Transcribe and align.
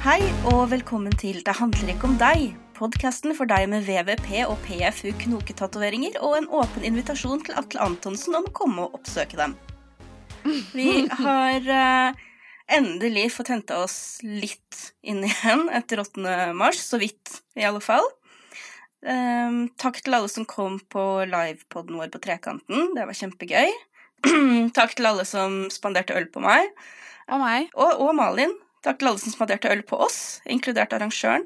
Hei 0.00 0.22
og 0.48 0.70
velkommen 0.70 1.12
til 1.20 1.42
Det 1.44 1.52
handler 1.58 1.90
ikke 1.92 2.08
om 2.08 2.14
deg. 2.16 2.54
Podkasten 2.72 3.34
for 3.36 3.44
deg 3.44 3.66
med 3.68 3.82
VVP 3.84 4.30
og 4.46 4.54
PFU 4.64 5.10
knoketatoveringer 5.26 6.14
og 6.24 6.38
en 6.38 6.46
åpen 6.56 6.86
invitasjon 6.88 7.42
til 7.44 7.58
Atle 7.60 7.82
Antonsen 7.84 8.38
om 8.38 8.46
å 8.48 8.52
komme 8.56 8.86
og 8.86 8.96
oppsøke 8.96 9.36
dem. 9.36 9.52
Vi 10.72 11.02
har 11.18 11.68
uh, 11.68 12.22
endelig 12.72 13.26
fått 13.34 13.50
henta 13.52 13.82
oss 13.84 13.98
litt 14.24 14.86
inn 15.04 15.20
igjen 15.28 15.66
etter 15.68 16.00
8. 16.00 16.24
mars, 16.56 16.80
så 16.80 16.96
vidt 17.04 17.36
i 17.60 17.68
alle 17.68 17.84
fall. 17.84 18.08
Um, 19.04 19.66
takk 19.76 20.00
til 20.00 20.16
alle 20.16 20.32
som 20.32 20.48
kom 20.48 20.80
på 20.80 21.04
livepoden 21.28 22.00
vår 22.00 22.08
på 22.16 22.22
Trekanten. 22.24 22.94
Det 22.96 23.04
var 23.04 23.20
kjempegøy. 23.20 23.76
takk 24.80 24.96
til 24.96 25.12
alle 25.12 25.28
som 25.28 25.66
spanderte 25.68 26.16
øl 26.16 26.32
på 26.32 26.40
meg. 26.48 26.72
Og 27.28 27.44
meg. 27.44 27.68
Og, 27.76 28.08
og 28.08 28.16
Malin. 28.16 28.56
Takk 28.84 29.00
til 29.00 29.10
alle 29.10 29.20
som 29.20 29.32
spanderte 29.34 29.70
øl 29.72 29.82
på 29.86 29.98
oss, 30.00 30.40
inkludert 30.48 30.94
arrangøren. 30.96 31.44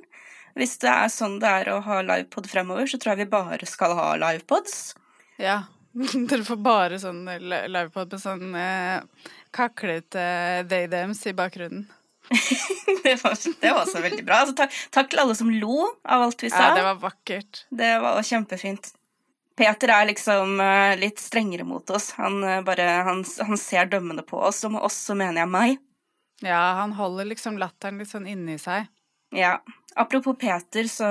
Hvis 0.55 0.77
det 0.85 0.91
er 0.91 1.11
sånn 1.11 1.41
det 1.43 1.51
er 1.51 1.73
å 1.75 1.81
ha 1.83 1.97
livepod 2.07 2.47
fremover, 2.47 2.87
så 2.87 3.01
tror 3.03 3.15
jeg 3.17 3.25
vi 3.25 3.33
bare 3.33 3.67
skal 3.67 3.97
ha 3.99 4.13
livepods. 4.23 4.95
Ja. 5.43 5.65
Dere 6.31 6.45
får 6.47 6.61
bare 6.63 6.99
sånn 7.03 7.25
li- 7.27 7.65
livepod 7.71 8.15
med 8.15 8.23
sånn 8.23 8.55
eh, 8.59 9.29
kaklete 9.55 10.25
thems 10.71 11.25
i 11.27 11.35
bakgrunnen. 11.35 11.89
det, 13.05 13.19
var, 13.21 13.35
det 13.61 13.71
var 13.71 13.83
også 13.83 14.01
veldig 14.01 14.25
bra. 14.25 14.43
Altså, 14.45 14.55
takk, 14.57 14.77
takk 14.95 15.11
til 15.13 15.21
alle 15.25 15.35
som 15.37 15.51
lo 15.53 15.81
av 16.07 16.25
alt 16.29 16.43
vi 16.43 16.51
sa. 16.55 16.71
Ja, 16.71 16.77
det 16.79 16.85
var 16.87 17.01
vakkert. 17.03 17.65
Det 17.71 17.91
var 18.03 18.23
kjempefint. 18.25 18.93
Peter 19.59 19.91
er 19.95 20.09
liksom 20.09 20.57
eh, 20.63 20.95
litt 20.99 21.21
strengere 21.23 21.67
mot 21.67 21.91
oss. 21.95 22.13
Han, 22.19 22.41
eh, 22.47 22.63
bare, 22.67 22.87
han, 23.07 23.21
han 23.51 23.61
ser 23.61 23.91
dømmende 23.93 24.25
på 24.27 24.39
oss, 24.49 24.63
og 24.67 24.75
med 24.75 24.87
oss 24.87 24.97
så 25.11 25.19
mener 25.19 25.45
jeg 25.45 25.53
meg. 25.53 25.77
Ja, 26.45 26.75
han 26.81 26.93
holder 26.99 27.31
liksom 27.31 27.57
latteren 27.61 27.99
litt 28.01 28.13
sånn 28.13 28.29
inni 28.29 28.59
seg. 28.61 28.91
Ja. 29.35 29.59
Apropos 29.97 30.35
Peter, 30.39 30.89
så 30.91 31.07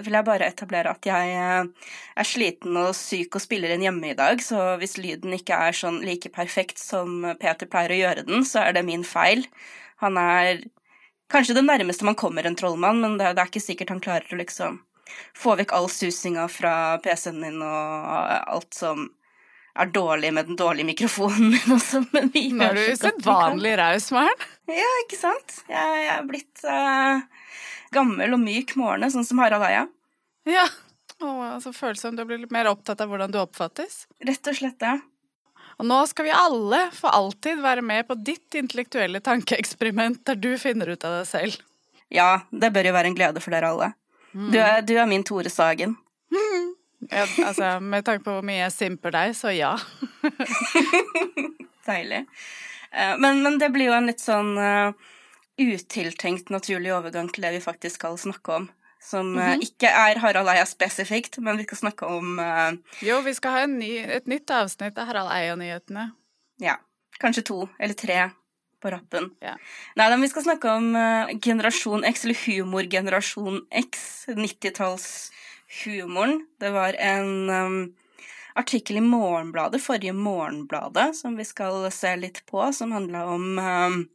vil 0.00 0.16
jeg 0.16 0.24
bare 0.24 0.46
etablere 0.48 0.94
at 0.94 1.04
jeg 1.04 1.32
eh, 1.36 1.90
er 2.16 2.28
sliten 2.28 2.78
og 2.80 2.94
syk 2.96 3.36
og 3.36 3.44
spiller 3.44 3.74
inn 3.74 3.84
hjemme 3.84 4.08
i 4.08 4.16
dag, 4.16 4.40
så 4.40 4.78
hvis 4.80 4.96
lyden 4.96 5.34
ikke 5.36 5.58
er 5.68 5.76
sånn 5.76 5.98
like 6.04 6.32
perfekt 6.32 6.80
som 6.80 7.26
Peter 7.40 7.68
pleier 7.68 7.92
å 7.92 7.98
gjøre 8.00 8.24
den, 8.30 8.46
så 8.48 8.64
er 8.64 8.78
det 8.78 8.86
min 8.88 9.04
feil. 9.04 9.44
Han 10.00 10.16
er 10.20 10.64
kanskje 11.32 11.58
det 11.58 11.66
nærmeste 11.66 12.08
man 12.08 12.16
kommer 12.16 12.48
en 12.48 12.56
trollmann, 12.56 13.04
men 13.04 13.18
det, 13.20 13.34
er 13.34 13.44
ikke 13.44 13.60
sikkert 13.60 13.92
han 13.92 14.00
klarer 14.04 14.32
å 14.32 14.40
liksom 14.40 14.80
få 15.36 15.58
vekk 15.60 15.76
all 15.76 15.90
susinga 15.92 16.48
fra 16.48 16.74
PC-en 17.04 17.40
min 17.40 17.60
og 17.60 18.08
alt 18.56 18.72
som 18.76 19.10
er 19.72 19.92
dårlig 19.92 20.32
med 20.36 20.50
den 20.50 20.58
dårlige 20.60 20.88
mikrofonen 20.90 21.52
min 21.54 21.76
også, 21.76 22.02
men 22.12 22.28
vi 22.34 22.48
Nå 22.52 22.68
er 22.68 22.76
du 22.76 22.82
usedvanlig 22.92 23.72
raus, 23.80 24.10
Maren. 24.14 24.46
Ja, 24.68 24.88
ikke 25.04 25.18
sant? 25.20 25.62
Jeg, 25.70 26.02
jeg 26.04 26.12
er 26.14 26.26
blitt 26.28 26.64
uh, 26.68 27.22
gammel 27.94 28.36
og 28.36 28.42
myk 28.42 28.74
morne, 28.80 29.08
sånn 29.12 29.26
som 29.28 29.40
Harald 29.42 29.64
Eia. 29.68 29.86
Ja. 30.48 30.66
Og 31.22 31.62
så 31.62 31.72
det 31.94 32.02
som 32.02 32.18
du 32.18 32.24
blir 32.26 32.40
litt 32.42 32.52
mer 32.54 32.68
opptatt 32.70 33.00
av 33.00 33.10
hvordan 33.12 33.32
du 33.32 33.38
oppfattes. 33.40 34.04
Rett 34.26 34.50
og 34.50 34.58
slett 34.58 34.78
det. 34.82 34.98
Og 35.80 35.88
nå 35.88 35.98
skal 36.10 36.28
vi 36.28 36.34
alle 36.36 36.84
for 36.94 37.14
alltid 37.14 37.62
være 37.62 37.84
med 37.86 38.06
på 38.08 38.16
ditt 38.20 38.58
intellektuelle 38.58 39.22
tankeeksperiment 39.24 40.20
der 40.28 40.38
du 40.38 40.52
finner 40.60 40.92
ut 40.92 41.06
av 41.06 41.20
deg 41.20 41.28
selv. 41.30 41.58
Ja, 42.12 42.42
det 42.50 42.74
bør 42.74 42.90
jo 42.90 42.96
være 42.96 43.12
en 43.12 43.16
glede 43.16 43.40
for 43.40 43.54
dere 43.54 43.72
alle. 43.72 43.92
Du, 44.32 44.58
er, 44.60 44.80
du 44.84 44.94
er 44.96 45.08
min 45.08 45.24
Tore 45.24 45.50
Sagen. 45.52 45.96
Ja, 47.10 47.24
altså, 47.44 47.80
med 47.82 48.04
tanke 48.06 48.24
på 48.24 48.34
hvor 48.36 48.44
mye 48.46 48.60
jeg 48.62 48.72
simper 48.76 49.10
deg, 49.14 49.32
så 49.34 49.50
ja. 49.50 49.72
Deilig. 51.86 52.26
Eh, 52.92 53.16
Men, 53.18 53.42
men 53.42 53.58
det 53.58 53.72
blir 53.74 53.88
jo 53.90 53.96
en 53.96 54.06
litt 54.10 54.22
sånn 54.22 54.52
uh, 54.58 54.92
utiltenkt 55.58 56.52
naturlig 56.52 56.92
overgang 56.94 57.30
til 57.32 57.42
det 57.46 57.54
vi 57.56 57.62
faktisk 57.64 57.98
skal 58.00 58.18
snakke 58.20 58.58
om. 58.60 58.68
Som 59.02 59.32
eh, 59.34 59.56
ikke 59.64 59.90
er 59.90 60.20
Harald 60.22 60.46
Eia 60.52 60.62
spesifikt, 60.68 61.40
men 61.42 61.58
vi 61.58 61.66
skal 61.66 61.80
snakke 61.80 62.06
om 62.06 62.36
uh, 62.38 62.70
Jo, 63.02 63.18
vi 63.26 63.34
skal 63.34 63.56
ha 63.56 63.64
en 63.66 63.74
ny, 63.80 63.96
et 64.20 64.30
nytt 64.30 64.52
avsnitt 64.54 64.98
av 65.00 65.10
Harald 65.10 65.32
Eia-nyhetene. 65.34 66.12
ja, 66.62 66.76
kanskje 67.18 67.42
to 67.50 67.58
eller 67.82 67.98
tre 67.98 68.20
på 68.82 68.90
rappen. 68.90 69.28
Ja. 69.42 69.56
Nei, 69.98 70.06
men 70.10 70.22
vi 70.24 70.28
skal 70.30 70.42
snakke 70.42 70.70
om 70.70 70.88
generasjon 71.42 72.02
X, 72.08 72.24
eller 72.26 72.38
humorgenerasjon 72.46 73.60
X. 73.78 74.00
90-tallshumoren. 75.72 76.46
Det 76.60 76.70
var 76.70 76.92
en 76.92 77.50
um, 77.50 77.94
artikkel 78.54 78.96
i 78.96 79.00
Morgenbladet, 79.00 79.82
forrige 79.82 80.12
Morgenbladet, 80.12 81.16
som 81.16 81.36
vi 81.36 81.44
skal 81.44 81.90
se 81.92 82.16
litt 82.16 82.46
på, 82.46 82.72
som 82.72 82.92
handla 82.92 83.26
om 83.26 83.58
um, 83.58 84.08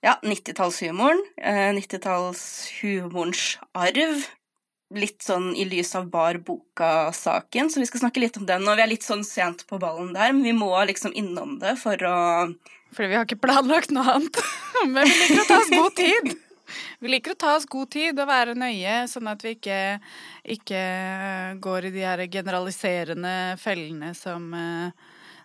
ja, 0.00 0.18
90-tallshumoren. 0.22 1.22
Uh, 1.42 1.74
90-tallshumorens 1.76 3.58
arv. 3.74 4.26
Litt 4.94 5.22
sånn 5.26 5.50
i 5.58 5.64
lys 5.66 5.96
av 5.98 6.06
Bar 6.10 6.38
Boka-saken, 6.46 7.70
så 7.70 7.80
vi 7.82 7.88
skal 7.88 8.04
snakke 8.04 8.22
litt 8.22 8.36
om 8.38 8.46
den. 8.46 8.68
Og 8.68 8.78
vi 8.78 8.84
er 8.84 8.92
litt 8.92 9.02
sånn 9.02 9.24
sent 9.26 9.66
på 9.66 9.80
ballen 9.82 10.12
der, 10.14 10.30
men 10.30 10.44
vi 10.46 10.54
må 10.54 10.70
liksom 10.86 11.10
innom 11.10 11.58
det 11.58 11.74
for 11.80 11.98
å 12.06 12.18
Fordi 12.94 13.08
vi 13.10 13.18
har 13.18 13.26
ikke 13.26 13.42
planlagt 13.42 13.90
noe 13.90 14.06
annet. 14.06 14.38
Men 14.86 15.08
vi 15.08 15.10
liker 15.10 15.40
å 15.42 15.48
ta 15.48 15.56
oss 15.58 15.72
god 15.72 15.94
tid. 15.98 16.36
Vi 17.00 17.10
liker 17.12 17.34
å 17.34 17.38
ta 17.38 17.54
oss 17.56 17.66
god 17.70 17.90
tid 17.94 18.18
og 18.22 18.28
være 18.30 18.54
nøye, 18.58 18.96
sånn 19.10 19.28
at 19.30 19.42
vi 19.44 19.54
ikke, 19.56 19.78
ikke 20.56 20.80
går 21.62 21.88
i 21.88 21.92
de 21.94 22.04
her 22.06 22.22
generaliserende 22.32 23.34
fellene 23.62 24.12
som, 24.18 24.48
eh, 24.54 24.90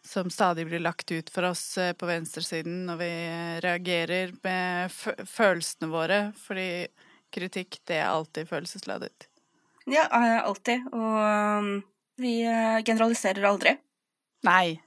som 0.05 0.29
stadig 0.33 0.65
blir 0.69 0.81
lagt 0.83 1.11
ut 1.13 1.29
for 1.33 1.49
oss 1.51 1.65
eh, 1.77 1.93
på 1.93 2.09
venstresiden 2.09 2.85
når 2.89 3.01
vi 3.03 3.11
eh, 3.11 3.57
reagerer 3.65 4.33
med 4.43 4.91
fø- 4.95 5.17
følelsene 5.25 5.91
våre. 5.91 6.21
Fordi 6.45 6.69
kritikk, 7.31 7.79
det 7.87 8.01
er 8.01 8.09
alltid 8.11 8.49
følelsesladet. 8.49 9.27
Ja, 9.89 10.07
eh, 10.13 10.39
alltid. 10.45 10.87
Og 10.93 11.81
vi 12.21 12.41
eh, 12.45 12.81
generaliserer 12.85 13.47
aldri. 13.49 13.77
Nei. 14.45 14.79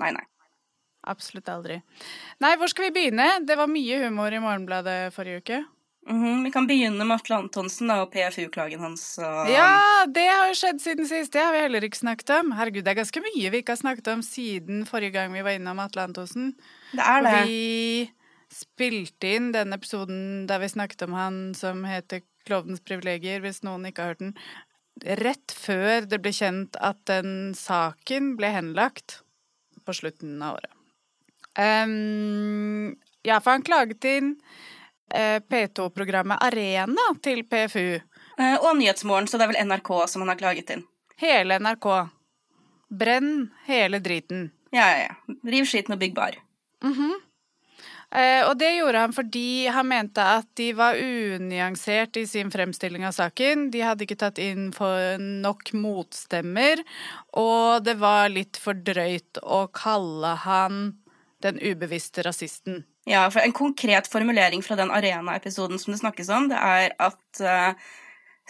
Nei, 0.00 0.10
nei. 0.16 0.26
Absolutt 1.08 1.48
aldri. 1.48 1.80
Nei, 2.42 2.54
hvor 2.60 2.68
skal 2.68 2.88
vi 2.88 2.96
begynne? 2.98 3.28
Det 3.48 3.56
var 3.56 3.70
mye 3.70 4.00
humor 4.04 4.34
i 4.34 4.40
Morgenbladet 4.42 5.14
forrige 5.16 5.40
uke. 5.44 5.60
Mhm, 6.08 6.44
Vi 6.44 6.50
kan 6.50 6.66
begynne 6.66 7.04
med 7.04 7.14
Atle 7.18 7.36
Antonsen 7.36 7.90
da, 7.90 8.00
og 8.02 8.12
PFU-klagen 8.12 8.80
hans. 8.80 9.02
Og... 9.20 9.50
Ja, 9.52 10.06
det 10.08 10.26
har 10.28 10.48
jo 10.48 10.56
skjedd 10.56 10.80
siden 10.80 11.08
sist. 11.08 11.32
Det 11.32 11.42
har 11.44 11.52
vi 11.52 11.60
heller 11.64 11.84
ikke 11.84 12.00
snakket 12.00 12.32
om. 12.38 12.54
Herregud, 12.56 12.84
det 12.84 12.94
er 12.94 13.02
ganske 13.02 13.22
mye 13.24 13.52
vi 13.52 13.60
ikke 13.60 13.76
har 13.76 13.82
snakket 13.82 14.08
om 14.14 14.24
siden 14.24 14.86
forrige 14.88 15.14
gang 15.18 15.34
vi 15.36 15.44
var 15.44 15.58
innom 15.58 15.82
Atle 15.82 16.08
Antonsen. 16.08 16.54
Det 16.92 17.04
er 17.04 17.26
det. 17.26 17.36
Vi 17.46 18.10
spilte 18.50 19.34
inn 19.36 19.52
den 19.54 19.76
episoden 19.76 20.48
der 20.50 20.62
vi 20.64 20.72
snakket 20.72 21.04
om 21.06 21.14
han 21.14 21.38
som 21.54 21.84
heter 21.86 22.24
Klovnens 22.48 22.80
privilegier, 22.82 23.44
hvis 23.44 23.60
noen 23.62 23.84
ikke 23.86 24.02
har 24.02 24.14
hørt 24.14 24.24
den, 24.24 24.34
rett 25.20 25.52
før 25.54 26.08
det 26.08 26.18
ble 26.24 26.32
kjent 26.34 26.76
at 26.80 26.98
den 27.08 27.52
saken 27.56 28.34
ble 28.40 28.50
henlagt 28.56 29.20
på 29.86 29.94
slutten 29.96 30.40
av 30.42 30.58
året. 30.58 30.79
Ehm, 31.60 32.94
ja, 33.22 33.40
for 33.40 33.54
han 33.54 33.66
klaget 33.66 34.04
inn 34.08 34.34
eh, 35.14 35.40
P2-programmet 35.44 36.40
Arena 36.42 37.10
til 37.22 37.42
PFU. 37.44 38.00
Eh, 38.40 38.56
Og 38.62 38.76
Nyhetsmorgen, 38.78 39.28
så 39.28 39.38
det 39.38 39.48
er 39.48 39.52
vel 39.54 39.66
NRK 39.68 39.90
som 40.08 40.24
han 40.24 40.32
har 40.32 40.40
klaget 40.40 40.72
inn. 40.76 40.86
Hele 41.20 41.58
NRK. 41.60 41.88
Brenn 42.90 43.50
hele 43.66 44.00
driten. 44.02 44.48
Ja, 44.72 44.86
ja, 44.94 45.10
ja. 45.10 45.34
Riv 45.50 45.66
skiten 45.68 45.94
og 45.94 46.00
bygg 46.00 46.14
bar. 46.16 46.38
Eh, 48.10 48.42
og 48.48 48.56
det 48.58 48.72
gjorde 48.74 49.02
han 49.04 49.12
fordi 49.14 49.68
han 49.70 49.86
mente 49.86 50.22
at 50.24 50.48
de 50.58 50.72
var 50.74 50.98
unyansert 50.98 52.16
i 52.18 52.24
sin 52.26 52.50
fremstilling 52.50 53.04
av 53.06 53.14
saken. 53.14 53.68
De 53.70 53.84
hadde 53.86 54.06
ikke 54.06 54.18
tatt 54.18 54.40
inn 54.42 54.72
for 54.74 55.20
nok 55.20 55.70
motstemmer, 55.78 56.82
og 57.38 57.84
det 57.86 57.94
var 58.00 58.32
litt 58.32 58.58
for 58.58 58.74
drøyt 58.74 59.38
å 59.42 59.66
kalle 59.74 60.34
han 60.46 60.80
den 61.42 61.58
ubevisste 61.62 62.22
rasisten. 62.22 62.84
Ja, 63.08 63.28
for 63.30 63.40
En 63.40 63.52
konkret 63.56 64.08
formulering 64.08 64.62
fra 64.62 64.76
den 64.76 64.90
Arena-episoden 64.90 65.78
som 65.78 65.92
det 65.94 66.00
snakkes 66.02 66.28
om, 66.28 66.48
det 66.52 66.58
er 66.60 66.92
at 67.00 67.40
eh, 67.40 67.74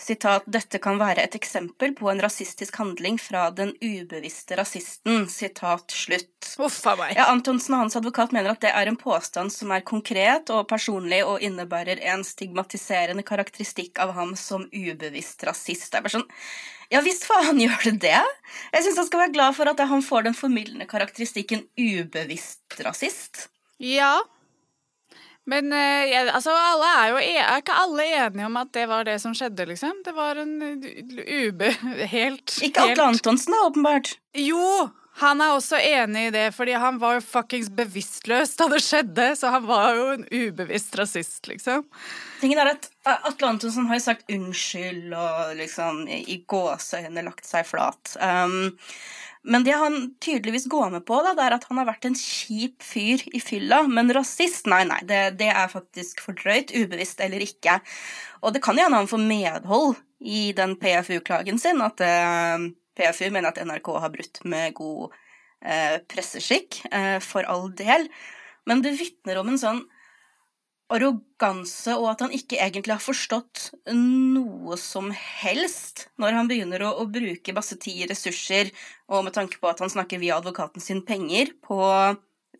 sitat, 0.01 0.47
dette 0.51 0.81
kan 0.83 0.99
være 1.01 1.25
et 1.27 1.37
eksempel 1.39 1.93
på 1.97 2.09
en 2.11 2.23
rasistisk 2.23 2.79
handling 2.81 3.19
fra 3.21 3.49
den 3.55 3.73
ubevisste 3.81 4.57
rasisten. 4.59 5.27
Sitat 5.31 5.93
slutt. 5.95 6.51
Uffa 6.59 6.97
meg. 6.99 7.15
Ja, 7.19 7.29
Antonsen 7.33 7.77
og 7.77 7.85
hans 7.85 7.99
advokat 8.01 8.35
mener 8.37 8.55
at 8.55 8.65
det 8.65 8.73
er 8.75 8.91
en 8.91 8.99
påstand 9.01 9.53
som 9.55 9.73
er 9.75 9.85
konkret 9.87 10.51
og 10.55 10.67
personlig 10.71 11.23
og 11.27 11.45
innebærer 11.45 12.03
en 12.13 12.25
stigmatiserende 12.27 13.25
karakteristikk 13.27 14.01
av 14.03 14.15
ham 14.17 14.35
som 14.39 14.67
ubevisst 14.73 15.45
rasist. 15.47 15.91
Det 15.91 16.01
er 16.01 16.07
bare 16.07 16.19
sånn 16.19 16.29
Ja 16.91 17.05
visst 17.07 17.23
faen 17.29 17.61
gjør 17.63 17.85
det 17.87 17.97
det! 18.09 18.25
Jeg 18.75 18.83
syns 18.83 18.99
han 18.99 19.07
skal 19.07 19.25
være 19.27 19.37
glad 19.37 19.55
for 19.55 19.71
at 19.71 19.85
han 19.93 20.03
får 20.03 20.27
den 20.27 20.35
formildende 20.35 20.89
karakteristikken 20.91 21.69
ubevisst 21.79 22.81
rasist. 22.83 23.47
Ja. 23.79 24.19
Men 25.51 25.73
eh, 25.75 26.07
jeg, 26.13 26.29
altså, 26.31 26.55
alle 26.55 26.93
er 27.01 27.11
jo 27.11 27.19
e 27.25 27.35
er 27.43 27.59
ikke 27.63 27.81
alle 27.83 28.07
enige 28.21 28.47
om 28.47 28.61
at 28.61 28.71
det 28.77 28.87
var 28.91 29.09
det 29.09 29.19
som 29.23 29.35
skjedde, 29.37 29.67
liksom? 29.73 30.01
Det 30.07 30.15
var 30.15 30.39
en 30.39 30.57
eh, 30.63 31.45
ube... 31.47 31.75
Helt 32.15 32.57
Ikke 32.63 32.87
Atle 32.87 33.11
Antonsen, 33.11 33.57
da, 33.57 33.67
åpenbart. 33.67 34.15
Jo! 34.39 34.91
Han 35.21 35.43
er 35.43 35.53
også 35.53 35.77
enig 35.85 36.29
i 36.29 36.33
det, 36.33 36.47
fordi 36.57 36.77
han 36.81 36.97
var 37.03 37.19
jo 37.19 37.25
fuckings 37.27 37.69
bevisstløs 37.77 38.55
da 38.57 38.71
det 38.73 38.79
skjedde, 38.81 39.27
så 39.37 39.51
han 39.53 39.67
var 39.69 39.99
jo 39.99 40.07
en 40.15 40.23
ubevisst 40.31 40.95
rasist, 40.97 41.43
liksom. 41.51 41.83
Tingen 42.41 42.61
er 42.63 42.73
at 42.73 42.89
Atle 43.05 43.51
Antonsen 43.51 43.91
har 43.91 43.99
jo 43.99 44.07
sagt 44.07 44.33
unnskyld 44.33 45.13
og 45.13 45.57
liksom 45.59 46.07
i 46.09 46.39
gåseøyne 46.49 47.27
lagt 47.27 47.45
seg 47.49 47.69
flat. 47.69 48.15
Um, 48.17 48.79
men 49.43 49.65
det 49.65 49.73
han 49.73 50.11
tydeligvis 50.21 50.67
går 50.69 50.91
med 50.93 51.05
på, 51.09 51.17
da, 51.25 51.33
det 51.37 51.45
er 51.47 51.55
at 51.57 51.65
han 51.71 51.81
har 51.81 51.89
vært 51.89 52.05
en 52.11 52.17
kjip 52.19 52.85
fyr 52.85 53.23
i 53.33 53.41
fylla, 53.41 53.83
men 53.89 54.13
rasist, 54.13 54.69
nei, 54.69 54.83
nei, 54.89 55.01
det, 55.09 55.21
det 55.41 55.49
er 55.49 55.71
faktisk 55.73 56.21
for 56.25 56.37
drøyt, 56.37 56.75
ubevisst 56.77 57.23
eller 57.25 57.41
ikke. 57.45 57.79
Og 58.45 58.53
det 58.53 58.61
kan 58.65 58.77
jo 58.77 58.85
hende 58.85 59.01
han 59.01 59.09
får 59.09 59.25
medhold 59.25 59.97
i 60.21 60.51
den 60.57 60.77
PFU-klagen 60.81 61.61
sin, 61.63 61.81
at 61.85 62.05
eh, 62.05 62.69
PFU 63.01 63.31
mener 63.31 63.49
at 63.49 63.63
NRK 63.65 63.91
har 64.05 64.13
brutt 64.13 64.43
med 64.45 64.77
god 64.77 65.17
eh, 65.65 65.97
presseskikk, 66.13 66.83
eh, 66.93 67.17
for 67.25 67.49
all 67.49 67.71
del, 67.79 68.11
men 68.69 68.85
det 68.85 68.99
vitner 69.01 69.41
om 69.41 69.49
en 69.49 69.61
sånn 69.61 69.81
arroganse, 70.91 71.95
og 71.97 72.09
at 72.13 72.25
han 72.25 72.35
ikke 72.35 72.59
egentlig 72.61 72.97
har 72.97 73.05
forstått 73.05 73.71
noe 73.95 74.79
som 74.81 75.11
helst 75.15 76.09
når 76.21 76.37
han 76.37 76.51
begynner 76.51 76.85
å, 76.87 76.95
å 77.03 77.07
bruke 77.11 77.55
masse 77.57 77.79
tid, 77.81 78.09
ressurser, 78.11 78.73
og 79.11 79.27
med 79.27 79.37
tanke 79.37 79.61
på 79.61 79.71
at 79.71 79.83
han 79.83 79.93
snakker 79.93 80.23
via 80.23 80.39
advokaten 80.41 80.83
sin 80.83 81.05
penger, 81.07 81.55
på 81.65 81.81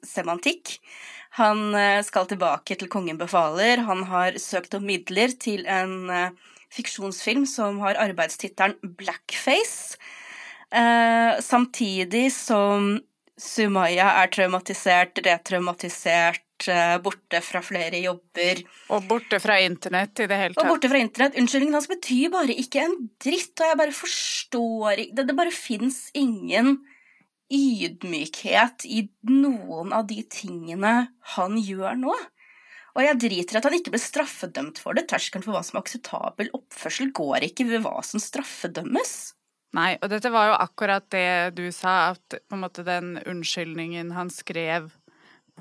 semantikk. 0.07 0.79
Han 1.39 1.75
eh, 1.79 2.01
skal 2.07 2.27
tilbake 2.31 2.77
til 2.79 2.91
Kongen 2.91 3.21
befaler. 3.21 3.85
Han 3.87 4.07
har 4.11 4.39
søkt 4.43 4.75
om 4.75 4.87
midler 4.89 5.35
til 5.39 5.67
en 5.71 6.11
eh, 6.11 6.33
fiksjonsfilm 6.75 7.47
som 7.47 7.79
har 7.85 8.01
arbeidstittelen 8.01 8.79
Blackface. 8.99 10.01
Eh, 10.71 11.39
samtidig 11.43 12.31
som 12.35 12.97
Sumaya 13.41 14.11
er 14.21 14.31
traumatisert, 14.35 15.23
retraumatisert, 15.25 16.43
borte 17.05 17.41
fra 17.45 17.63
flere 17.65 18.03
jobber. 18.03 18.63
Og 18.93 19.07
borte 19.09 19.41
fra 19.43 19.57
internett 19.65 20.21
i 20.21 20.29
det 20.31 20.39
hele 20.41 20.55
tatt. 20.55 20.65
Og 20.65 20.75
borte 20.75 20.91
fra 20.93 21.01
internett. 21.01 21.39
Unnskyldningen 21.41 21.79
hans 21.79 21.89
betyr 21.91 22.33
bare 22.35 22.57
ikke 22.61 22.85
en 22.85 22.97
dritt, 23.23 23.55
og 23.57 23.67
jeg 23.71 23.81
bare 23.81 23.97
forstår 23.97 25.05
ikke 25.05 25.17
Det, 25.21 25.27
det 25.31 25.39
bare 25.39 25.55
fins 25.55 26.03
ingen 26.15 26.77
ydmykhet 27.51 28.87
i 28.87 29.09
noen 29.27 29.95
av 29.97 30.07
de 30.11 30.21
tingene 30.31 30.95
han 31.35 31.59
gjør 31.59 31.99
nå. 31.99 32.15
Og 32.97 33.03
jeg 33.05 33.19
driter 33.23 33.57
i 33.57 33.61
at 33.61 33.67
han 33.69 33.77
ikke 33.77 33.93
ble 33.95 34.03
straffedømt 34.03 34.81
for 34.83 34.99
det. 34.99 35.07
Terskelen 35.11 35.45
for 35.45 35.55
hva 35.55 35.63
som 35.67 35.79
er 35.79 35.85
akseptabel 35.85 36.51
oppførsel 36.57 37.13
går 37.15 37.47
ikke 37.51 37.69
ved 37.71 37.85
hva 37.85 38.01
som 38.07 38.23
straffedømmes. 38.23 39.35
Nei, 39.79 39.95
og 40.03 40.11
dette 40.11 40.33
var 40.35 40.49
jo 40.51 40.57
akkurat 40.59 41.05
det 41.15 41.55
du 41.55 41.69
sa, 41.75 42.17
at 42.17 42.35
på 42.35 42.57
en 42.57 42.65
måte 42.65 42.83
den 42.87 43.15
unnskyldningen 43.23 44.11
han 44.17 44.33
skrev 44.35 44.91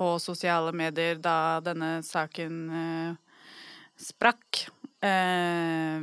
på 0.00 0.14
sosiale 0.22 0.72
medier 0.72 1.18
da 1.20 1.60
denne 1.64 1.98
saken 2.06 2.60
eh, 2.72 3.42
sprakk, 4.00 4.64
eh, 5.04 6.00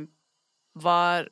var 0.78 1.26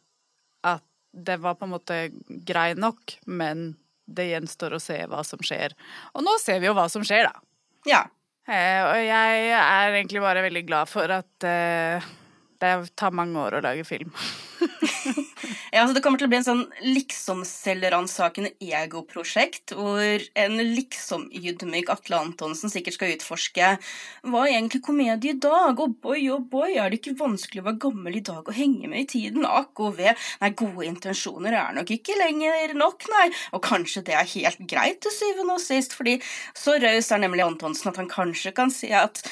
at 0.66 0.84
det 1.14 1.38
var 1.44 1.54
på 1.54 1.68
en 1.68 1.74
måte 1.76 2.00
grei 2.48 2.72
nok, 2.74 3.20
men 3.30 3.68
det 4.06 4.28
gjenstår 4.32 4.76
å 4.76 4.82
se 4.82 4.98
hva 5.10 5.22
som 5.26 5.42
skjer. 5.42 5.74
Og 6.14 6.26
nå 6.26 6.34
ser 6.42 6.58
vi 6.62 6.68
jo 6.68 6.74
hva 6.76 6.88
som 6.90 7.06
skjer, 7.06 7.30
da. 7.30 7.46
Ja. 7.86 8.02
Eh, 8.46 8.82
og 8.82 8.98
jeg 9.02 9.48
er 9.58 9.94
egentlig 9.94 10.22
bare 10.22 10.44
veldig 10.44 10.62
glad 10.68 10.90
for 10.90 11.10
at 11.10 11.46
eh, 11.46 12.04
det 12.62 12.74
tar 12.98 13.14
mange 13.14 13.40
år 13.42 13.58
å 13.58 13.64
lage 13.64 13.86
film. 13.86 14.12
ja, 15.72 15.82
altså 15.82 15.96
Det 15.96 16.02
kommer 16.04 16.20
til 16.20 16.28
å 16.28 16.32
bli 16.32 16.38
en 16.40 16.46
sånn 16.46 16.64
liksom-selvransakende 16.84 18.54
egoprosjekt, 18.62 19.74
hvor 19.76 20.26
en 20.42 20.56
liksom-ydmyk 20.60 21.92
Atle 21.94 22.20
Antonsen 22.28 22.72
sikkert 22.72 22.98
skal 22.98 23.14
utforske 23.16 23.72
hva 24.26 24.44
er 24.44 24.56
egentlig 24.56 24.82
komedie 24.86 25.34
i 25.34 25.40
dag, 25.40 25.78
og 25.80 25.96
boy, 26.02 26.22
og 26.34 26.48
boy, 26.52 26.76
er 26.76 26.90
det 26.90 27.00
ikke 27.00 27.16
vanskelig 27.20 27.62
å 27.62 27.68
være 27.68 27.82
gammel 27.86 28.18
i 28.18 28.24
dag 28.26 28.42
og 28.46 28.56
henge 28.56 28.90
med 28.90 29.04
i 29.04 29.10
tiden, 29.16 29.46
akk 29.46 29.84
og 29.86 29.96
ved, 30.00 30.26
nei, 30.42 30.52
gode 30.58 30.88
intensjoner 30.88 31.56
er 31.56 31.76
nok 31.76 31.92
ikke 31.96 32.18
lenger 32.20 32.76
nok, 32.78 33.08
nei, 33.12 33.28
og 33.56 33.64
kanskje 33.66 34.04
det 34.06 34.16
er 34.18 34.34
helt 34.36 34.62
greit 34.70 35.02
til 35.04 35.14
syvende 35.14 35.56
og 35.56 35.64
sist, 35.64 35.96
fordi 35.96 36.18
så 36.56 36.76
raus 36.82 37.10
er 37.12 37.22
nemlig 37.22 37.46
Antonsen 37.46 37.92
at 37.92 38.00
han 38.00 38.10
kanskje 38.10 38.54
kan 38.56 38.72
si 38.72 38.92
at 38.94 39.22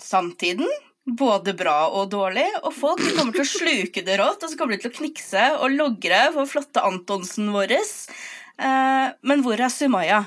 samtiden 0.00 0.68
både 1.06 1.54
bra 1.56 1.88
og 1.88 2.10
dårlig, 2.12 2.46
og 2.62 2.74
folk 2.76 3.00
kommer 3.16 3.34
til 3.34 3.44
å 3.44 3.48
sluke 3.48 4.02
det 4.06 4.18
rått, 4.20 4.44
og 4.44 4.52
så 4.52 4.58
kommer 4.58 4.76
de 4.76 4.84
til 4.84 4.92
å 4.92 4.98
knikse 4.98 5.46
og 5.58 5.72
logre 5.72 6.26
for 6.34 6.50
flotte 6.50 6.84
Antonsen 6.84 7.50
vår. 7.54 7.76
Eh, 7.78 9.06
men 9.26 9.44
hvor 9.44 9.60
er 9.60 9.72
Sumaya? 9.72 10.24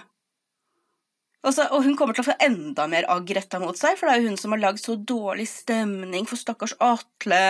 Også, 1.44 1.66
og 1.76 1.84
hun 1.84 1.98
kommer 2.00 2.16
til 2.16 2.24
å 2.24 2.30
få 2.30 2.38
enda 2.42 2.86
mer 2.88 3.06
agg 3.12 3.28
retta 3.36 3.60
mot 3.60 3.76
seg, 3.76 3.98
for 4.00 4.08
det 4.08 4.14
er 4.14 4.22
jo 4.22 4.32
hun 4.32 4.40
som 4.40 4.56
har 4.56 4.62
lagd 4.64 4.80
så 4.80 4.96
dårlig 4.96 5.50
stemning 5.52 6.28
for 6.30 6.40
stakkars 6.40 6.76
Atle. 6.80 7.44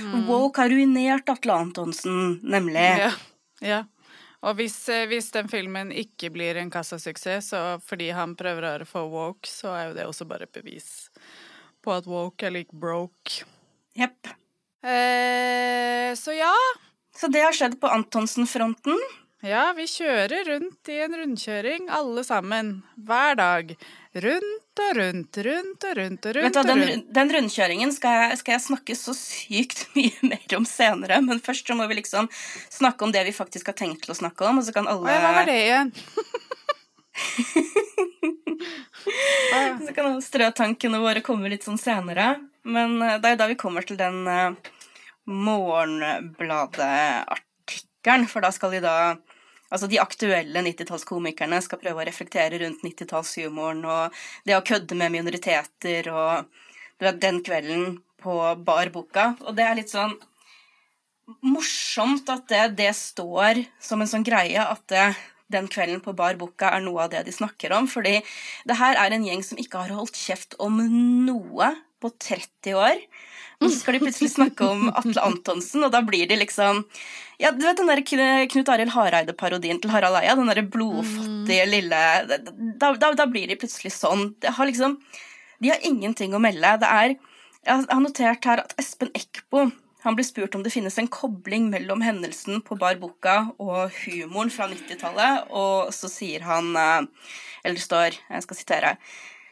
Mm. 0.00 0.24
Woke 0.30 0.64
har 0.64 0.72
ruinert 0.72 1.28
Atle 1.28 1.58
Antonsen, 1.66 2.38
nemlig. 2.42 2.88
Ja, 3.04 3.12
ja. 3.64 3.84
Og 4.46 4.54
hvis, 4.60 4.80
eh, 4.88 5.04
hvis, 5.10 5.32
den 5.34 5.50
filmen 5.50 5.90
ikke 5.92 6.30
blir 6.30 6.56
en 6.60 6.70
kassasuksess 6.70 7.50
fordi 7.84 8.12
han 8.14 8.36
prøver 8.38 8.84
å 8.84 8.88
få 8.88 9.02
woke, 9.10 9.50
så 9.50 9.74
er 9.74 9.88
jo 9.88 9.96
det 9.96 10.08
også 10.08 10.28
bare 10.30 10.46
bevis 10.50 11.08
på 11.88 11.96
at 11.96 12.08
woke 12.10 12.44
er 12.44 12.52
lik 12.52 12.74
broke. 12.76 13.46
Jepp. 13.96 14.28
Eh, 14.84 16.12
så 16.18 16.36
ja. 16.36 16.52
Så 17.16 17.30
det 17.32 17.40
har 17.42 17.56
skjedd 17.56 17.80
på 17.80 17.88
Antonsen-fronten. 17.90 19.00
Ja, 19.46 19.70
vi 19.76 19.86
kjører 19.86 20.48
rundt 20.50 20.90
i 20.90 20.98
en 21.04 21.14
rundkjøring, 21.14 21.86
alle 21.94 22.24
sammen. 22.26 22.80
Hver 23.06 23.38
dag. 23.38 23.72
Rundt 24.18 24.82
og 24.82 24.96
rundt, 24.98 25.38
rundt 25.46 25.86
og 25.86 25.96
rundt 25.98 26.26
og 26.26 26.36
rundt. 26.36 26.48
Vet 26.48 26.58
du, 26.58 26.70
den, 26.72 27.04
den 27.14 27.32
rundkjøringen 27.36 27.94
skal 27.94 28.16
jeg, 28.18 28.40
skal 28.40 28.56
jeg, 28.56 28.64
snakke 28.66 28.98
så 28.98 29.14
sykt 29.16 29.86
mye 29.96 30.32
mer 30.32 30.58
om 30.58 30.66
senere, 30.68 31.20
men 31.24 31.42
først 31.42 31.70
så 31.70 31.78
må 31.78 31.86
vi 31.90 32.00
liksom 32.00 32.28
snakke 32.74 33.06
om 33.06 33.14
det 33.14 33.24
vi 33.30 33.36
faktisk 33.36 33.70
har 33.72 33.78
tenkt 33.78 34.04
til 34.04 34.14
å 34.14 34.18
snakke 34.18 34.46
om, 34.50 34.60
og 34.60 34.66
så 34.66 34.74
kan 34.76 34.90
alle 34.90 35.06
Hva 35.22 35.34
var 35.40 35.48
det 35.48 35.58
igjen? 35.64 35.94
Så 39.86 39.94
kan 39.94 40.22
strøtankene 40.22 40.98
våre 41.02 41.20
komme 41.24 41.48
litt 41.50 41.64
sånn 41.66 41.78
senere. 41.80 42.36
Men 42.68 43.02
eh, 43.02 43.20
det 43.22 43.28
er 43.32 43.36
da 43.40 43.46
vi 43.50 43.56
kommer 43.58 43.82
til 43.86 43.98
den 44.00 44.16
uh, 44.28 44.54
Morgenbladet-artikkelen, 45.28 48.26
for 48.30 48.40
da 48.44 48.50
skal 48.54 48.70
de 48.76 48.80
da 48.84 48.96
Altså 49.68 49.84
de 49.84 50.00
aktuelle 50.00 50.64
90-tallskomikerne 50.64 51.58
skal 51.60 51.76
prøve 51.82 52.00
å 52.00 52.08
reflektere 52.08 52.56
rundt 52.62 52.80
90-tallshumoren 52.86 53.82
og 53.84 54.14
det 54.48 54.56
å 54.56 54.64
kødde 54.64 54.96
med 54.96 55.12
minoriteter 55.12 56.08
og 56.08 56.48
du 56.96 57.04
vet, 57.04 57.20
den 57.20 57.44
kvelden 57.44 58.00
på 58.16 58.32
barboka. 58.64 59.36
Og 59.44 59.52
det 59.58 59.66
er 59.66 59.76
litt 59.76 59.92
sånn 59.92 60.16
morsomt 61.44 62.24
at 62.32 62.48
det, 62.48 62.80
det 62.80 62.96
står 62.96 63.60
som 63.84 64.00
en 64.00 64.08
sånn 64.08 64.24
greie 64.24 64.56
at 64.62 64.80
det, 64.88 65.12
den 65.52 65.68
kvelden 65.72 66.02
på 66.04 66.14
Bar 66.16 66.38
Boka 66.40 66.72
er 66.76 66.84
noe 66.84 67.06
av 67.06 67.12
det 67.12 67.24
de 67.26 67.34
snakker 67.34 67.72
om. 67.76 67.88
Fordi 67.90 68.18
det 68.68 68.78
her 68.78 69.00
er 69.00 69.14
en 69.14 69.26
gjeng 69.26 69.44
som 69.46 69.60
ikke 69.60 69.84
har 69.84 69.96
holdt 69.96 70.18
kjeft 70.18 70.56
om 70.62 70.80
noe 71.26 71.72
på 72.02 72.12
30 72.14 72.78
år. 72.78 73.00
Og 73.58 73.72
så 73.72 73.80
skal 73.80 73.96
de 73.96 74.04
plutselig 74.04 74.30
snakke 74.30 74.66
om 74.66 74.86
Atle 74.92 75.22
Antonsen, 75.24 75.82
og 75.82 75.90
da 75.94 76.02
blir 76.06 76.28
de 76.30 76.38
liksom 76.38 76.84
Ja, 77.42 77.50
du 77.54 77.64
vet 77.64 77.78
den 77.78 77.90
der 77.90 78.02
Knut 78.50 78.70
Arild 78.70 78.94
Hareide-parodien 78.94 79.80
til 79.82 79.90
Harald 79.90 80.18
Eia? 80.20 80.36
Den 80.38 80.50
derre 80.50 80.66
blodfattige 80.66 81.66
mm. 81.66 81.72
lille 81.72 82.02
da, 82.30 82.92
da, 82.94 83.10
da, 83.18 83.26
blir 83.30 83.50
de 83.50 83.58
plutselig 83.58 83.94
sånn. 83.96 84.32
De 84.42 84.54
har 84.54 84.70
liksom 84.70 84.98
De 85.58 85.72
har 85.72 85.82
ingenting 85.86 86.34
å 86.34 86.42
melde. 86.42 86.76
Det 86.82 86.92
er 87.02 87.16
Jeg 87.66 87.90
har 87.90 88.02
notert 88.04 88.46
her 88.46 88.62
at 88.62 88.74
Espen 88.78 89.10
Eckbo 89.18 89.68
han 90.04 90.18
blir 90.18 90.26
spurt 90.26 90.54
om 90.54 90.62
det 90.62 90.72
finnes 90.74 90.98
en 90.98 91.10
kobling 91.10 91.70
mellom 91.72 92.04
hendelsen 92.06 92.62
på 92.66 92.78
Bar 92.78 93.00
Bucca 93.00 93.48
og 93.58 93.94
humoren 94.04 94.52
fra 94.54 94.68
90-tallet, 94.70 95.48
og 95.50 95.90
så 95.94 96.10
sier 96.12 96.46
han 96.46 96.70
eh, 96.76 97.32
Eller 97.66 97.82
står, 97.82 98.20
jeg 98.30 98.46
skal 98.46 98.58
sitere 98.62 98.96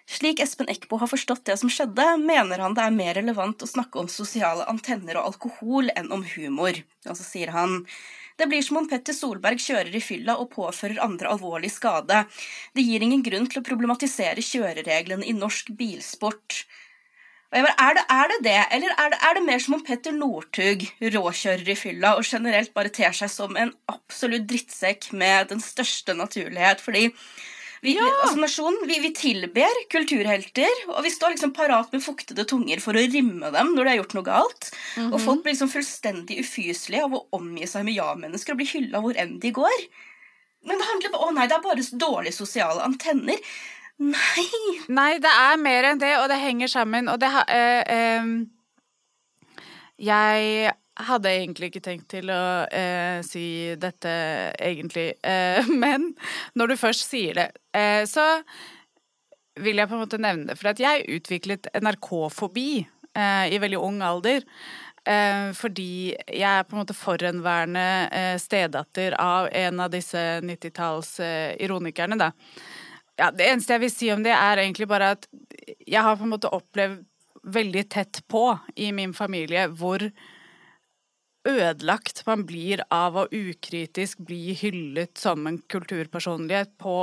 slik 0.06 0.38
Espen 0.38 0.68
Eckbo 0.70 1.00
har 1.00 1.10
forstått 1.10 1.48
det 1.48 1.56
som 1.58 1.70
skjedde, 1.72 2.04
mener 2.22 2.60
han 2.62 2.76
det 2.76 2.84
er 2.84 2.94
mer 2.94 3.16
relevant 3.18 3.62
å 3.62 3.66
snakke 3.66 3.98
om 3.98 4.10
sosiale 4.10 4.62
antenner 4.70 5.18
og 5.18 5.32
alkohol 5.32 5.90
enn 5.98 6.12
om 6.14 6.22
humor. 6.36 6.78
Og 7.08 7.18
så 7.18 7.26
sier 7.26 7.50
han 7.50 7.80
det 8.36 8.46
blir 8.50 8.62
som 8.62 8.76
om 8.82 8.86
Petter 8.88 9.16
Solberg 9.16 9.58
kjører 9.64 9.94
i 9.96 10.02
fylla 10.04 10.36
og 10.38 10.50
påfører 10.52 11.00
andre 11.02 11.30
alvorlig 11.32 11.70
skade. 11.72 12.22
Det 12.76 12.84
gir 12.84 13.02
ingen 13.02 13.24
grunn 13.24 13.48
til 13.48 13.62
å 13.62 13.66
problematisere 13.66 14.44
kjørereglene 14.44 15.24
i 15.24 15.34
norsk 15.34 15.72
bilsport. 15.78 16.66
Bare, 17.54 17.72
er, 17.78 17.94
det, 17.94 18.04
er, 18.10 18.30
det, 18.30 18.38
det 18.42 18.54
eller 18.74 18.94
er 18.98 19.10
det, 19.12 19.18
er 19.22 19.36
det, 19.38 19.42
mer 19.46 19.60
som 19.62 19.76
om 19.76 19.82
Petter 19.86 20.14
Northug 20.14 20.82
råkjører 21.00 21.68
i 21.70 21.76
fylla 21.78 22.16
og 22.18 22.26
generelt 22.26 22.72
bare 22.74 22.90
ter 22.90 23.14
seg 23.14 23.30
som 23.30 23.54
en 23.56 23.70
absolutt 23.92 24.48
drittsekk 24.50 25.12
med 25.16 25.52
den 25.52 25.62
største 25.62 26.16
naturlighet? 26.18 26.82
Fordi 26.82 27.06
vi, 27.84 27.94
ja. 27.94 28.06
altså 28.24 28.40
nasjonen, 28.40 28.80
vi, 28.88 28.98
vi, 29.04 29.12
tilber 29.14 29.78
kulturhelter, 29.92 30.82
og 30.90 31.04
vi 31.04 31.12
står 31.12 31.36
liksom 31.36 31.52
parat 31.54 31.92
med 31.94 32.02
fuktede 32.02 32.46
tunger 32.48 32.82
for 32.82 32.98
å 32.98 33.04
rimme 33.04 33.52
dem 33.54 33.72
når 33.76 33.82
de 33.82 33.92
har 33.92 34.00
gjort 34.00 34.16
noe 34.16 34.26
galt. 34.26 34.70
Mm 34.96 35.04
-hmm. 35.04 35.12
Og 35.14 35.22
folk 35.22 35.42
blir 35.44 35.54
liksom 35.54 35.70
fullstendig 35.70 36.40
ufyselige 36.40 37.04
av 37.04 37.14
å 37.14 37.26
omgi 37.38 37.66
seg 37.66 37.84
med 37.86 37.94
ja-mennesker 37.94 38.52
og 38.52 38.62
bli 38.62 38.68
hylla 38.72 39.00
hvor 39.04 39.14
enn 39.14 39.38
de 39.38 39.50
går. 39.54 39.86
Men 40.66 40.78
det 40.78 40.88
handler 40.90 41.14
om, 41.14 41.28
Å 41.28 41.30
nei, 41.30 41.46
det 41.46 41.56
er 41.56 41.62
bare 41.62 41.84
dårlige 41.92 42.34
sosiale 42.34 42.82
antenner. 42.82 43.38
Nei. 43.96 44.46
Nei, 44.92 45.12
det 45.24 45.30
er 45.32 45.60
mer 45.60 45.86
enn 45.90 46.00
det, 46.00 46.12
og 46.20 46.28
det 46.28 46.40
henger 46.42 46.68
sammen. 46.68 47.08
Og 47.08 47.20
det 47.20 47.30
har 47.32 47.48
eh, 47.48 47.82
eh, 47.88 49.54
Jeg 50.04 50.72
hadde 51.06 51.32
egentlig 51.32 51.70
ikke 51.70 51.84
tenkt 51.84 52.08
til 52.12 52.30
å 52.32 52.64
eh, 52.72 53.20
si 53.26 53.74
dette, 53.80 54.14
egentlig. 54.60 55.10
Eh, 55.24 55.68
men 55.82 56.10
når 56.56 56.72
du 56.72 56.80
først 56.80 57.06
sier 57.08 57.36
det, 57.36 57.50
eh, 57.76 58.04
så 58.08 58.24
vil 59.60 59.80
jeg 59.80 59.88
på 59.88 59.96
en 59.96 60.04
måte 60.04 60.20
nevne 60.20 60.50
det. 60.50 60.58
For 60.60 60.72
at 60.72 60.80
jeg 60.82 61.06
utviklet 61.16 61.70
NRK-fobi 61.80 62.70
eh, 62.82 63.46
i 63.52 63.60
veldig 63.62 63.80
ung 63.80 64.02
alder. 64.04 64.44
Fordi 65.06 66.16
jeg 66.18 66.42
er 66.42 66.64
på 66.66 66.74
en 66.74 66.80
måte 66.80 66.94
forhenværende 66.98 68.40
stedatter 68.42 69.14
av 69.22 69.46
en 69.54 69.84
av 69.84 69.92
disse 69.92 70.18
90-talls-ironikerne, 70.42 72.18
da. 72.18 72.32
Ja, 73.16 73.30
det 73.32 73.48
eneste 73.48 73.76
jeg 73.76 73.84
vil 73.86 73.92
si 73.92 74.08
om 74.12 74.24
det, 74.24 74.34
er 74.36 74.60
egentlig 74.60 74.88
bare 74.90 75.14
at 75.16 75.28
jeg 75.88 76.02
har 76.04 76.18
på 76.18 76.26
en 76.26 76.34
måte 76.34 76.52
opplevd 76.52 77.04
veldig 77.46 77.84
tett 77.88 78.20
på 78.28 78.50
i 78.82 78.90
min 78.92 79.14
familie 79.14 79.68
hvor 79.78 80.02
ødelagt 81.46 82.24
man 82.26 82.42
blir 82.46 82.82
av 82.92 83.16
å 83.20 83.28
ukritisk 83.30 84.24
bli 84.26 84.56
hyllet 84.58 85.14
som 85.18 85.46
en 85.46 85.60
kulturpersonlighet 85.70 86.74
på 86.82 86.98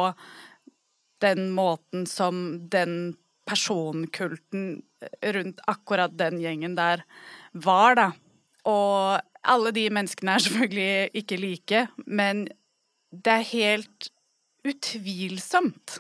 den 1.24 1.54
måten 1.56 2.06
som 2.10 2.44
den 2.70 3.16
personkulten 3.48 4.82
rundt 5.36 5.64
akkurat 5.72 6.14
den 6.20 6.42
gjengen 6.44 6.76
der 6.76 7.04
var, 7.52 7.96
da. 8.00 8.10
Og 8.68 9.20
alle 9.44 9.74
de 9.76 9.88
menneskene 9.92 10.36
er 10.36 10.44
selvfølgelig 10.46 11.24
ikke 11.24 11.40
like, 11.40 11.86
men 12.06 12.46
det 13.12 13.40
er 13.40 13.52
helt 13.52 14.12
utvilsomt 14.68 16.00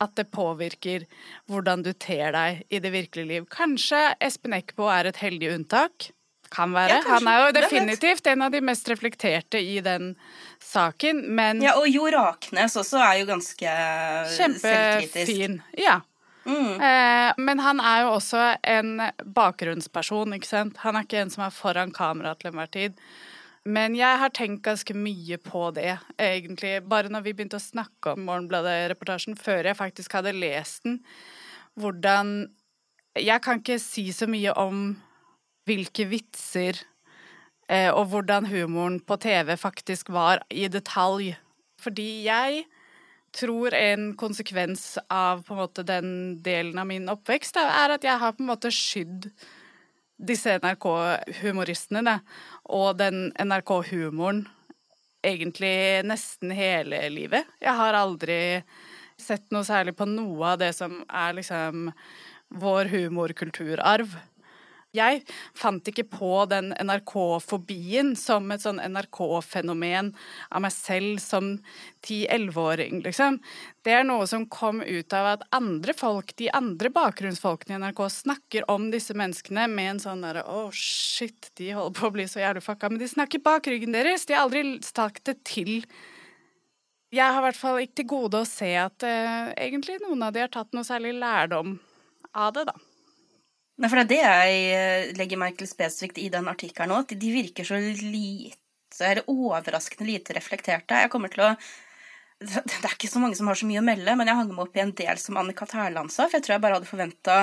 at 0.00 0.14
det 0.18 0.28
påvirker 0.30 1.06
hvordan 1.50 1.82
du 1.82 1.92
ter 1.92 2.30
deg 2.34 2.62
i 2.70 2.78
det 2.82 2.92
virkelige 2.94 3.26
liv. 3.32 3.48
Kanskje 3.50 4.14
Espen 4.22 4.54
Eckbo 4.54 4.86
er 4.92 5.10
et 5.10 5.18
heldig 5.22 5.50
unntak. 5.56 6.10
Kan 6.54 6.72
være. 6.72 7.02
Ja, 7.02 7.16
Han 7.18 7.26
er 7.28 7.42
jo 7.42 7.48
definitivt 7.58 8.26
en 8.30 8.42
av 8.46 8.52
de 8.54 8.62
mest 8.64 8.88
reflekterte 8.88 9.60
i 9.60 9.80
den 9.84 10.14
saken, 10.64 11.26
men 11.36 11.60
Ja, 11.60 11.74
og 11.76 11.88
Jo 11.92 12.06
Raknes 12.08 12.76
også 12.80 13.02
er 13.04 13.18
jo 13.20 13.26
ganske 13.28 13.74
selvkritisk. 14.32 15.26
kjempefin. 15.28 15.58
Ja. 15.76 16.00
Mm. 16.48 16.80
Eh, 16.80 17.32
men 17.36 17.58
han 17.60 17.80
er 17.84 18.06
jo 18.06 18.14
også 18.16 18.56
en 18.64 18.94
bakgrunnsperson, 19.36 20.32
ikke 20.38 20.48
sant. 20.48 20.78
Han 20.86 20.96
er 20.96 21.04
ikke 21.04 21.20
en 21.20 21.30
som 21.34 21.44
er 21.44 21.52
foran 21.52 21.92
kamera 21.92 22.32
til 22.38 22.48
enhver 22.52 22.70
tid. 22.72 22.96
Men 23.68 23.96
jeg 23.98 24.20
har 24.22 24.32
tenkt 24.32 24.62
ganske 24.64 24.94
mye 24.96 25.36
på 25.44 25.66
det, 25.76 25.98
egentlig. 26.16 26.78
Bare 26.88 27.10
når 27.12 27.26
vi 27.26 27.34
begynte 27.36 27.58
å 27.58 27.62
snakke 27.62 28.14
om 28.14 28.24
Morgenbladet-reportasjen, 28.24 29.36
før 29.36 29.68
jeg 29.68 29.76
faktisk 29.76 30.16
hadde 30.16 30.36
lest 30.36 30.86
den. 30.86 31.02
Hvordan 31.78 32.48
Jeg 33.18 33.42
kan 33.42 33.58
ikke 33.58 33.80
si 33.82 34.12
så 34.14 34.28
mye 34.30 34.52
om 34.54 34.92
hvilke 35.66 36.04
vitser 36.06 36.76
eh, 37.66 37.90
og 37.90 38.12
hvordan 38.12 38.46
humoren 38.46 39.00
på 39.00 39.16
TV 39.18 39.56
faktisk 39.58 40.12
var 40.14 40.44
i 40.54 40.68
detalj. 40.70 41.32
Fordi 41.82 42.06
jeg 42.28 42.62
tror 43.34 43.74
en 43.74 44.12
konsekvens 44.16 45.00
av 45.10 45.42
en 45.50 45.58
måte 45.58 45.82
den 45.82 46.38
delen 46.44 46.78
av 46.78 46.86
min 46.86 47.10
oppvekst 47.10 47.58
da, 47.58 47.66
er 47.82 47.96
at 47.96 48.06
jeg 48.06 48.22
har 48.22 48.36
på 48.36 48.44
en 48.44 48.52
måte 48.52 48.70
skydd 48.72 49.32
disse 50.18 50.58
NRK-humoristene 50.58 52.18
og 52.74 52.98
den 52.98 53.28
NRK-humoren 53.38 54.44
egentlig 55.24 56.02
nesten 56.06 56.52
hele 56.54 57.00
livet. 57.10 57.46
Jeg 57.62 57.74
har 57.78 57.98
aldri 57.98 58.38
sett 59.18 59.48
noe 59.54 59.66
særlig 59.66 59.96
på 59.98 60.06
noe 60.08 60.54
av 60.54 60.60
det 60.60 60.72
som 60.76 61.00
er 61.06 61.38
liksom 61.38 61.88
vår 62.62 62.90
humorkulturarv. 62.92 64.14
Jeg 64.98 65.22
fant 65.56 65.88
ikke 65.90 66.04
på 66.10 66.32
den 66.50 66.72
NRK-fobien 66.76 68.14
som 68.18 68.50
et 68.52 68.64
sånn 68.64 68.80
NRK-fenomen 68.82 70.12
av 70.50 70.64
meg 70.64 70.74
selv 70.74 71.22
som 71.22 71.54
10-11-åring, 72.04 73.02
liksom. 73.06 73.38
Det 73.86 73.94
er 73.94 74.04
noe 74.04 74.26
som 74.28 74.44
kom 74.50 74.82
ut 74.82 75.14
av 75.16 75.30
at 75.32 75.46
andre 75.56 75.94
folk, 75.96 76.34
de 76.36 76.50
andre 76.52 76.90
bakgrunnsfolkene 76.92 77.78
i 77.78 77.80
NRK, 77.86 78.04
snakker 78.18 78.68
om 78.70 78.90
disse 78.92 79.16
menneskene 79.16 79.64
med 79.72 79.94
en 79.94 80.02
sånn 80.02 80.26
derre 80.26 80.44
Å, 80.44 80.66
oh, 80.66 80.74
shit, 80.74 81.50
de 81.60 81.72
holder 81.76 81.96
på 81.96 82.10
å 82.10 82.14
bli 82.18 82.26
så 82.28 82.42
jævlig 82.42 82.64
fucka. 82.66 82.90
Men 82.90 83.00
de 83.00 83.08
snakker 83.10 83.42
bak 83.44 83.70
ryggen 83.70 83.96
deres. 83.96 84.26
De 84.28 84.36
har 84.36 84.46
aldri 84.46 84.78
sagt 84.84 85.24
det 85.30 85.38
til. 85.48 85.78
Jeg 87.14 87.24
har 87.24 87.40
i 87.40 87.46
hvert 87.46 87.56
fall 87.56 87.80
ikke 87.80 88.02
til 88.02 88.10
gode 88.10 88.42
å 88.42 88.48
se 88.48 88.68
at 88.76 89.04
uh, 89.06 89.48
egentlig 89.56 89.96
noen 90.02 90.26
av 90.26 90.34
de 90.34 90.44
har 90.44 90.52
tatt 90.52 90.74
noe 90.76 90.84
særlig 90.84 91.14
lærdom 91.16 91.78
av 92.36 92.52
det, 92.56 92.68
da. 92.68 92.76
Nei, 93.78 93.88
for 93.90 94.00
det 94.00 94.04
er 94.04 94.10
det 94.10 94.22
jeg 94.22 95.18
legger 95.18 95.38
merke 95.40 95.62
til 95.62 95.70
spesifikt 95.70 96.18
i 96.18 96.30
den 96.32 96.50
artikkelen 96.50 96.96
òg, 96.96 97.06
at 97.06 97.20
de 97.20 97.34
virker 97.34 97.66
så 97.66 97.78
lite 97.78 98.56
Eller 98.98 99.28
overraskende 99.30 100.08
lite 100.08 100.34
reflekterte. 100.34 100.96
Jeg 101.04 101.10
kommer 101.12 101.30
til 101.30 101.44
å 101.46 101.52
Det 102.38 102.78
er 102.82 102.94
ikke 102.94 103.10
så 103.10 103.22
mange 103.22 103.38
som 103.38 103.50
har 103.50 103.58
så 103.58 103.66
mye 103.66 103.80
å 103.82 103.86
melde, 103.86 104.14
men 104.14 104.30
jeg 104.30 104.38
hang 104.38 104.52
meg 104.52 104.62
opp 104.66 104.76
i 104.78 104.82
en 104.84 104.94
del 104.94 105.18
som 105.18 105.38
Annika 105.40 105.66
Tærland 105.66 106.12
sa, 106.14 106.28
for 106.28 106.38
jeg 106.38 106.46
tror 106.46 106.54
jeg 106.54 106.62
bare 106.62 106.78
hadde 106.78 106.90
forventa 106.90 107.38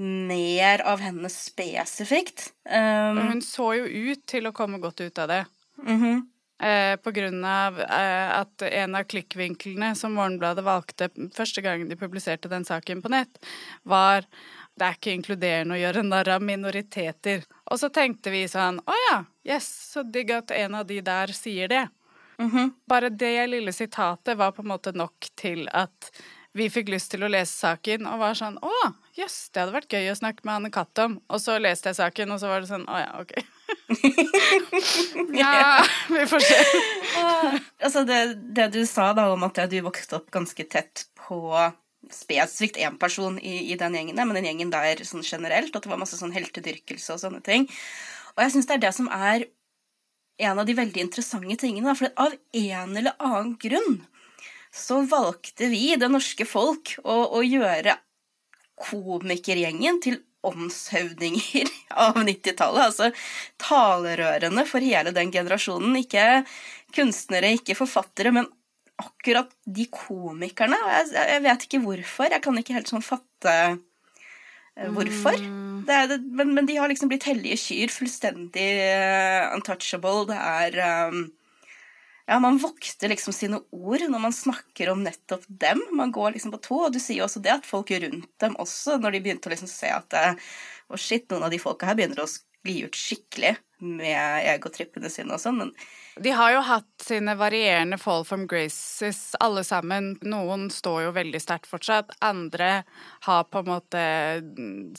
mer 0.00 0.82
av 0.88 1.02
henne 1.04 1.30
spesifikt. 1.30 2.48
Um, 2.64 3.20
Hun 3.30 3.42
så 3.44 3.68
jo 3.78 3.86
ut 3.86 4.24
til 4.30 4.48
å 4.48 4.54
komme 4.56 4.80
godt 4.82 5.02
ut 5.04 5.18
av 5.18 5.28
det. 5.30 5.44
mm 5.78 6.02
-hmm. 6.02 6.20
Eh, 6.60 6.96
på 7.00 7.10
grunn 7.10 7.44
av 7.44 7.78
eh, 7.80 8.40
at 8.40 8.62
en 8.62 8.94
av 8.94 9.06
klikkvinklene 9.08 9.94
som 9.96 10.12
Morgenbladet 10.12 10.64
valgte 10.66 11.06
første 11.32 11.62
gangen 11.64 11.88
de 11.88 11.96
publiserte 11.96 12.50
den 12.52 12.66
saken 12.68 13.00
på 13.00 13.08
nett, 13.08 13.38
var 13.82 14.26
det 14.80 14.86
er 14.88 14.96
ikke 14.96 15.12
inkluderende 15.12 15.76
å 15.76 15.80
gjøre 15.80 16.02
narr 16.08 16.32
av 16.36 16.44
minoriteter. 16.44 17.44
Og 17.68 17.80
så 17.82 17.90
tenkte 17.92 18.32
vi 18.32 18.46
sånn 18.48 18.80
å 18.80 18.96
ja, 19.10 19.18
yes, 19.44 19.68
så 19.92 20.04
digg 20.08 20.32
at 20.32 20.54
en 20.56 20.78
av 20.80 20.86
de 20.88 21.00
der 21.04 21.32
sier 21.36 21.68
det. 21.68 21.88
Mm 22.40 22.50
-hmm. 22.50 22.70
Bare 22.88 23.08
det 23.08 23.46
lille 23.46 23.72
sitatet 23.72 24.36
var 24.36 24.52
på 24.52 24.62
en 24.62 24.68
måte 24.68 24.92
nok 24.92 25.28
til 25.36 25.68
at 25.72 26.12
vi 26.52 26.70
fikk 26.70 26.88
lyst 26.88 27.10
til 27.10 27.22
å 27.22 27.28
lese 27.28 27.52
saken 27.52 28.06
og 28.06 28.18
var 28.18 28.34
sånn 28.34 28.56
å, 28.58 28.72
jøss, 29.14 29.18
yes, 29.18 29.50
det 29.52 29.60
hadde 29.60 29.72
vært 29.72 29.92
gøy 29.92 30.10
å 30.10 30.16
snakke 30.18 30.40
med 30.44 30.54
Anne 30.54 30.70
Katt 30.70 30.98
om. 30.98 31.20
Og 31.28 31.40
så 31.40 31.58
leste 31.58 31.88
jeg 31.88 31.96
saken, 32.00 32.30
og 32.30 32.40
så 32.40 32.48
var 32.48 32.60
det 32.60 32.70
sånn 32.70 32.88
å 32.88 32.98
ja, 32.98 33.20
ok. 33.20 33.32
ja, 35.42 35.84
vi 36.08 36.26
får 36.26 36.40
se. 36.40 36.58
altså 37.78 38.04
det, 38.04 38.34
det, 38.56 38.72
du 38.72 38.86
sa 38.86 39.12
da 39.12 39.28
om 39.32 39.42
at 39.46 39.70
du 39.70 39.80
vokste 39.80 40.16
opp 40.16 40.30
ganske 40.30 40.64
tett 40.64 41.06
på 41.14 41.70
spesifikt 42.14 42.78
én 42.80 42.98
person 43.00 43.38
i, 43.38 43.72
i, 43.72 43.78
den 43.78 43.96
gjengen, 43.96 44.18
men 44.18 44.36
den 44.38 44.48
gjengen 44.48 44.72
der 44.72 45.02
sånn 45.06 45.24
generelt, 45.26 45.74
at 45.74 45.84
det 45.84 45.92
var 45.92 46.00
masse 46.00 46.18
sånn 46.18 46.34
heltedyrkelse 46.34 47.16
og 47.16 47.22
sånne 47.22 47.42
ting. 47.46 47.66
Og 48.36 48.44
jeg 48.44 48.54
syns 48.54 48.70
det 48.70 48.78
er 48.78 48.84
det 48.86 48.94
som 48.96 49.10
er 49.14 49.46
en 50.40 50.60
av 50.60 50.66
de 50.66 50.76
veldig 50.76 51.04
interessante 51.04 51.58
tingene. 51.60 51.94
For 51.98 52.12
av 52.20 52.34
en 52.56 52.96
eller 52.96 53.16
annen 53.18 53.54
grunn 53.60 54.00
så 54.70 55.00
valgte 55.10 55.68
vi, 55.72 55.96
det 55.98 56.08
norske 56.10 56.46
folk, 56.46 56.94
å, 57.02 57.16
å 57.38 57.42
gjøre 57.44 57.96
komikergjengen 58.80 59.98
til 60.04 60.20
åndshøvdinger 60.46 61.68
av 62.06 62.20
90-tallet. 62.22 62.86
Altså 62.86 63.10
talerørene 63.60 64.64
for 64.68 64.84
hele 64.84 65.12
den 65.16 65.32
generasjonen. 65.34 65.98
Ikke 66.00 66.44
kunstnere, 66.96 67.52
ikke 67.58 67.78
forfattere, 67.78 68.32
men 68.34 68.48
akkurat 69.00 69.50
de 69.64 69.86
komikerne. 69.92 70.78
Jeg, 70.94 71.12
jeg 71.16 71.44
vet 71.46 71.66
ikke 71.66 71.80
hvorfor. 71.84 72.30
Jeg 72.30 72.44
kan 72.44 72.60
ikke 72.60 72.76
helt 72.76 72.92
sånn 72.92 73.04
fatte 73.04 73.56
hvorfor. 74.94 75.36
Mm. 75.40 75.82
Det 75.86 75.98
det, 76.12 76.18
men, 76.36 76.54
men, 76.54 76.66
de 76.68 76.76
har 76.78 76.88
liksom 76.88 77.10
blitt 77.10 77.26
hellige 77.28 77.58
kyr. 77.60 77.92
Fullstendig 77.92 78.70
uh, 78.80 79.50
untouchable. 79.56 80.26
Det 80.30 80.38
er 80.38 80.80
um, 81.12 81.28
Ja, 82.30 82.38
man 82.38 82.60
vokter 82.62 83.10
liksom 83.10 83.34
sine 83.34 83.58
ord 83.74 84.04
når 84.06 84.20
man 84.22 84.34
snakker 84.34 84.92
om 84.92 85.02
nettopp 85.02 85.48
dem. 85.48 85.82
Man 85.98 86.12
går 86.14 86.36
liksom 86.36 86.52
på 86.54 86.62
tå, 86.62 86.84
og 86.86 86.94
du 86.94 87.00
sier 87.02 87.22
jo 87.22 87.26
også 87.26 87.42
det 87.42 87.56
at 87.56 87.66
folk 87.66 87.90
rundt 87.90 88.30
dem 88.42 88.54
også, 88.62 89.00
når 89.02 89.16
de 89.16 89.22
begynte 89.24 89.50
å 89.50 89.54
liksom 89.54 89.70
se 89.70 89.90
at 89.90 90.14
Å, 90.14 90.94
oh 90.94 90.98
shit, 90.98 91.26
noen 91.30 91.46
av 91.46 91.52
de 91.52 91.58
folka 91.62 91.86
her 91.86 91.98
begynner 91.98 92.22
å 92.22 92.30
skli 92.60 92.84
ut 92.84 92.96
skikkelig 92.96 93.56
med 93.80 94.46
egotrippene 94.52 95.08
sine 95.10 95.34
og 95.34 95.40
sånn, 95.40 95.60
men 95.62 95.74
de 96.20 96.32
har 96.36 96.50
jo 96.52 96.60
hatt 96.66 97.04
sine 97.04 97.32
varierende 97.38 97.96
fall 97.96 98.26
from 98.28 98.42
graces, 98.50 99.36
alle 99.40 99.62
sammen. 99.64 100.18
Noen 100.26 100.66
står 100.72 101.04
jo 101.06 101.12
veldig 101.16 101.40
sterkt 101.40 101.70
fortsatt. 101.70 102.10
Andre 102.20 102.82
har 103.24 103.46
på 103.48 103.62
en 103.62 103.70
måte 103.70 104.02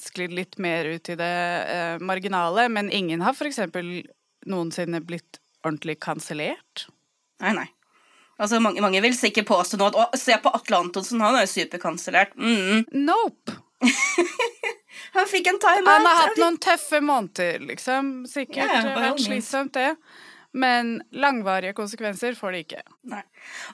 sklidd 0.02 0.34
litt 0.34 0.58
mer 0.58 0.88
ut 0.90 1.12
i 1.12 1.18
det 1.20 1.36
eh, 1.76 2.02
marginale. 2.02 2.66
Men 2.74 2.90
ingen 2.90 3.22
har 3.22 3.38
f.eks. 3.38 3.60
noensinne 4.50 5.04
blitt 5.06 5.42
ordentlig 5.62 6.00
kansellert. 6.02 6.88
Nei, 7.44 7.54
nei. 7.60 7.68
Altså, 8.42 8.58
mange, 8.64 8.82
mange 8.82 9.04
vil 9.04 9.14
sikkert 9.14 9.52
påstå 9.52 9.78
nå 9.78 9.92
at 9.92 10.00
å, 10.02 10.08
se 10.18 10.34
på 10.42 10.56
Atle 10.58 10.80
Antonsen, 10.88 11.22
han 11.22 11.38
er 11.38 11.46
jo 11.46 11.54
superkansellert. 11.60 12.34
Mm. 12.40 12.88
Nope. 13.06 13.60
han 15.14 15.30
fikk 15.30 15.48
en 15.52 15.60
time-out. 15.62 15.92
Han 15.92 16.10
har 16.10 16.20
hatt 16.24 16.42
noen 16.42 16.60
tøffe 16.62 17.02
måneder, 17.04 17.64
liksom. 17.70 18.12
Sikkert 18.30 18.72
Ja, 18.72 18.96
vært 18.98 19.24
slitsomt, 19.24 19.74
det. 19.78 19.96
Men 20.52 20.98
langvarige 21.16 21.74
konsekvenser 21.78 22.36
får 22.36 22.52
det 22.52 22.64
ikke. 22.66 22.82
Nei. 23.08 23.22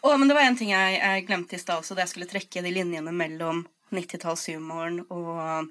Å, 0.01 0.11
men 0.13 0.29
det 0.29 0.37
var 0.37 0.45
en 0.45 0.59
ting 0.59 0.69
jeg, 0.75 0.99
jeg 1.01 1.25
glemte 1.25 1.57
i 1.57 1.61
stad 1.61 1.81
også, 1.81 1.97
da 1.97 2.05
jeg 2.05 2.13
skulle 2.13 2.29
trekke 2.29 2.61
de 2.61 2.73
linjene 2.75 3.13
mellom 3.15 3.63
90-tallshumoren 3.95 4.99
og 5.15 5.69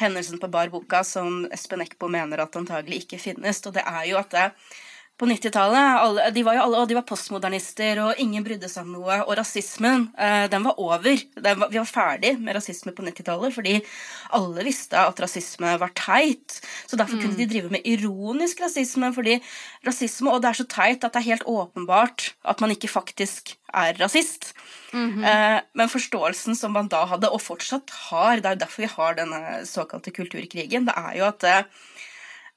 hendelsen 0.00 0.40
på 0.40 0.50
Bar 0.52 0.70
Boka, 0.72 1.02
som 1.04 1.42
Espen 1.52 1.82
Eckbo 1.84 2.08
mener 2.12 2.44
at 2.44 2.56
antagelig 2.56 3.04
ikke 3.04 3.20
finnes. 3.20 3.60
Og 3.66 3.74
det 3.76 3.84
er 3.84 4.04
jo 4.12 4.20
at 4.20 4.32
det, 4.34 4.46
på 5.18 5.26
90-tallet 5.26 6.28
de 6.34 6.42
var 6.46 6.54
jo 6.54 6.64
alle, 6.64 6.84
de 6.86 6.96
var 6.96 7.06
postmodernister, 7.08 7.98
og 8.04 8.20
ingen 8.22 8.44
brydde 8.46 8.70
seg 8.70 8.86
om 8.86 8.94
noe. 8.98 9.16
Og 9.24 9.34
rasismen, 9.38 10.08
eh, 10.14 10.46
den 10.52 10.66
var 10.66 10.78
over. 10.78 11.18
Den 11.34 11.62
var, 11.62 11.72
vi 11.72 11.80
var 11.80 11.88
ferdig 11.90 12.36
med 12.38 12.54
rasisme 12.54 12.94
på 12.94 13.02
90-tallet 13.06 13.54
fordi 13.56 13.74
alle 14.36 14.66
visste 14.66 15.00
at 15.00 15.18
rasisme 15.22 15.74
var 15.82 15.90
teit. 15.98 16.60
Så 16.86 16.98
derfor 16.98 17.18
mm. 17.18 17.24
kunne 17.24 17.40
de 17.40 17.48
drive 17.50 17.72
med 17.74 17.88
ironisk 17.88 18.62
rasisme, 18.62 19.10
fordi 19.14 19.38
rasisme 19.86 20.30
Og 20.30 20.42
det 20.42 20.52
er 20.52 20.60
så 20.60 20.68
teit 20.70 21.04
at 21.04 21.14
det 21.14 21.22
er 21.22 21.30
helt 21.32 21.48
åpenbart 21.50 22.32
at 22.46 22.62
man 22.62 22.70
ikke 22.74 22.90
faktisk 22.92 23.56
er 23.74 23.98
rasist. 23.98 24.54
Mm 24.92 25.10
-hmm. 25.10 25.24
eh, 25.26 25.60
men 25.74 25.88
forståelsen 25.88 26.56
som 26.56 26.72
man 26.72 26.88
da 26.88 27.04
hadde, 27.04 27.30
og 27.30 27.42
fortsatt 27.42 27.90
har, 27.90 28.36
det 28.36 28.46
er 28.46 28.50
jo 28.50 28.64
derfor 28.64 28.82
vi 28.82 28.94
har 28.96 29.14
denne 29.14 29.66
såkalte 29.66 30.10
kulturkrigen, 30.10 30.86
det 30.86 30.94
er 30.96 31.18
jo 31.18 31.24
at 31.24 31.44
eh, 31.44 31.62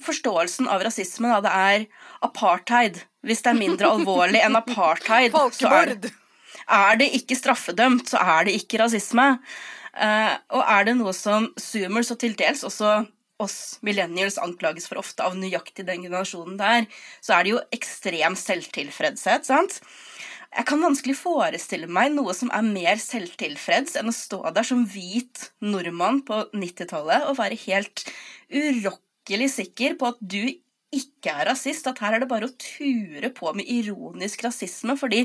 forståelsen 0.06 0.70
av 0.72 0.84
rasisme 0.86 1.32
da, 1.32 1.40
det 1.46 1.52
er 1.52 1.86
apartheid. 2.26 3.02
Hvis 3.26 3.44
det 3.46 3.54
er 3.54 3.60
mindre 3.60 3.92
alvorlig 3.92 4.42
enn 4.44 4.58
apartheid, 4.58 5.36
så 5.60 5.72
er, 5.82 5.96
er, 6.66 7.00
det 7.02 7.12
ikke 7.20 7.38
straffedømt, 7.38 8.12
så 8.12 8.22
er 8.22 8.50
det 8.50 8.58
ikke 8.60 8.82
rasisme. 8.84 9.34
Uh, 9.92 10.34
og 10.56 10.62
er 10.64 10.88
det 10.88 10.96
noe 11.00 11.14
som 11.16 11.50
zoomers, 11.60 12.14
og 12.14 12.22
til 12.22 12.38
dels 12.40 12.64
også 12.68 13.02
oss 13.42 13.58
millennials 13.86 14.38
anklages 14.42 14.88
for 14.90 15.02
ofte 15.02 15.26
av 15.26 15.36
nøyaktig 15.38 15.86
den 15.88 16.06
generasjonen 16.06 16.60
der, 16.60 16.88
så 17.26 17.38
er 17.38 17.46
det 17.46 17.56
jo 17.56 17.62
ekstrem 17.74 18.38
selvtilfredshet, 18.38 19.48
sant? 19.50 19.82
Jeg 20.52 20.68
kan 20.68 20.84
vanskelig 20.84 21.16
forestille 21.16 21.88
meg 21.88 22.12
noe 22.12 22.34
som 22.36 22.50
er 22.52 22.66
mer 22.66 23.00
selvtilfreds 23.00 23.96
enn 24.00 24.12
å 24.12 24.16
stå 24.16 24.42
der 24.52 24.68
som 24.68 24.84
hvit 24.84 25.48
nordmann 25.64 26.20
på 26.28 26.42
90-tallet 26.52 27.30
og 27.30 27.40
være 27.40 27.60
helt 27.64 28.04
urokkelig 28.52 29.08
virkelig 29.22 29.54
sikker 29.56 29.98
på 30.00 30.12
at 30.12 30.20
du 30.20 30.42
ikke 30.92 31.32
er 31.32 31.48
rasist, 31.48 31.88
at 31.88 32.02
her 32.04 32.18
er 32.18 32.24
det 32.24 32.28
bare 32.28 32.50
å 32.50 32.58
ture 32.60 33.30
på 33.32 33.54
med 33.56 33.70
ironisk 33.70 34.44
rasisme, 34.44 34.98
fordi 35.00 35.24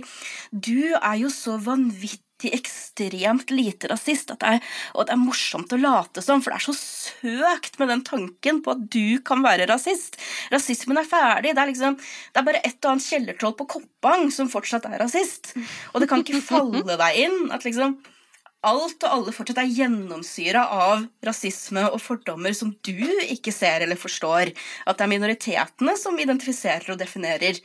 du 0.52 0.94
er 0.94 1.16
jo 1.18 1.30
så 1.32 1.56
vanvittig 1.58 2.52
ekstremt 2.54 3.50
lite 3.50 3.88
rasist, 3.90 4.30
det 4.30 4.46
er, 4.46 4.62
og 4.94 5.08
det 5.08 5.16
er 5.16 5.18
morsomt 5.24 5.72
å 5.74 5.80
late 5.80 6.22
som, 6.22 6.38
for 6.44 6.52
det 6.52 6.60
er 6.60 6.66
så 6.68 6.76
søkt 6.76 7.80
med 7.80 7.90
den 7.90 8.04
tanken 8.06 8.62
på 8.62 8.76
at 8.76 8.86
du 8.94 9.18
kan 9.26 9.42
være 9.42 9.66
rasist. 9.66 10.20
Rasismen 10.54 11.00
er 11.00 11.08
ferdig. 11.08 11.56
Det 11.56 11.64
er 11.64 11.72
liksom, 11.72 11.96
det 11.98 12.42
er 12.42 12.46
bare 12.46 12.62
et 12.62 12.78
og 12.84 12.92
annet 12.92 13.08
kjellertroll 13.08 13.56
på 13.58 13.70
Koppang 13.74 14.28
som 14.30 14.52
fortsatt 14.52 14.86
er 14.86 15.00
rasist. 15.02 15.56
Og 15.94 16.04
det 16.04 16.12
kan 16.12 16.22
ikke 16.22 16.44
falle 16.44 16.84
deg 16.86 17.24
inn 17.24 17.48
at 17.56 17.66
liksom 17.66 17.96
alt 18.66 19.04
og 19.06 19.12
alle 19.12 19.34
fortsatt 19.34 19.60
er 19.62 19.72
gjennomsyra 19.72 20.66
av 20.74 21.06
rasisme 21.26 21.86
og 21.88 22.00
fordommer 22.02 22.54
som 22.56 22.72
du 22.86 22.98
ikke 23.26 23.54
ser 23.54 23.84
eller 23.86 23.98
forstår. 24.00 24.52
At 24.86 24.98
det 24.98 25.06
er 25.06 25.12
minoritetene 25.12 25.96
som 26.00 26.18
identifiserer 26.20 26.94
og 26.94 27.00
definerer 27.00 27.60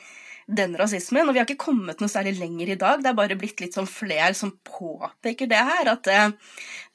den 0.51 0.75
rasismen. 0.79 1.27
Og 1.27 1.35
vi 1.35 1.41
har 1.41 1.47
ikke 1.47 1.65
kommet 1.65 2.01
noe 2.01 2.11
særlig 2.11 2.35
lenger 2.39 2.73
i 2.73 2.79
dag. 2.79 3.01
Det 3.01 3.11
er 3.11 3.17
bare 3.17 3.39
blitt 3.39 3.63
litt 3.63 3.77
sånn 3.77 3.89
flere 3.89 4.33
som 4.37 4.53
påpeker 4.67 5.49
det 5.51 5.63
her. 5.71 5.93
At 5.93 6.05
det, 6.07 6.19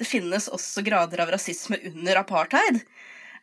det 0.00 0.08
finnes 0.08 0.50
også 0.52 0.84
grader 0.86 1.24
av 1.24 1.32
rasisme 1.34 1.80
under 1.92 2.22
apartheid. 2.22 2.82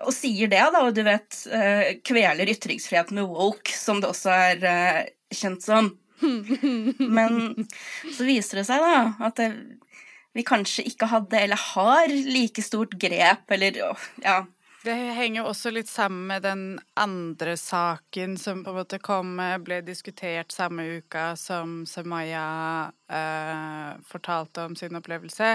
Og 0.03 0.11
sier 0.15 0.49
det, 0.51 0.63
da, 0.73 0.83
og 0.83 0.95
du 0.95 1.03
vet 1.05 1.43
eh, 1.53 1.99
kveler 2.03 2.49
ytringsfriheten 2.51 3.19
med 3.19 3.29
woke, 3.31 3.71
som 3.71 4.01
det 4.03 4.09
også 4.09 4.33
er 4.33 4.65
eh, 4.67 5.03
kjent 5.33 5.63
som. 5.63 5.93
Men 7.17 7.67
så 8.11 8.25
viser 8.27 8.61
det 8.61 8.67
seg 8.67 8.83
da 8.83 8.97
at 9.27 9.39
det, 9.39 9.49
vi 10.33 10.43
kanskje 10.43 10.85
ikke 10.89 11.09
hadde 11.11 11.39
eller 11.39 11.59
har 11.75 12.09
like 12.09 12.61
stort 12.65 12.97
grep, 13.01 13.51
eller 13.51 13.79
ja. 14.23 14.43
Det 14.83 14.95
henger 15.15 15.47
også 15.47 15.71
litt 15.71 15.87
sammen 15.87 16.25
med 16.27 16.43
den 16.43 16.63
andre 16.99 17.53
saken 17.55 18.33
som 18.37 18.65
på 18.65 18.73
en 18.73 18.79
måte 18.81 18.99
kom, 18.99 19.37
ble 19.63 19.79
diskutert 19.87 20.51
samme 20.51 20.83
uka 20.99 21.37
som 21.39 21.85
Semaya 21.87 22.89
uh, 22.91 23.93
fortalte 24.03 24.65
om 24.67 24.75
sin 24.75 24.99
opplevelse. 24.99 25.53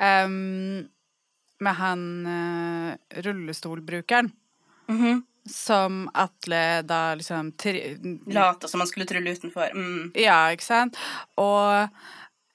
Um, 0.00 0.86
med 1.60 1.76
han 1.82 2.26
uh, 2.26 3.20
rullestolbrukeren. 3.28 4.32
Mm 4.88 5.04
-hmm. 5.04 5.22
Som 5.48 6.10
Atle 6.14 6.82
da 6.82 7.14
liksom 7.14 7.52
Lata 8.26 8.68
som 8.68 8.80
han 8.80 8.86
skulle 8.86 9.06
trulle 9.06 9.30
utenfor. 9.30 9.70
Mm. 9.74 10.12
Ja, 10.14 10.50
ikke 10.50 10.64
sant. 10.64 10.96
Og 11.36 11.88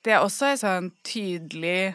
det 0.05 0.15
er 0.15 0.23
også 0.25 0.51
et 0.51 0.63
sånn 0.63 0.91
tydelig 1.07 1.93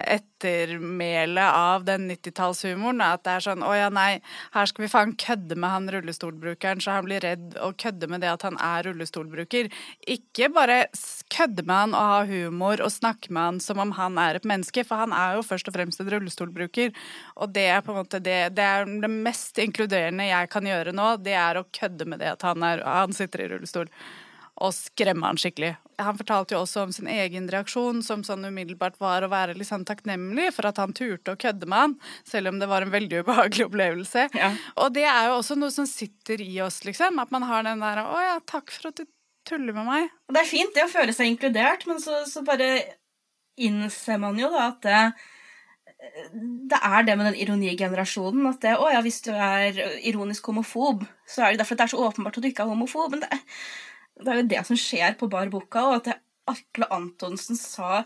ettermæle 0.00 1.42
av 1.44 1.84
den 1.84 2.08
90-tallshumoren. 2.10 3.02
At 3.04 3.24
det 3.26 3.34
er 3.34 3.44
sånn 3.44 3.64
å 3.66 3.72
ja, 3.76 3.88
nei, 3.92 4.20
her 4.54 4.68
skal 4.68 4.84
vi 4.84 4.90
faen 4.92 5.14
kødde 5.20 5.58
med 5.60 5.72
han 5.74 5.88
rullestolbrukeren 5.92 6.82
så 6.82 6.96
han 6.96 7.08
blir 7.08 7.22
redd, 7.24 7.56
og 7.60 7.78
kødde 7.80 8.08
med 8.10 8.24
det 8.24 8.30
at 8.32 8.46
han 8.46 8.58
er 8.64 8.88
rullestolbruker. 8.88 9.70
Ikke 10.10 10.50
bare 10.54 10.82
kødde 11.32 11.66
med 11.66 11.74
han 11.76 11.96
og 11.96 12.12
ha 12.12 12.22
humor 12.30 12.84
og 12.84 12.94
snakke 12.94 13.32
med 13.32 13.48
han 13.48 13.60
som 13.64 13.82
om 13.82 13.94
han 13.98 14.18
er 14.20 14.40
et 14.40 14.48
menneske, 14.48 14.84
for 14.86 15.02
han 15.02 15.14
er 15.16 15.38
jo 15.38 15.46
først 15.46 15.68
og 15.70 15.76
fremst 15.76 16.02
en 16.02 16.10
rullestolbruker. 16.14 16.94
Og 17.40 17.52
det 17.54 17.68
er 17.74 17.84
på 17.84 17.94
en 17.94 18.02
måte 18.02 18.22
det, 18.24 18.40
det 18.56 18.68
det 19.00 19.12
mest 19.12 19.58
inkluderende 19.60 20.28
jeg 20.30 20.50
kan 20.52 20.66
gjøre 20.66 20.94
nå, 20.96 21.12
det 21.24 21.36
er 21.36 21.60
å 21.60 21.68
kødde 21.74 22.06
med 22.08 22.22
det 22.22 22.34
at 22.34 22.44
han, 22.46 22.64
er, 22.64 22.82
han 22.86 23.14
sitter 23.16 23.44
i 23.44 23.52
rullestol 23.52 23.90
og 24.60 24.74
skremme 24.76 25.24
han 25.26 25.38
skikkelig. 25.40 25.72
Han 26.00 26.16
fortalte 26.16 26.54
jo 26.54 26.62
også 26.62 26.84
om 26.86 26.92
sin 26.92 27.08
egen 27.12 27.48
reaksjon, 27.52 28.02
som 28.04 28.22
sånn 28.24 28.44
umiddelbart 28.48 28.98
var 29.00 29.24
å 29.24 29.30
være 29.32 29.56
litt 29.56 29.68
sånn 29.68 29.86
takknemlig 29.88 30.50
for 30.56 30.68
at 30.70 30.80
han 30.80 30.94
turte 30.96 31.34
å 31.34 31.40
kødde 31.40 31.68
med 31.68 31.84
han, 31.84 31.96
selv 32.28 32.52
om 32.52 32.60
det 32.60 32.68
var 32.70 32.84
en 32.84 32.92
veldig 32.92 33.22
ubehagelig 33.24 33.66
opplevelse. 33.70 34.28
Ja. 34.36 34.52
Og 34.80 34.92
det 34.96 35.06
er 35.08 35.30
jo 35.30 35.40
også 35.40 35.56
noe 35.60 35.72
som 35.74 35.88
sitter 35.88 36.44
i 36.44 36.52
oss, 36.64 36.82
liksom. 36.88 37.20
At 37.22 37.32
man 37.34 37.48
har 37.48 37.66
den 37.66 37.84
der 37.84 38.04
'Å 38.04 38.22
ja, 38.26 38.38
takk 38.44 38.72
for 38.74 38.92
at 38.92 39.00
du 39.00 39.08
tuller 39.48 39.76
med 39.76 39.88
meg'. 39.88 40.08
Det 40.32 40.40
er 40.40 40.48
fint 40.48 40.72
det 40.76 40.86
å 40.86 40.92
føle 40.92 41.16
seg 41.16 41.32
inkludert, 41.32 41.86
men 41.88 42.00
så, 42.00 42.22
så 42.28 42.44
bare 42.44 42.70
innser 43.60 44.20
man 44.20 44.38
jo 44.40 44.48
da 44.52 44.70
at 44.70 44.82
det 44.86 45.02
det 46.70 46.78
er 46.80 47.02
det 47.04 47.16
med 47.18 47.26
den 47.28 47.40
ironigenerasjonen 47.42 48.46
at 48.48 48.62
det, 48.64 48.72
å 48.80 48.88
ja, 48.88 49.02
hvis 49.04 49.20
du 49.26 49.30
er 49.34 49.76
ironisk 50.06 50.46
homofob, 50.48 51.04
så 51.28 51.44
er 51.44 51.52
det 51.52 51.60
derfor 51.60 51.76
at 51.76 51.82
det 51.82 51.86
er 51.86 51.92
så 51.92 52.04
åpenbart 52.06 52.38
at 52.38 52.44
du 52.44 52.48
ikke 52.48 52.64
er 52.64 52.72
homofob. 52.72 53.12
Men 53.12 53.24
det, 53.24 53.40
det 54.24 54.32
er 54.32 54.42
jo 54.42 54.50
det 54.52 54.66
som 54.68 54.78
skjer 54.78 55.16
på 55.20 55.28
Bar 55.32 55.50
Boka, 55.52 55.86
og 55.90 56.00
at 56.00 56.20
Atle 56.50 56.88
Antonsen 56.94 57.58
sa 57.58 58.04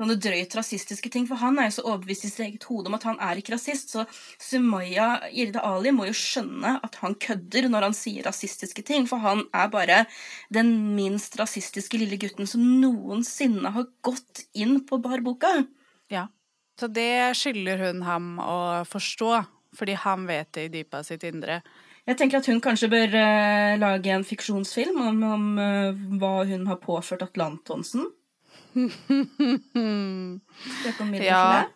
sånne 0.00 0.16
drøyt 0.18 0.54
rasistiske 0.56 1.10
ting, 1.12 1.26
for 1.28 1.38
han 1.38 1.58
er 1.60 1.68
jo 1.68 1.76
så 1.76 1.84
overbevist 1.86 2.26
i 2.26 2.30
sitt 2.30 2.44
eget 2.46 2.66
hode 2.66 2.90
om 2.90 2.96
at 2.96 3.04
han 3.06 3.18
er 3.22 3.38
ikke 3.38 3.54
rasist, 3.54 3.92
så 3.92 4.04
Sumaya 4.40 5.28
Irde 5.30 5.62
Ali 5.62 5.92
må 5.94 6.08
jo 6.08 6.16
skjønne 6.16 6.78
at 6.82 6.98
han 7.02 7.14
kødder 7.22 7.68
når 7.70 7.88
han 7.88 7.96
sier 7.96 8.26
rasistiske 8.26 8.84
ting, 8.88 9.06
for 9.10 9.22
han 9.22 9.44
er 9.54 9.70
bare 9.72 10.02
den 10.54 10.72
minst 10.96 11.36
rasistiske 11.40 12.00
lille 12.00 12.18
gutten 12.20 12.48
som 12.50 12.64
noensinne 12.82 13.74
har 13.76 13.90
gått 14.04 14.46
inn 14.58 14.80
på 14.88 14.98
Bar 15.04 15.22
Boka. 15.24 15.54
Ja, 16.12 16.26
så 16.80 16.88
det 16.90 17.36
skylder 17.38 17.86
hun 17.86 18.02
ham 18.08 18.34
å 18.42 18.82
forstå, 18.88 19.32
fordi 19.76 19.96
han 20.02 20.26
vet 20.28 20.52
det 20.56 20.66
i 20.66 20.74
dypet 20.80 21.02
av 21.02 21.08
sitt 21.08 21.24
indre. 21.28 21.62
Jeg 22.08 22.18
tenker 22.18 22.40
at 22.40 22.48
hun 22.50 22.58
kanskje 22.62 22.90
bør 22.90 23.14
uh, 23.14 23.78
lage 23.78 24.10
en 24.10 24.26
fiksjonsfilm 24.26 24.98
om, 25.04 25.20
om 25.22 25.44
uh, 25.60 26.00
hva 26.18 26.42
hun 26.48 26.66
har 26.70 26.82
påført 26.82 27.22
Atlantonsen. 27.28 28.08
Ja. 31.22 31.68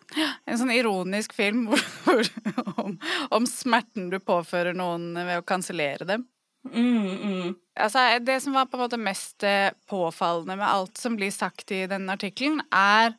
En 0.49 0.57
sånn 0.57 0.71
ironisk 0.73 1.35
film 1.37 1.67
om, 1.69 2.95
om, 3.29 3.45
smerten 3.49 4.09
du 4.09 4.17
påfører 4.23 4.73
noen 4.77 5.11
ved 5.15 5.41
å 5.41 5.45
kansellere 5.45 6.07
dem. 6.09 6.25
Mm, 6.67 7.11
mm. 7.13 7.55
Altså, 7.79 8.05
det 8.25 8.39
som 8.43 8.57
var 8.57 8.67
på 8.67 8.79
en 8.79 8.83
måte 8.83 8.99
mest 8.99 9.45
eh, 9.45 9.69
påfallende 9.89 10.57
med 10.57 10.67
alt 10.67 10.97
som 10.99 11.15
blir 11.19 11.31
sagt 11.33 11.71
i 11.75 11.85
denne 11.89 12.17
artikkelen, 12.17 12.63
er 12.73 13.13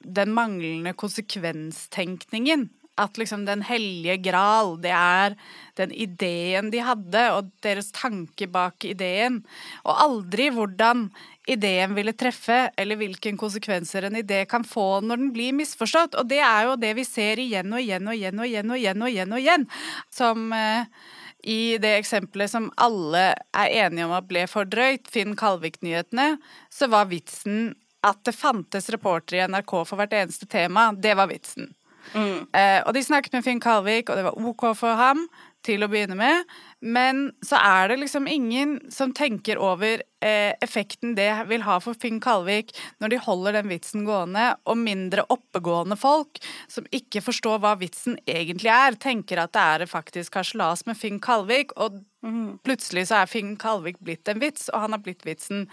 den 0.00 0.32
manglende 0.34 0.94
konsekvenstenkningen 0.96 2.70
at 3.00 3.18
liksom 3.20 3.46
den 3.48 3.64
hellige 3.66 4.18
gral, 4.28 4.74
det 4.82 4.92
er 4.94 5.36
den 5.80 5.92
ideen 5.92 6.70
de 6.72 6.82
hadde, 6.84 7.24
og 7.34 7.50
deres 7.64 7.90
tanke 7.96 8.48
bak 8.50 8.84
ideen. 8.84 9.40
Og 9.84 10.02
aldri 10.04 10.50
hvordan 10.54 11.08
ideen 11.50 11.94
ville 11.96 12.14
treffe, 12.14 12.68
eller 12.78 13.00
hvilke 13.00 13.32
konsekvenser 13.40 14.06
en 14.06 14.18
idé 14.20 14.44
kan 14.48 14.66
få 14.66 15.00
når 15.04 15.22
den 15.22 15.32
blir 15.34 15.56
misforstått. 15.56 16.18
Og 16.20 16.28
det 16.30 16.42
er 16.44 16.68
jo 16.68 16.76
det 16.80 16.92
vi 16.98 17.06
ser 17.08 17.40
igjen 17.42 17.72
og 17.72 17.82
igjen 17.82 18.10
og 18.10 18.18
igjen 18.18 18.42
og 18.42 18.50
igjen 18.50 18.70
og 18.70 18.78
igjen. 18.78 19.02
og 19.02 19.10
igjen 19.14 19.34
og 19.34 19.42
igjen. 19.42 19.66
Som 20.14 20.52
eh, 20.56 20.84
i 21.42 21.78
det 21.80 21.96
eksempelet 22.02 22.52
som 22.52 22.70
alle 22.76 23.30
er 23.56 23.76
enige 23.86 24.06
om 24.06 24.16
at 24.16 24.28
ble 24.28 24.44
for 24.50 24.68
drøyt, 24.68 25.08
Finn 25.10 25.36
Kalvik-nyhetene, 25.38 26.34
så 26.70 26.90
var 26.92 27.08
vitsen 27.10 27.72
at 28.06 28.20
det 28.24 28.36
fantes 28.36 28.88
reportere 28.92 29.44
i 29.44 29.50
NRK 29.50 29.74
for 29.84 30.00
hvert 30.00 30.14
eneste 30.16 30.48
tema. 30.48 30.90
Det 30.96 31.16
var 31.16 31.28
vitsen. 31.32 31.72
Eh, 32.14 32.80
og 32.84 32.94
de 32.96 33.04
snakket 33.04 33.36
med 33.36 33.46
Finn 33.46 33.62
Kalvik, 33.62 34.10
og 34.10 34.18
det 34.18 34.26
var 34.26 34.50
OK 34.50 34.70
for 34.78 34.98
ham 34.98 35.26
til 35.66 35.84
å 35.84 35.88
begynne 35.92 36.16
med. 36.16 36.48
Men 36.80 37.26
så 37.44 37.58
er 37.60 37.90
det 37.90 37.98
liksom 38.00 38.28
ingen 38.30 38.78
som 38.92 39.12
tenker 39.16 39.60
over 39.60 40.00
eh, 40.24 40.52
effekten 40.64 41.14
det 41.18 41.28
vil 41.50 41.64
ha 41.66 41.76
for 41.84 41.98
Finn 42.00 42.20
Kalvik 42.22 42.72
når 43.02 43.12
de 43.12 43.20
holder 43.26 43.58
den 43.58 43.70
vitsen 43.72 44.06
gående, 44.08 44.54
og 44.64 44.80
mindre 44.80 45.26
oppegående 45.32 45.98
folk 46.00 46.40
som 46.70 46.88
ikke 46.96 47.22
forstår 47.24 47.60
hva 47.62 47.74
vitsen 47.80 48.16
egentlig 48.24 48.72
er, 48.72 48.96
tenker 49.00 49.42
at 49.42 49.52
det 49.56 49.66
er 49.74 49.90
faktisk 49.90 50.40
harselas 50.40 50.86
med 50.88 50.98
Finn 50.98 51.20
Kalvik, 51.22 51.76
og 51.76 52.00
plutselig 52.64 53.08
så 53.10 53.22
er 53.22 53.30
Finn 53.30 53.56
Kalvik 53.60 54.00
blitt 54.04 54.28
en 54.32 54.40
vits, 54.42 54.68
og 54.72 54.86
han 54.86 54.96
har 54.96 55.04
blitt 55.04 55.26
vitsen. 55.28 55.66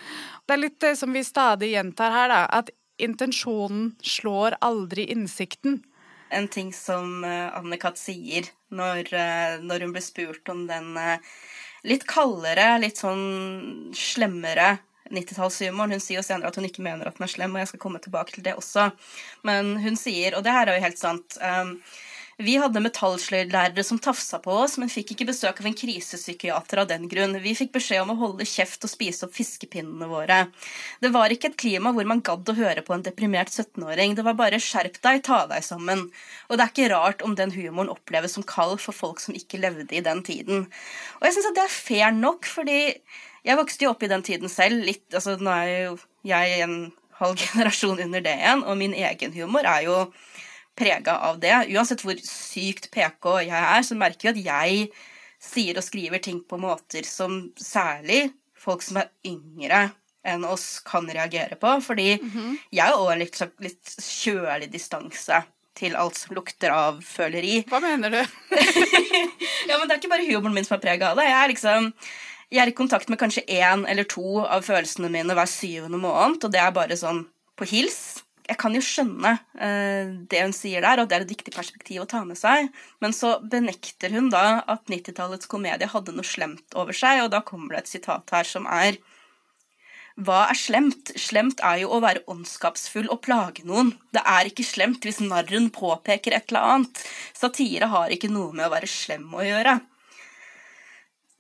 Det 0.48 0.58
er 0.58 0.66
litt 0.66 0.82
det 0.84 0.98
som 1.00 1.16
vi 1.16 1.24
stadig 1.28 1.74
gjentar 1.74 2.14
her, 2.16 2.32
da, 2.32 2.44
at 2.60 2.72
intensjonen 3.04 3.92
slår 4.02 4.58
aldri 4.66 5.06
innsikten 5.14 5.84
en 6.30 6.48
ting 6.52 6.74
som 6.74 7.24
uh, 7.24 7.56
Anne-Kat. 7.58 8.00
sier 8.00 8.50
når, 8.70 9.14
uh, 9.14 9.64
når, 9.64 9.86
hun 9.86 9.94
blir 9.96 10.06
spurt 10.06 10.50
om 10.52 10.66
den 10.70 10.98
uh, 10.98 11.18
litt 11.88 12.08
kaldere, 12.10 12.76
litt 12.82 13.00
sånn 13.00 13.94
slemmere 13.96 14.78
90-tallshumoren. 15.14 15.96
Hun 15.96 16.04
sier 16.04 16.20
jo 16.20 16.26
senere 16.26 16.52
at 16.52 16.60
hun 16.60 16.68
ikke 16.68 16.84
mener 16.86 17.08
at 17.08 17.18
den 17.20 17.28
er 17.28 17.32
slem, 17.32 17.56
og 17.56 17.64
jeg 17.64 17.72
skal 17.72 17.84
komme 17.84 18.02
tilbake 18.04 18.36
til 18.36 18.46
det 18.48 18.58
også. 18.60 18.90
Men 19.48 19.78
hun 19.84 20.00
sier, 20.00 20.36
og 20.36 20.44
det 20.46 20.56
her 20.56 20.68
er 20.68 20.80
jo 20.80 20.86
helt 20.88 21.02
sant 21.02 21.40
um, 21.40 21.78
vi 22.38 22.54
hadde 22.62 22.82
metallsløydlærere 22.86 23.82
som 23.82 23.98
tafsa 23.98 24.38
på 24.38 24.54
oss, 24.62 24.76
men 24.78 24.92
fikk 24.94 25.16
ikke 25.16 25.26
besøk 25.32 25.58
av 25.58 25.68
en 25.70 25.76
krisepsykiater 25.78 26.84
av 26.84 26.90
den 26.92 27.08
grunn. 27.10 27.34
Vi 27.42 27.56
fikk 27.58 27.72
beskjed 27.74 28.04
om 28.04 28.12
å 28.14 28.18
holde 28.20 28.46
kjeft 28.46 28.86
og 28.86 28.92
spise 28.92 29.26
opp 29.26 29.34
fiskepinnene 29.34 30.06
våre. 30.12 30.44
Det 31.02 31.10
var 31.16 31.34
ikke 31.34 31.50
et 31.50 31.58
klima 31.58 31.96
hvor 31.96 32.06
man 32.06 32.22
gadd 32.22 32.46
å 32.54 32.56
høre 32.60 32.84
på 32.86 32.94
en 32.94 33.06
deprimert 33.08 33.50
17-åring. 33.50 34.14
Det 34.14 34.28
var 34.28 34.38
bare 34.38 34.62
'skjerp 34.62 35.02
deg, 35.02 35.24
ta 35.26 35.40
deg 35.50 35.66
sammen'. 35.66 36.06
Og 36.50 36.54
det 36.54 36.68
er 36.68 36.74
ikke 36.76 36.94
rart 36.94 37.26
om 37.26 37.34
den 37.34 37.56
humoren 37.58 37.90
oppleves 37.90 38.38
som 38.38 38.46
kald 38.46 38.78
for 38.86 38.94
folk 38.94 39.24
som 39.24 39.34
ikke 39.34 39.64
levde 39.64 39.98
i 39.98 40.06
den 40.06 40.22
tiden. 40.22 40.70
Og 41.18 41.26
jeg 41.26 41.40
syns 41.40 41.50
at 41.50 41.58
det 41.58 41.66
er 41.66 41.74
fair 41.74 42.14
nok, 42.14 42.46
fordi 42.46 43.02
jeg 43.50 43.58
vokste 43.58 43.90
jo 43.90 43.96
opp 43.96 44.06
i 44.06 44.14
den 44.14 44.22
tiden 44.22 44.50
selv. 44.50 44.86
Litt, 44.86 45.10
altså 45.10 45.40
Nå 45.42 45.50
er 45.50 45.74
jo 45.90 46.00
jeg 46.22 46.62
en 46.62 46.80
halv 47.18 47.42
generasjon 47.50 47.98
under 47.98 48.22
det 48.22 48.38
igjen, 48.38 48.62
og 48.62 48.78
min 48.78 48.94
egen 48.94 49.34
humor 49.34 49.66
er 49.66 49.90
jo 49.90 50.04
prega 50.78 51.18
av 51.28 51.40
det. 51.42 51.54
Uansett 51.74 52.04
hvor 52.06 52.18
sykt 52.24 52.92
PK 52.94 53.30
jeg 53.48 53.62
er, 53.62 53.86
så 53.86 53.98
merker 53.98 54.32
vi 54.32 54.46
at 54.46 54.50
jeg 54.52 54.90
sier 55.42 55.78
og 55.78 55.86
skriver 55.86 56.22
ting 56.24 56.42
på 56.46 56.60
måter 56.62 57.06
som 57.08 57.48
særlig 57.62 58.28
folk 58.58 58.84
som 58.86 59.02
er 59.02 59.12
yngre 59.28 59.90
enn 60.28 60.44
oss, 60.44 60.82
kan 60.84 61.08
reagere 61.08 61.56
på. 61.56 61.82
Fordi 61.82 62.18
mm 62.22 62.32
-hmm. 62.32 62.58
jeg 62.72 62.86
har 62.86 62.98
òg 62.98 63.18
litt, 63.18 63.42
litt 63.60 63.96
kjølig 64.02 64.72
distanse 64.72 65.44
til 65.76 65.96
alt 65.96 66.18
som 66.18 66.36
lukter 66.36 66.70
av 66.74 67.02
føleri. 67.02 67.64
Hva 67.70 67.80
mener 67.80 68.10
du? 68.10 68.18
ja, 69.70 69.78
men 69.78 69.88
Det 69.88 69.94
er 69.94 70.00
ikke 70.02 70.10
bare 70.10 70.26
humoren 70.26 70.54
min 70.54 70.66
som 70.66 70.76
er 70.76 70.82
prega 70.82 71.12
av 71.12 71.18
det. 71.18 71.26
Jeg 71.30 71.44
er 71.44 71.48
liksom 71.48 71.94
jeg 72.52 72.64
er 72.64 72.68
i 72.68 72.72
kontakt 72.72 73.10
med 73.10 73.20
kanskje 73.20 73.44
én 73.46 73.86
eller 73.90 74.04
to 74.04 74.40
av 74.40 74.64
følelsene 74.64 75.10
mine 75.10 75.34
hver 75.34 75.46
syvende 75.46 75.98
måned, 75.98 76.44
og 76.44 76.52
det 76.52 76.60
er 76.60 76.72
bare 76.72 76.96
sånn 76.96 77.26
på 77.58 77.66
hils 77.66 78.24
jeg 78.48 78.60
kan 78.62 78.76
jo 78.76 78.82
skjønne 78.84 79.34
uh, 79.38 80.14
det 80.32 80.44
hun 80.44 80.56
sier 80.56 80.84
der, 80.86 81.02
og 81.02 81.10
det 81.10 81.18
er 81.18 81.26
et 81.26 81.34
viktig 81.36 81.54
perspektiv 81.56 82.04
å 82.04 82.10
ta 82.10 82.24
med 82.28 82.40
seg, 82.40 82.72
men 83.04 83.16
så 83.16 83.38
benekter 83.44 84.14
hun 84.16 84.32
da 84.34 84.62
at 84.64 84.88
90-tallets 84.92 85.50
komedie 85.52 85.90
hadde 85.92 86.16
noe 86.16 86.28
slemt 86.28 86.80
over 86.80 86.96
seg, 86.96 87.26
og 87.26 87.32
da 87.36 87.44
kommer 87.46 87.76
det 87.76 87.86
et 87.86 87.96
sitat 87.98 88.36
her 88.36 88.48
som 88.48 88.68
er 88.72 89.00
hva 90.18 90.48
er 90.50 90.58
slemt? 90.58 91.12
Slemt 91.20 91.60
er 91.62 91.84
jo 91.84 91.92
å 91.94 92.00
være 92.02 92.24
åndskapsfull 92.26 93.06
og 93.14 93.20
plage 93.22 93.62
noen. 93.70 93.92
Det 94.10 94.24
er 94.26 94.50
ikke 94.50 94.66
slemt 94.66 95.06
hvis 95.06 95.20
narren 95.22 95.68
påpeker 95.70 96.34
et 96.34 96.50
eller 96.50 96.72
annet. 96.72 97.04
Satire 97.38 97.92
har 97.92 98.10
ikke 98.10 98.32
noe 98.32 98.50
med 98.50 98.66
å 98.66 98.72
være 98.74 98.90
slem 98.90 99.30
å 99.30 99.46
gjøre 99.46 99.76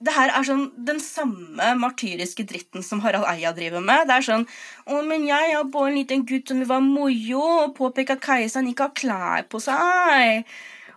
det 0.06 0.14
her 0.14 0.30
er 0.30 0.46
sånn 0.46 0.68
den 0.86 1.00
samme 1.02 1.72
martyriske 1.82 2.46
dritten 2.46 2.84
som 2.86 3.02
Harald 3.02 3.26
Eia 3.32 3.50
driver 3.58 3.82
med. 3.82 4.06
Det 4.08 4.18
er 4.20 4.26
sånn 4.28 4.46
'Å, 4.86 5.02
men 5.08 5.26
jeg 5.26 5.54
er 5.58 5.64
bare 5.74 5.90
en 5.90 5.98
liten 5.98 6.26
gutt 6.26 6.48
som 6.48 6.60
vil 6.60 6.70
være 6.70 6.86
moro', 6.86 7.66
og 7.66 7.76
påpeke 7.80 8.14
at 8.14 8.22
keiseren 8.22 8.70
ikke 8.70 8.90
har 8.90 8.98
klær 9.02 9.50
på 9.50 9.60
seg. 9.60 10.46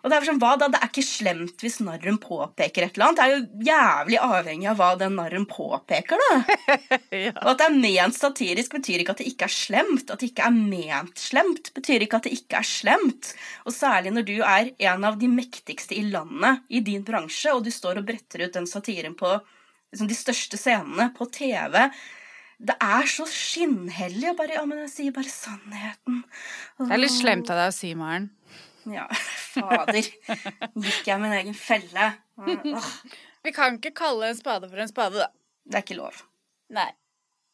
Og 0.01 0.09
det 0.09 0.17
er 0.17 0.27
sånn, 0.29 0.41
hva 0.41 0.55
da? 0.61 0.69
Det 0.73 0.79
er 0.81 0.89
ikke 0.89 1.05
slemt 1.05 1.65
hvis 1.65 1.79
narren 1.85 2.17
påpeker 2.23 2.87
et 2.87 2.97
eller 2.97 3.11
annet. 3.11 3.19
Det 3.19 3.25
er 3.25 3.33
jo 3.35 3.69
jævlig 3.69 4.19
avhengig 4.25 4.69
av 4.71 4.79
hva 4.81 4.91
den 5.01 5.17
narren 5.19 5.47
påpeker, 5.51 6.23
da. 6.23 6.39
ja. 7.27 7.35
Og 7.35 7.51
at 7.53 7.61
det 7.61 7.67
er 7.67 7.77
ment 7.77 8.17
satirisk, 8.17 8.77
betyr 8.79 9.05
ikke 9.05 9.17
at 9.17 9.23
det 9.23 9.29
ikke 9.33 9.49
er 9.49 9.55
slemt. 9.55 10.07
At 10.09 10.23
det 10.23 10.31
ikke 10.31 10.47
er 10.49 10.57
ment 10.57 11.21
slemt, 11.21 11.73
betyr 11.77 12.07
ikke 12.07 12.21
at 12.21 12.29
det 12.29 12.37
ikke 12.39 12.63
er 12.63 12.71
slemt. 12.71 13.35
Og 13.67 13.77
særlig 13.77 14.15
når 14.17 14.29
du 14.31 14.37
er 14.39 14.73
en 14.91 15.11
av 15.11 15.21
de 15.21 15.29
mektigste 15.33 15.99
i 15.99 16.07
landet 16.09 16.65
i 16.73 16.81
din 16.87 17.05
bransje, 17.05 17.53
og 17.53 17.67
du 17.67 17.73
står 17.75 18.01
og 18.01 18.09
bretter 18.09 18.47
ut 18.47 18.57
den 18.57 18.71
satiren 18.71 19.19
på 19.19 19.35
liksom, 19.37 20.09
de 20.09 20.17
største 20.17 20.61
scenene 20.61 21.11
på 21.17 21.29
TV 21.35 21.77
det 22.61 22.77
er 22.77 23.07
så 23.09 23.25
skinnhellig 23.29 24.33
å 24.33 24.37
bare 24.37 24.59
Ja, 24.59 24.67
men 24.69 24.83
jeg 24.85 24.93
sier 24.93 25.15
bare 25.17 25.33
sannheten. 25.33 26.21
Det 26.77 26.93
er 26.93 27.01
litt 27.01 27.15
slemt 27.15 27.49
av 27.49 27.57
deg 27.57 27.73
å 27.73 27.77
si, 27.77 27.95
Maren. 27.97 28.29
Ja, 28.89 29.07
fader. 29.55 30.07
Gikk 30.77 31.11
jeg 31.11 31.21
min 31.21 31.35
egen 31.37 31.57
felle. 31.57 32.13
Åh. 32.41 32.89
Vi 33.45 33.53
kan 33.57 33.79
ikke 33.79 33.95
kalle 33.97 34.31
en 34.31 34.39
spade 34.39 34.69
for 34.71 34.81
en 34.81 34.91
spade, 34.91 35.21
da. 35.21 35.31
Det 35.69 35.81
er 35.81 35.85
ikke 35.87 36.01
lov. 36.01 36.23
Nei. 36.73 36.91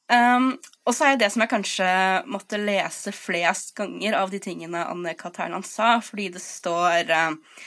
Um, 0.07 0.53
og 0.87 0.95
så 0.95 1.09
er 1.09 1.17
det 1.19 1.33
som 1.35 1.43
jeg 1.43 1.51
kanskje 1.51 1.87
måtte 2.31 2.61
lese 2.62 3.11
flest 3.15 3.73
ganger 3.79 4.15
av 4.15 4.31
de 4.31 4.39
tingene 4.43 4.85
Anne 4.87 5.17
Katerland 5.19 5.67
sa, 5.67 5.97
fordi 6.05 6.29
det 6.37 6.43
står 6.45 7.11
uh, 7.11 7.65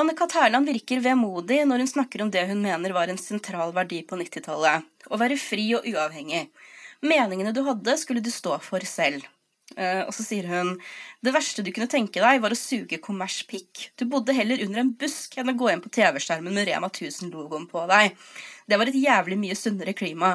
Anne 0.00 0.14
Katerland 0.16 0.66
virker 0.66 1.02
vemodig 1.04 1.60
når 1.68 1.84
hun 1.84 1.90
snakker 1.90 2.24
om 2.24 2.30
det 2.32 2.46
hun 2.48 2.62
mener 2.64 2.96
var 2.96 3.12
en 3.12 3.20
sentral 3.20 3.74
verdi 3.76 4.00
på 4.08 4.16
90-tallet. 4.18 4.88
Å 5.12 5.20
være 5.20 5.36
fri 5.38 5.68
og 5.76 5.84
uavhengig. 5.86 6.46
Meningene 7.04 7.52
du 7.52 7.60
hadde, 7.68 7.98
skulle 8.00 8.24
du 8.24 8.32
stå 8.32 8.56
for 8.64 8.82
selv. 8.88 9.28
Uh, 9.74 10.04
og 10.06 10.12
så 10.14 10.22
sier 10.22 10.46
hun 10.46 10.74
det 11.24 11.32
verste 11.34 11.64
du 11.64 11.72
kunne 11.74 11.90
tenke 11.90 12.22
deg, 12.22 12.42
var 12.42 12.54
å 12.54 12.58
suge 12.58 13.00
kommerspikk. 13.02 13.88
Du 13.98 14.04
bodde 14.10 14.36
heller 14.36 14.62
under 14.66 14.82
en 14.84 14.92
busk 15.00 15.38
enn 15.40 15.50
å 15.50 15.56
gå 15.58 15.70
inn 15.72 15.82
på 15.82 15.92
TV-skjermen 15.94 16.54
med 16.54 16.68
Rema 16.68 16.90
1000-logoen 16.92 17.66
på 17.70 17.86
deg. 17.90 18.14
Det 18.70 18.78
var 18.80 18.88
et 18.88 18.96
jævlig 18.96 19.38
mye 19.40 19.56
sunnere 19.58 19.92
klima. 19.96 20.34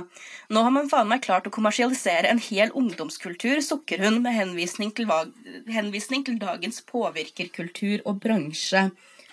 Nå 0.54 0.64
har 0.66 0.74
man 0.74 0.90
faen 0.92 1.10
meg 1.10 1.24
klart 1.26 1.48
å 1.50 1.54
kommersialisere 1.54 2.30
en 2.30 2.42
hel 2.50 2.74
ungdomskultur, 2.78 3.62
sukker 3.66 4.04
hun 4.06 4.22
med 4.26 4.36
henvisning 4.38 4.92
til, 4.98 5.10
henvisning 5.70 6.26
til 6.28 6.38
dagens 6.42 6.84
påvirkerkultur 6.90 8.04
og 8.06 8.20
bransje. 8.26 8.90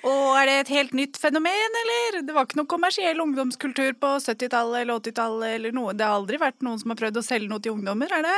Å, 0.06 0.12
er 0.38 0.46
det 0.46 0.56
et 0.60 0.74
helt 0.76 0.92
nytt 0.94 1.16
fenomen, 1.18 1.78
eller? 1.82 2.20
Det 2.22 2.34
var 2.34 2.46
ikke 2.46 2.60
noe 2.60 2.70
kommersiell 2.70 3.20
ungdomskultur 3.24 3.96
på 3.98 4.12
70-tallet 4.22 4.84
eller 4.84 5.00
80-tallet 5.00 5.56
eller 5.56 5.74
noe. 5.74 5.96
Det 5.96 6.06
har 6.06 6.20
aldri 6.20 6.38
vært 6.40 6.62
noen 6.62 6.78
som 6.78 6.92
har 6.92 7.00
prøvd 7.00 7.18
å 7.18 7.24
selge 7.26 7.50
noe 7.50 7.64
til 7.64 7.74
ungdommer, 7.74 8.12
er 8.14 8.22
det? 8.26 8.36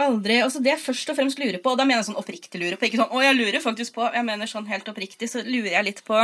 Aldri. 0.00 0.40
Altså 0.42 0.62
det 0.62 0.72
jeg 0.72 0.82
først 0.82 1.10
og 1.12 1.18
fremst 1.18 1.38
lurer 1.38 1.60
på, 1.62 1.74
og 1.74 1.78
da 1.78 1.86
mener 1.86 2.02
jeg 2.02 2.08
sånn 2.10 2.18
oppriktig 2.18 2.60
lurer 2.60 2.78
på 2.78 2.88
Ikke 2.88 2.98
sånn 3.02 3.12
'Å, 3.12 3.22
jeg 3.22 3.36
lurer 3.38 3.60
faktisk 3.62 3.94
på'. 3.94 4.14
Jeg 4.14 4.24
mener 4.24 4.50
sånn 4.50 4.66
helt 4.66 4.88
oppriktig, 4.90 5.28
så 5.30 5.44
lurer 5.44 5.76
jeg 5.78 5.84
litt 5.84 6.02
på 6.04 6.18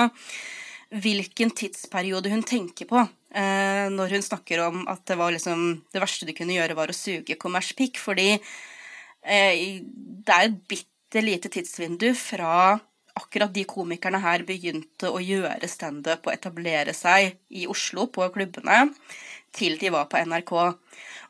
hvilken 0.91 1.53
tidsperiode 1.55 2.31
hun 2.33 2.43
tenker 2.43 2.89
på 2.91 2.99
eh, 2.99 3.87
når 3.95 4.17
hun 4.17 4.25
snakker 4.27 4.59
om 4.67 4.89
at 4.91 5.05
det 5.07 5.17
var 5.21 5.31
liksom 5.31 5.85
Det 5.93 6.03
verste 6.03 6.27
du 6.27 6.33
kunne 6.35 6.57
gjøre, 6.57 6.75
var 6.75 6.91
å 6.91 6.97
suge 6.97 7.39
kommerspikk. 7.39 7.99
Fordi 8.03 8.35
eh, 8.35 9.83
det 9.83 10.35
er 10.35 10.49
et 10.49 10.61
bitte 10.67 11.23
lite 11.23 11.49
tidsvindu 11.49 12.11
fra 12.15 12.81
akkurat 13.19 13.53
de 13.55 13.65
komikerne 13.69 14.21
her 14.23 14.45
begynte 14.47 15.11
å 15.11 15.21
gjøre 15.23 15.69
standup 15.69 16.27
og 16.27 16.35
etablere 16.35 16.95
seg 16.97 17.37
i 17.51 17.67
Oslo 17.71 18.07
på 18.13 18.27
klubbene, 18.35 18.89
til 19.57 19.77
de 19.81 19.91
var 19.93 20.09
på 20.11 20.21
NRK. 20.23 20.53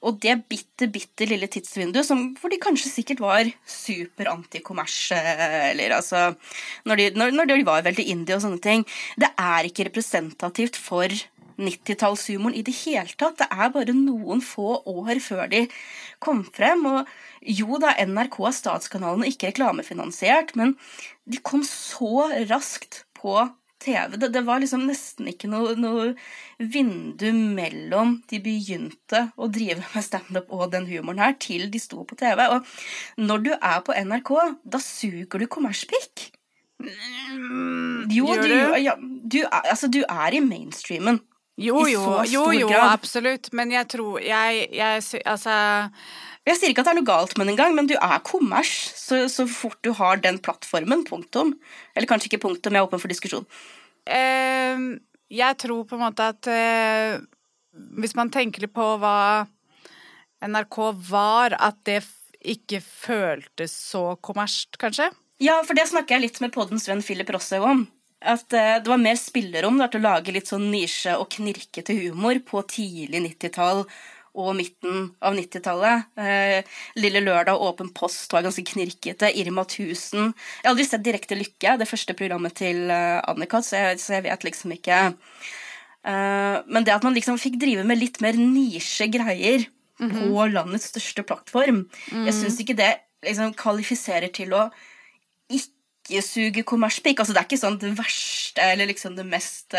Og 0.00 0.20
det 0.22 0.36
bitte, 0.48 0.88
bitte 0.92 1.26
lille 1.28 1.48
tidsvinduet 1.52 2.06
som, 2.08 2.22
hvor 2.40 2.52
de 2.52 2.60
kanskje 2.62 2.92
sikkert 2.92 3.20
var 3.20 3.50
super 3.68 4.30
antikommers, 4.32 4.96
eller 5.12 5.96
altså 5.98 6.30
når 6.88 7.02
de, 7.02 7.10
når, 7.20 7.34
når 7.36 7.50
de, 7.52 7.66
var 7.68 7.84
veldig 7.84 8.06
indie 8.14 8.38
og 8.38 8.44
sånne 8.46 8.62
ting, 8.64 8.86
det 9.20 9.28
er 9.36 9.68
ikke 9.68 9.90
representativt 9.90 10.80
for 10.80 11.12
90-tallshumoren 11.60 12.56
i 12.56 12.64
det 12.64 12.74
hele 12.82 13.12
tatt. 13.20 13.36
Det 13.42 13.48
er 13.52 13.72
bare 13.74 13.96
noen 13.96 14.40
få 14.44 14.80
år 14.88 15.20
før 15.20 15.44
de 15.52 15.66
kom 16.22 16.42
frem. 16.56 16.86
Og 16.88 17.50
jo 17.60 17.80
da, 17.82 17.92
NRK 18.00 18.40
er 18.48 18.56
statskanalen 18.56 19.26
og 19.26 19.32
ikke 19.32 19.52
reklamefinansiert, 19.52 20.54
men 20.56 20.76
de 21.28 21.40
kom 21.44 21.64
så 21.66 22.30
raskt 22.48 23.04
på 23.20 23.36
TV. 23.80 24.16
Det, 24.16 24.30
det, 24.34 24.42
var 24.46 24.60
liksom 24.62 24.84
nesten 24.88 25.30
ikke 25.32 25.50
noe, 25.50 25.74
noe, 25.80 26.10
vindu 26.60 27.30
mellom 27.32 28.18
de 28.30 28.40
begynte 28.44 29.26
å 29.40 29.48
drive 29.52 29.84
med 29.94 30.06
standup 30.06 30.52
og 30.54 30.68
den 30.74 30.88
humoren 30.90 31.22
her, 31.22 31.38
til 31.40 31.68
de 31.72 31.80
sto 31.82 32.04
på 32.04 32.18
TV. 32.20 32.44
Og 32.52 33.24
når 33.24 33.46
du 33.46 33.50
er 33.56 33.80
på 33.86 33.96
NRK, 33.96 34.34
da 34.64 34.82
suger 34.84 35.40
du 35.40 35.48
kommerspikk. 35.50 36.30
Jo, 36.80 38.28
Gjør 38.30 38.46
du? 38.46 38.54
Du, 38.54 38.78
ja, 38.80 38.94
du, 39.00 39.42
er, 39.44 39.66
altså, 39.68 39.90
du 39.92 40.00
er 40.06 40.36
i 40.36 40.44
mainstreamen. 40.44 41.20
Jo, 41.60 41.82
jo, 41.90 42.02
jo, 42.24 42.44
jo, 42.56 42.68
absolutt. 42.72 43.50
Men 43.52 43.72
jeg 43.74 43.88
tror 43.92 44.20
jeg, 44.24 44.68
jeg 44.72 45.22
Altså 45.28 45.52
jeg 46.48 46.56
sier 46.56 46.72
ikke 46.72 46.82
at 46.82 46.88
det 46.88 46.94
er 46.94 46.98
noe 47.00 47.10
galt 47.10 47.34
med 47.36 47.46
den 47.46 47.52
engang, 47.54 47.74
men 47.76 47.88
du 47.90 47.96
er 47.98 48.22
kommers 48.24 48.70
så, 48.96 49.26
så, 49.28 49.44
fort 49.50 49.78
du 49.84 49.92
har 49.98 50.22
den 50.22 50.40
plattformen. 50.40 51.04
Punktum. 51.08 51.52
Eller 51.94 52.08
kanskje 52.08 52.30
ikke 52.30 52.44
punktum, 52.46 52.74
jeg 52.74 52.80
er 52.80 52.88
åpen 52.88 53.02
for 53.02 53.12
diskusjon. 53.12 53.44
Uh, 54.08 54.96
jeg 55.30 55.58
tror 55.60 55.84
på 55.86 55.98
en 55.98 56.04
måte 56.06 56.30
at 56.32 56.48
uh, 56.48 57.20
hvis 58.00 58.16
man 58.18 58.32
tenker 58.32 58.64
litt 58.64 58.74
på 58.74 58.86
hva 59.02 59.46
NRK 60.40 60.78
var, 61.10 61.54
at 61.60 61.78
det 61.86 62.00
ikke 62.40 62.80
føltes 62.80 63.74
så 63.92 64.14
kommersielt, 64.24 64.80
kanskje? 64.80 65.10
Ja, 65.40 65.60
for 65.64 65.76
det 65.76 65.88
snakker 65.90 66.16
jeg 66.16 66.26
litt 66.26 66.40
med 66.44 66.52
poddens 66.54 66.88
venn 66.88 67.04
Philip 67.04 67.28
Rosshaug 67.32 67.66
om. 67.68 67.82
At 68.20 68.52
eh, 68.52 68.76
det 68.84 68.90
var 68.90 69.00
mer 69.00 69.16
spillerom 69.16 69.78
der, 69.80 69.88
til 69.92 70.02
å 70.02 70.08
lage 70.10 70.32
litt 70.34 70.48
sånn 70.50 70.66
nisje- 70.72 71.16
og 71.16 71.30
knirkete 71.32 71.96
humor 71.96 72.40
på 72.44 72.60
tidlig 72.68 73.22
90-tall 73.28 73.86
og 74.38 74.52
midten 74.54 75.08
av 75.24 75.34
90-tallet. 75.34 76.10
Eh, 76.20 76.76
Lille 77.00 77.22
Lørdag 77.24 77.56
og 77.56 77.72
Åpen 77.72 77.90
post 77.94 78.32
var 78.34 78.44
ganske 78.46 78.64
knirkete. 78.66 79.32
Irma 79.40 79.64
1000. 79.66 80.30
Jeg 80.30 80.66
har 80.66 80.72
aldri 80.72 80.86
sett 80.86 81.04
Direkte 81.06 81.38
lykke, 81.38 81.76
det 81.80 81.88
første 81.90 82.14
programmet 82.18 82.54
til 82.60 82.84
uh, 82.92 83.18
Annikat, 83.30 83.66
så, 83.66 83.80
så, 83.98 84.18
jeg 84.18 84.26
vet 84.28 84.46
liksom 84.46 84.74
ikke. 84.76 85.00
Uh, 86.06 86.62
men 86.70 86.86
det 86.86 86.94
at 86.94 87.04
man 87.06 87.16
liksom 87.16 87.40
fikk 87.40 87.58
drive 87.60 87.84
med 87.88 87.98
litt 88.00 88.20
mer 88.24 88.38
nisje 88.38 89.10
greier 89.12 89.66
mm 89.98 90.10
-hmm. 90.10 90.20
på 90.20 90.46
landets 90.52 90.92
største 90.92 91.22
plattform, 91.22 91.88
mm. 92.12 92.26
jeg 92.26 92.34
syns 92.34 92.60
ikke 92.60 92.76
det 92.76 92.94
liksom 93.22 93.54
kvalifiserer 93.54 94.30
til 94.32 94.54
å 94.54 94.70
ikke 95.50 96.22
suge 96.22 96.62
kommerspikk. 96.62 97.20
Altså, 97.20 97.32
det 97.32 97.40
er 97.40 97.48
ikke 97.48 97.66
sånn 97.66 97.78
det 97.78 97.98
verste 97.98 98.62
eller 98.62 98.86
liksom 98.86 99.16
det 99.16 99.26
mest 99.26 99.74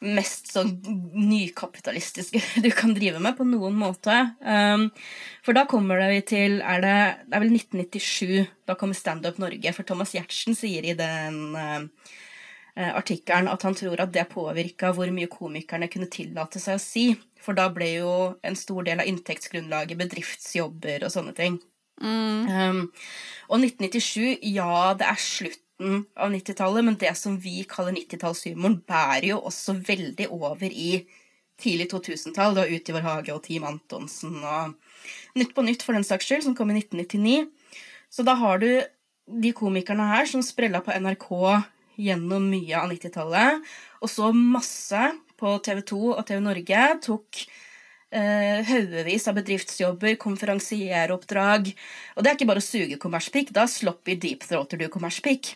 mest 0.00 0.48
sånn 0.54 0.72
nykapitalistiske 1.12 2.40
du 2.64 2.70
kan 2.72 2.94
drive 2.96 3.20
med 3.22 3.36
på 3.36 3.44
noen 3.48 3.76
måte. 3.76 4.16
Um, 4.40 4.88
for 5.44 5.56
da 5.56 5.66
kommer 5.70 6.00
vi 6.10 6.22
til 6.30 6.58
er 6.64 6.82
det, 6.84 6.96
det 7.28 7.36
er 7.36 7.44
vel 7.44 7.54
1997. 7.58 8.50
Da 8.68 8.76
kommer 8.80 8.96
Standup 8.96 9.40
Norge. 9.42 9.74
For 9.76 9.86
Thomas 9.88 10.14
Giertsen 10.16 10.56
sier 10.58 10.88
i 10.88 10.96
den 10.96 11.40
uh, 11.56 11.84
artikkelen 12.74 13.50
at 13.52 13.66
han 13.66 13.76
tror 13.76 14.00
at 14.00 14.14
det 14.14 14.28
påvirka 14.32 14.94
hvor 14.96 15.10
mye 15.12 15.30
komikerne 15.30 15.90
kunne 15.92 16.10
tillate 16.12 16.62
seg 16.62 16.80
å 16.80 16.82
si. 16.82 17.06
For 17.40 17.56
da 17.56 17.68
ble 17.72 17.94
jo 17.98 18.12
en 18.46 18.56
stor 18.56 18.86
del 18.88 19.02
av 19.02 19.10
inntektsgrunnlaget 19.10 20.00
bedriftsjobber 20.00 21.04
og 21.04 21.12
sånne 21.12 21.36
ting. 21.36 21.60
Mm. 22.00 22.48
Um, 22.48 22.84
og 23.52 23.60
1997, 23.60 24.40
ja, 24.54 24.94
det 24.96 25.08
er 25.10 25.20
slutt 25.20 25.64
slutten 25.80 26.06
av 26.16 26.32
90-tallet, 26.32 26.84
men 26.84 26.96
det 26.96 27.16
som 27.16 27.38
vi 27.38 27.64
kaller 27.64 27.92
90-tallshumoren, 27.92 28.82
bærer 28.86 29.30
jo 29.32 29.40
også 29.40 29.74
veldig 29.80 30.28
over 30.30 30.68
i 30.68 31.06
tidlig 31.60 31.90
2000-tall. 31.92 32.54
Du 32.54 32.60
har 32.60 32.68
Ut 32.68 32.88
i 32.88 32.92
vår 32.92 33.00
hage 33.00 33.32
og 33.34 33.42
Team 33.42 33.64
Antonsen 33.64 34.42
og 34.44 34.74
Nytt 35.34 35.54
på 35.54 35.62
nytt, 35.62 35.82
for 35.82 35.94
den 35.94 36.04
saks 36.04 36.26
skyld, 36.26 36.42
som 36.42 36.54
kom 36.54 36.70
i 36.70 36.80
1999. 36.80 37.46
Så 38.10 38.22
da 38.26 38.34
har 38.34 38.58
du 38.58 38.82
de 39.40 39.52
komikerne 39.54 40.08
her 40.10 40.26
som 40.26 40.42
sprella 40.42 40.80
på 40.82 40.90
NRK 40.92 41.28
gjennom 42.00 42.48
mye 42.50 42.74
av 42.76 42.90
90-tallet, 42.90 43.62
og 44.02 44.10
så 44.10 44.32
masse 44.34 45.00
på 45.38 45.54
TV 45.64 45.80
2 45.86 46.00
og 46.16 46.24
TV 46.26 46.40
Norge 46.42 46.82
tok 47.06 47.44
eh, 48.10 48.60
haugevis 48.66 49.28
av 49.30 49.38
bedriftsjobber, 49.38 50.18
konferansieroppdrag. 50.20 51.70
Og 52.16 52.24
det 52.24 52.32
er 52.32 52.36
ikke 52.36 52.50
bare 52.50 52.64
å 52.64 52.66
suge 52.66 52.98
kommerspikk, 53.00 53.54
da 53.56 53.68
sloppy 53.70 54.18
deepthroater 54.20 54.82
du 54.82 54.88
kommerspikk. 54.92 55.54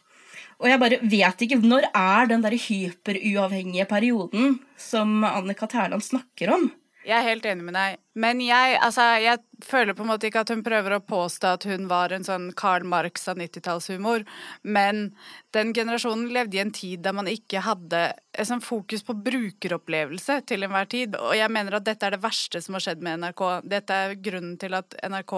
Og 0.62 0.70
jeg 0.70 0.80
bare 0.80 1.00
vet 1.02 1.44
ikke 1.44 1.60
Når 1.64 1.88
er 1.90 2.30
den 2.30 2.44
der 2.44 2.54
hyperuavhengige 2.54 3.88
perioden 3.90 4.58
som 4.78 5.24
Annika 5.26 5.66
Terland 5.70 6.04
snakker 6.04 6.54
om? 6.54 6.70
Jeg 7.04 7.18
er 7.18 7.26
helt 7.26 7.44
enig 7.44 7.66
med 7.66 7.76
deg. 7.76 7.98
Men 8.16 8.38
jeg, 8.40 8.78
altså, 8.80 9.04
jeg 9.20 9.40
føler 9.64 9.96
på 9.96 10.06
en 10.06 10.08
måte 10.08 10.28
ikke 10.28 10.40
at 10.44 10.50
hun 10.54 10.62
prøver 10.64 10.96
å 10.96 11.02
påstå 11.04 11.50
at 11.58 11.66
hun 11.68 11.84
var 11.90 12.14
en 12.16 12.24
sånn 12.24 12.46
Karl 12.56 12.86
Marx 12.88 13.28
av 13.28 13.36
90-tallshumor. 13.40 14.24
Men 14.64 15.10
den 15.56 15.74
generasjonen 15.76 16.30
levde 16.32 16.56
i 16.56 16.62
en 16.62 16.72
tid 16.74 17.04
der 17.04 17.16
man 17.16 17.28
ikke 17.28 17.60
hadde 17.66 18.06
et 18.32 18.48
sånn 18.48 18.64
fokus 18.64 19.04
på 19.04 19.18
brukeropplevelse 19.26 20.40
til 20.48 20.64
enhver 20.64 20.88
tid. 20.88 21.18
Og 21.20 21.36
jeg 21.36 21.52
mener 21.52 21.76
at 21.76 21.88
dette 21.90 22.08
er 22.08 22.16
det 22.16 22.24
verste 22.24 22.64
som 22.64 22.78
har 22.78 22.86
skjedd 22.86 23.04
med 23.04 23.20
NRK. 23.20 23.44
Dette 23.76 24.00
er 24.06 24.20
grunnen 24.24 24.56
til 24.62 24.80
at 24.80 24.96
NRK 25.04 25.36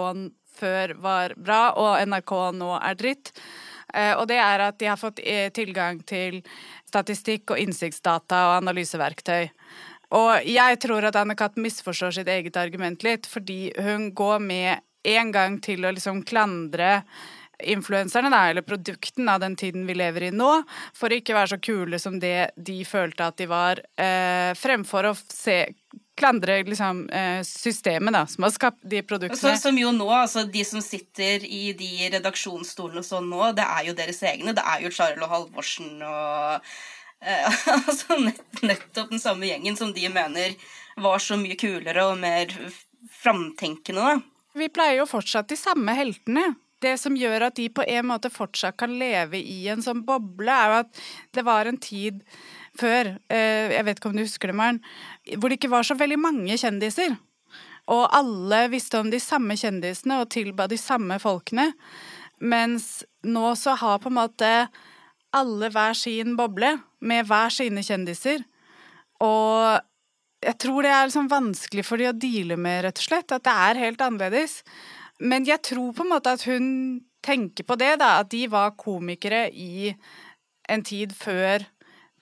før 0.57 0.95
var 1.03 1.35
bra, 1.37 1.61
og 1.77 1.99
NRK 2.07 2.37
nå 2.57 2.77
er 2.79 2.95
dritt. 2.97 3.35
Eh, 3.93 4.13
og 4.17 4.27
det 4.29 4.39
er 4.41 4.65
at 4.67 4.79
de 4.81 4.89
har 4.91 4.99
fått 4.99 5.21
eh, 5.23 5.47
tilgang 5.55 6.01
til 6.07 6.41
statistikk 6.87 7.53
og 7.53 7.61
innsiktsdata 7.61 8.43
og 8.49 8.57
analyseverktøy. 8.61 9.47
Og 10.17 10.47
jeg 10.47 10.79
tror 10.83 11.07
at 11.09 11.17
Anne-Kat. 11.19 11.57
misforstår 11.59 12.15
sitt 12.15 12.29
eget 12.31 12.57
argument 12.57 13.03
litt, 13.03 13.27
fordi 13.27 13.73
hun 13.75 14.13
går 14.15 14.39
med 14.39 14.85
en 15.07 15.31
gang 15.31 15.59
til 15.63 15.85
å 15.85 15.91
liksom 15.91 16.23
klandre 16.27 17.01
influenserne, 17.57 18.29
da, 18.29 18.43
eller 18.51 18.61
produkten 18.61 19.29
av 19.29 19.41
den 19.41 19.55
tiden 19.57 19.87
vi 19.87 19.95
lever 19.97 20.27
i 20.27 20.31
nå, 20.31 20.61
for 20.95 21.09
å 21.09 21.17
ikke 21.17 21.35
være 21.35 21.55
så 21.55 21.57
kule 21.57 21.99
som 21.99 22.19
det 22.21 22.51
de 22.55 22.83
følte 22.85 23.31
at 23.31 23.37
de 23.39 23.47
var, 23.49 23.81
eh, 23.97 24.53
fremfor 24.53 25.09
å 25.09 25.15
se 25.17 25.65
klandre 26.17 26.59
liksom, 26.65 27.05
eh, 27.09 27.41
systemet 27.45 28.13
da, 28.13 28.25
som 28.27 28.43
har 28.47 28.53
skapt 28.55 28.83
de 28.83 29.01
produktene. 29.05 29.55
Så, 29.55 29.61
som 29.61 29.77
jo 29.77 29.91
nå, 29.95 30.09
altså 30.13 30.43
De 30.49 30.63
som 30.65 30.81
sitter 30.81 31.45
i 31.45 31.71
de 31.77 32.09
redaksjonsstolene 32.17 33.03
og 33.03 33.07
sånn 33.07 33.29
nå, 33.31 33.41
det 33.57 33.65
er 33.65 33.89
jo 33.89 33.97
deres 33.97 34.21
egne. 34.25 34.55
Det 34.57 34.65
er 34.65 34.85
jo 34.85 34.93
Charlo 34.93 35.29
Halvorsen 35.31 36.01
og 36.01 36.69
eh, 37.21 37.61
altså 37.77 38.19
nett, 38.23 38.43
nettopp 38.63 39.13
den 39.13 39.23
samme 39.23 39.49
gjengen 39.49 39.77
som 39.79 39.93
de 39.93 40.09
mener 40.09 40.57
var 40.97 41.21
så 41.21 41.37
mye 41.39 41.57
kulere 41.59 42.09
og 42.09 42.17
mer 42.21 42.53
framtenkende. 43.21 44.01
da. 44.01 44.17
Vi 44.57 44.69
pleier 44.73 45.03
jo 45.03 45.09
fortsatt 45.09 45.51
de 45.51 45.59
samme 45.59 45.93
heltene. 45.97 46.55
Det 46.81 46.93
som 47.01 47.15
gjør 47.17 47.47
at 47.47 47.57
de 47.57 47.69
på 47.73 47.85
en 47.89 48.05
måte 48.09 48.29
fortsatt 48.29 48.77
kan 48.77 48.93
leve 48.99 49.39
i 49.39 49.63
en 49.71 49.81
sånn 49.81 50.03
boble, 50.05 50.53
er 50.53 50.69
jo 50.69 50.79
at 50.83 51.01
det 51.33 51.43
var 51.45 51.69
en 51.69 51.77
tid 51.81 52.21
før, 52.79 53.15
eh, 53.33 53.73
jeg 53.75 53.85
vet 53.87 53.99
ikke 53.99 54.11
om 54.11 54.17
du 54.17 54.23
husker 54.23 54.51
det, 54.51 54.57
Maren, 54.57 54.81
hvor 55.37 55.49
det 55.49 55.59
ikke 55.59 55.73
var 55.73 55.87
så 55.87 55.97
veldig 55.97 56.19
mange 56.21 56.57
kjendiser. 56.59 57.17
Og 57.87 58.03
alle 58.15 58.65
visste 58.71 58.99
om 58.99 59.09
de 59.11 59.19
samme 59.23 59.55
kjendisene 59.59 60.19
og 60.21 60.31
tilba 60.33 60.67
de 60.67 60.79
samme 60.79 61.19
folkene. 61.23 61.71
Mens 62.43 63.05
nå 63.25 63.53
så 63.57 63.77
har 63.79 64.01
på 64.03 64.11
en 64.11 64.19
måte 64.19 64.51
alle 65.35 65.69
hver 65.73 65.95
sin 65.97 66.35
boble 66.39 66.75
med 66.99 67.27
hver 67.29 67.53
sine 67.53 67.83
kjendiser. 67.85 68.43
Og 69.23 69.79
jeg 70.43 70.57
tror 70.61 70.85
det 70.85 70.91
er 70.93 71.07
liksom 71.07 71.31
vanskelig 71.31 71.85
for 71.87 71.99
de 71.99 72.09
å 72.11 72.15
deale 72.15 72.59
med, 72.59 72.83
rett 72.85 73.01
og 73.01 73.07
slett. 73.07 73.33
At 73.33 73.47
det 73.47 73.55
er 73.55 73.83
helt 73.85 74.03
annerledes. 74.03 74.61
Men 75.23 75.47
jeg 75.47 75.63
tror 75.65 75.95
på 75.95 76.05
en 76.05 76.13
måte 76.13 76.35
at 76.37 76.45
hun 76.45 76.67
tenker 77.25 77.65
på 77.67 77.77
det, 77.79 77.95
da. 78.03 78.17
At 78.21 78.31
de 78.33 78.45
var 78.51 78.75
komikere 78.79 79.47
i 79.49 79.93
en 80.69 80.83
tid 80.85 81.15
før 81.15 81.65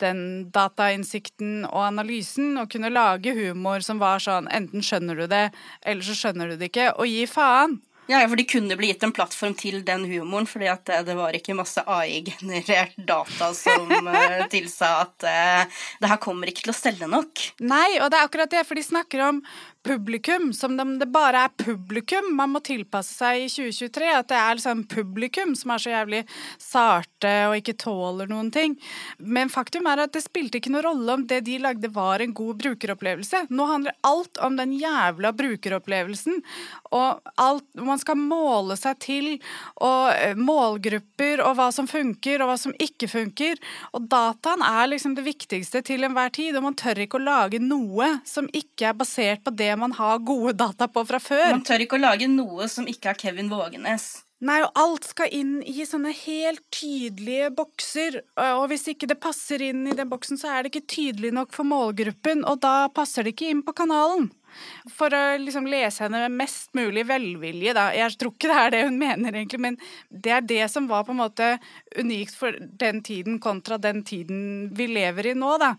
den 0.04 0.22
datainnsikten 0.56 1.66
og 1.70 1.82
analysen 1.88 2.60
og 2.62 2.70
kunne 2.74 2.94
lage 2.94 3.36
humor 3.38 3.84
som 3.86 4.02
var 4.02 4.24
sånn 4.24 4.50
enten 4.54 4.84
skjønner 4.86 5.20
du 5.20 5.28
det, 5.32 5.50
eller 5.86 6.06
så 6.06 6.16
skjønner 6.18 6.52
du 6.52 6.60
det 6.60 6.72
ikke, 6.72 6.92
og 6.96 7.10
gi 7.10 7.26
faen. 7.30 7.80
Ja, 8.06 8.20
for 8.30 8.38
de 8.38 8.46
kunne 8.46 8.76
bli 8.78 8.92
gitt 8.92 9.04
en 9.06 9.14
plattform 9.16 9.56
til 9.58 9.80
den 9.86 10.04
humoren, 10.06 10.46
fordi 10.46 10.68
at 10.70 10.84
det, 10.86 11.00
det 11.08 11.16
var 11.18 11.34
ikke 11.34 11.56
masse 11.58 11.82
AI-generert 11.82 12.94
data 13.08 13.50
som 13.58 13.90
uh, 13.90 14.44
tilsa 14.54 14.92
at 15.08 15.26
uh, 15.26 15.80
det 16.02 16.12
her 16.12 16.22
kommer 16.22 16.52
ikke 16.52 16.68
til 16.68 16.76
å 16.76 16.78
selge 16.78 17.10
nok. 17.10 17.48
Nei, 17.66 17.98
og 17.98 18.12
det 18.14 18.20
er 18.20 18.28
akkurat 18.28 18.54
det, 18.54 18.62
for 18.68 18.78
de 18.78 18.86
snakker 18.86 19.26
om 19.26 19.42
publikum 19.86 20.50
som 20.54 20.80
om 20.80 20.96
det 21.00 21.08
bare 21.14 21.46
er 21.46 21.54
publikum 21.62 22.32
man 22.38 22.52
må 22.56 22.62
tilpasse 22.66 23.14
seg 23.20 23.44
i 23.44 23.50
2023. 23.52 24.10
At 24.18 24.30
det 24.32 24.40
er 24.40 24.58
liksom 24.58 24.84
publikum 24.90 25.54
som 25.58 25.74
er 25.76 25.84
så 25.84 25.94
jævlig 25.94 26.22
sarte 26.62 27.34
og 27.50 27.58
ikke 27.60 27.78
tåler 27.86 28.30
noen 28.32 28.50
ting. 28.54 28.76
Men 29.20 29.52
faktum 29.54 29.86
er 29.90 30.06
at 30.06 30.16
det 30.16 30.24
spilte 30.26 30.60
ikke 30.60 30.74
noen 30.74 30.88
rolle 30.88 31.18
om 31.20 31.26
det 31.30 31.44
de 31.46 31.60
lagde 31.62 31.92
var 31.94 32.24
en 32.24 32.34
god 32.36 32.58
brukeropplevelse. 32.64 33.46
Nå 33.54 33.68
handler 33.70 33.98
alt 34.08 34.42
om 34.46 34.58
den 34.58 34.74
jævla 34.80 35.32
brukeropplevelsen. 35.38 36.42
Og 36.96 37.32
alt, 37.42 37.68
man 37.78 38.02
skal 38.02 38.20
måle 38.20 38.78
seg 38.80 39.00
til, 39.04 39.32
og 39.84 40.12
eh, 40.16 40.36
målgrupper, 40.38 41.44
og 41.46 41.58
hva 41.60 41.70
som 41.76 41.90
funker, 41.90 42.42
og 42.42 42.52
hva 42.52 42.58
som 42.60 42.76
ikke 42.82 43.10
funker. 43.12 43.62
Og 43.94 44.08
dataen 44.12 44.64
er 44.66 44.90
liksom 44.92 45.16
det 45.18 45.26
viktigste 45.28 45.84
til 45.86 46.08
enhver 46.08 46.34
tid, 46.36 46.56
og 46.56 46.70
man 46.70 46.80
tør 46.80 47.04
ikke 47.06 47.20
å 47.20 47.26
lage 47.26 47.62
noe 47.62 48.16
som 48.28 48.50
ikke 48.56 48.90
er 48.90 48.98
basert 48.98 49.44
på 49.46 49.54
det 49.56 49.75
man 49.80 49.96
har 49.98 50.22
gode 50.26 50.56
data 50.60 50.88
på 50.92 51.06
fra 51.08 51.20
før. 51.22 51.50
Man 51.52 51.66
tør 51.68 51.86
ikke 51.86 52.00
å 52.00 52.06
lage 52.06 52.30
noe 52.32 52.70
som 52.72 52.88
ikke 52.90 53.14
er 53.14 53.20
Kevin 53.26 53.52
Vågenes. 53.52 54.26
Nei, 54.46 54.58
og 54.66 54.76
alt 54.78 55.06
skal 55.08 55.32
inn 55.32 55.54
i 55.64 55.86
sånne 55.88 56.12
helt 56.12 56.62
tydelige 56.76 57.48
bokser. 57.56 58.18
Og 58.60 58.66
hvis 58.70 58.84
ikke 58.92 59.08
det 59.08 59.16
passer 59.24 59.64
inn 59.64 59.86
i 59.88 59.96
den 59.96 60.10
boksen, 60.12 60.38
så 60.38 60.52
er 60.52 60.66
det 60.66 60.74
ikke 60.74 60.90
tydelig 60.92 61.32
nok 61.38 61.56
for 61.56 61.68
målgruppen, 61.68 62.44
og 62.44 62.60
da 62.66 62.90
passer 62.94 63.24
det 63.24 63.34
ikke 63.34 63.54
inn 63.54 63.64
på 63.66 63.74
kanalen. 63.78 64.28
For 64.96 65.12
å 65.16 65.24
liksom 65.40 65.66
lese 65.72 66.04
henne 66.04 66.26
med 66.26 66.36
mest 66.44 66.76
mulig 66.76 67.06
velvilje, 67.08 67.74
da. 67.76 67.88
Jeg 67.96 68.20
tror 68.20 68.36
ikke 68.36 68.52
det 68.52 68.60
er 68.60 68.76
det 68.76 68.84
hun 68.90 69.00
mener, 69.00 69.40
egentlig, 69.40 69.64
men 69.66 69.80
det 70.12 70.36
er 70.36 70.46
det 70.52 70.62
som 70.72 70.92
var 70.92 71.08
på 71.08 71.16
en 71.16 71.24
måte 71.24 71.50
unikt 71.96 72.36
for 72.36 72.60
den 72.84 73.02
tiden 73.08 73.40
kontra 73.44 73.80
den 73.82 74.04
tiden 74.08 74.70
vi 74.76 74.92
lever 74.92 75.32
i 75.32 75.36
nå, 75.40 75.56
da. 75.64 75.74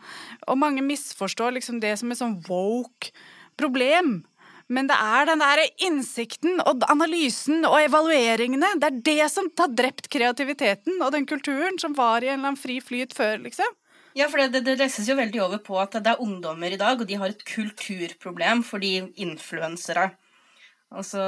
Og 0.49 0.61
mange 0.65 0.85
misforstår 0.85 1.59
liksom 1.61 1.85
det 1.85 1.99
som 2.01 2.11
er 2.13 2.25
sånn 2.25 2.39
woke 2.49 3.13
problem. 3.59 4.21
Men 4.67 4.89
det 4.91 4.97
er 4.99 5.29
den 5.29 5.43
der 5.45 5.63
innsikten 5.87 6.61
og 6.67 6.83
analysen 6.91 7.63
og 7.69 7.79
evalueringene. 7.85 8.73
Det 8.83 8.89
er 8.89 9.03
det 9.09 9.27
som 9.31 9.51
har 9.61 9.75
drept 9.79 10.09
kreativiteten 10.11 10.99
og 10.99 11.13
den 11.15 11.27
kulturen 11.29 11.79
som 11.79 11.95
var 11.95 12.25
i 12.25 12.31
en 12.33 12.41
eller 12.41 12.53
annen 12.53 12.61
fri 12.61 12.81
flyt 12.83 13.15
før, 13.15 13.39
liksom. 13.45 13.77
Ja, 14.17 14.31
for 14.33 14.41
det, 14.41 14.63
det, 14.65 14.79
leses 14.81 15.09
jo 15.11 15.15
veldig 15.19 15.43
over 15.45 15.61
på 15.63 15.77
at 15.79 15.93
det 16.01 16.09
er 16.15 16.23
ungdommer 16.25 16.73
i 16.73 16.81
dag, 16.81 16.97
og 16.99 17.07
de 17.07 17.19
har 17.21 17.29
et 17.31 17.45
kulturproblem 17.47 18.63
fordi 18.65 18.95
influensere. 19.23 20.07
Altså, 20.97 21.21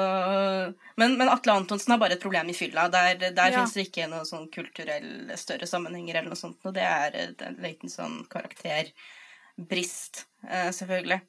men, 0.96 1.18
men, 1.18 1.28
Atle 1.28 1.52
Antonsen 1.58 1.92
har 1.92 2.00
bare 2.00 2.14
et 2.16 2.22
problem 2.22 2.48
i 2.48 2.56
fylla. 2.56 2.88
Der, 2.90 3.18
der 3.20 3.52
ja. 3.52 3.58
fins 3.58 3.74
det 3.76 3.84
ikke 3.88 4.06
noen 4.08 4.26
sånn 4.26 4.48
kulturelle 4.54 5.36
større 5.38 5.66
sammenhenger 5.68 6.14
eller 6.16 6.30
noe 6.32 6.40
sånt. 6.40 6.64
Og 6.64 6.72
det 6.78 6.86
er 6.86 7.12
en 7.26 7.58
liten 7.60 7.90
sånn 7.92 8.22
karakterbrist, 8.32 10.24
eh, 10.48 10.70
selvfølgelig. 10.72 11.20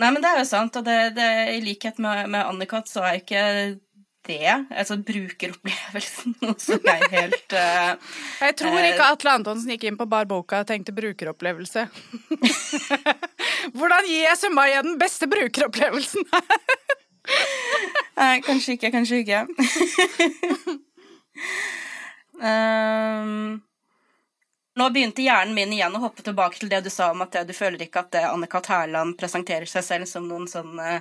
Nei, 0.00 0.08
men 0.08 0.22
det 0.24 0.30
er 0.30 0.38
jo 0.40 0.48
sant, 0.48 0.76
og 0.78 0.84
det, 0.86 0.98
det, 1.18 1.30
i 1.52 1.58
likhet 1.64 1.98
med, 2.00 2.30
med 2.32 2.46
Annikat 2.48 2.88
så 2.88 3.04
er 3.04 3.18
ikke 3.20 3.42
det, 4.26 4.66
altså 4.70 4.96
brukeropplevelsen, 5.02 6.36
noe 6.44 6.54
som 6.62 6.84
er 6.88 7.02
helt 7.10 7.56
uh, 7.58 7.98
Jeg 8.40 8.54
tror 8.60 8.78
ikke 8.78 9.02
uh, 9.02 9.10
Atle 9.10 9.34
Antonsen 9.34 9.72
gikk 9.74 9.88
inn 9.90 9.98
på 9.98 10.06
bar 10.10 10.28
boka 10.30 10.62
og 10.62 10.68
tenkte 10.70 10.94
brukeropplevelse. 10.94 11.88
Hvordan 13.76 14.06
gir 14.06 14.22
jeg 14.28 14.38
Sumaya 14.38 14.84
den 14.86 14.94
beste 15.00 15.28
brukeropplevelsen? 15.30 16.24
Nei, 18.20 18.36
kanskje 18.46 18.78
ikke, 18.78 18.92
kanskje 18.94 19.22
ikke. 19.24 19.42
um, 22.38 23.58
nå 24.78 24.88
begynte 24.90 25.24
hjernen 25.24 25.54
min 25.56 25.72
igjen 25.74 25.94
å 25.96 26.02
hoppe 26.06 26.24
tilbake 26.24 26.60
til 26.60 26.70
det 26.72 26.82
du 26.86 26.90
sa 26.92 27.10
om 27.12 27.24
at 27.24 27.36
du 27.46 27.52
føler 27.56 27.84
ikke 27.84 28.06
at 28.06 28.18
Anne-Kat. 28.24 28.70
Hærland 28.72 29.18
presenterer 29.20 29.68
seg 29.68 29.84
selv 29.84 30.08
som 30.08 30.28
noen 30.30 30.48
sånn 30.48 30.78
uh, 30.80 31.00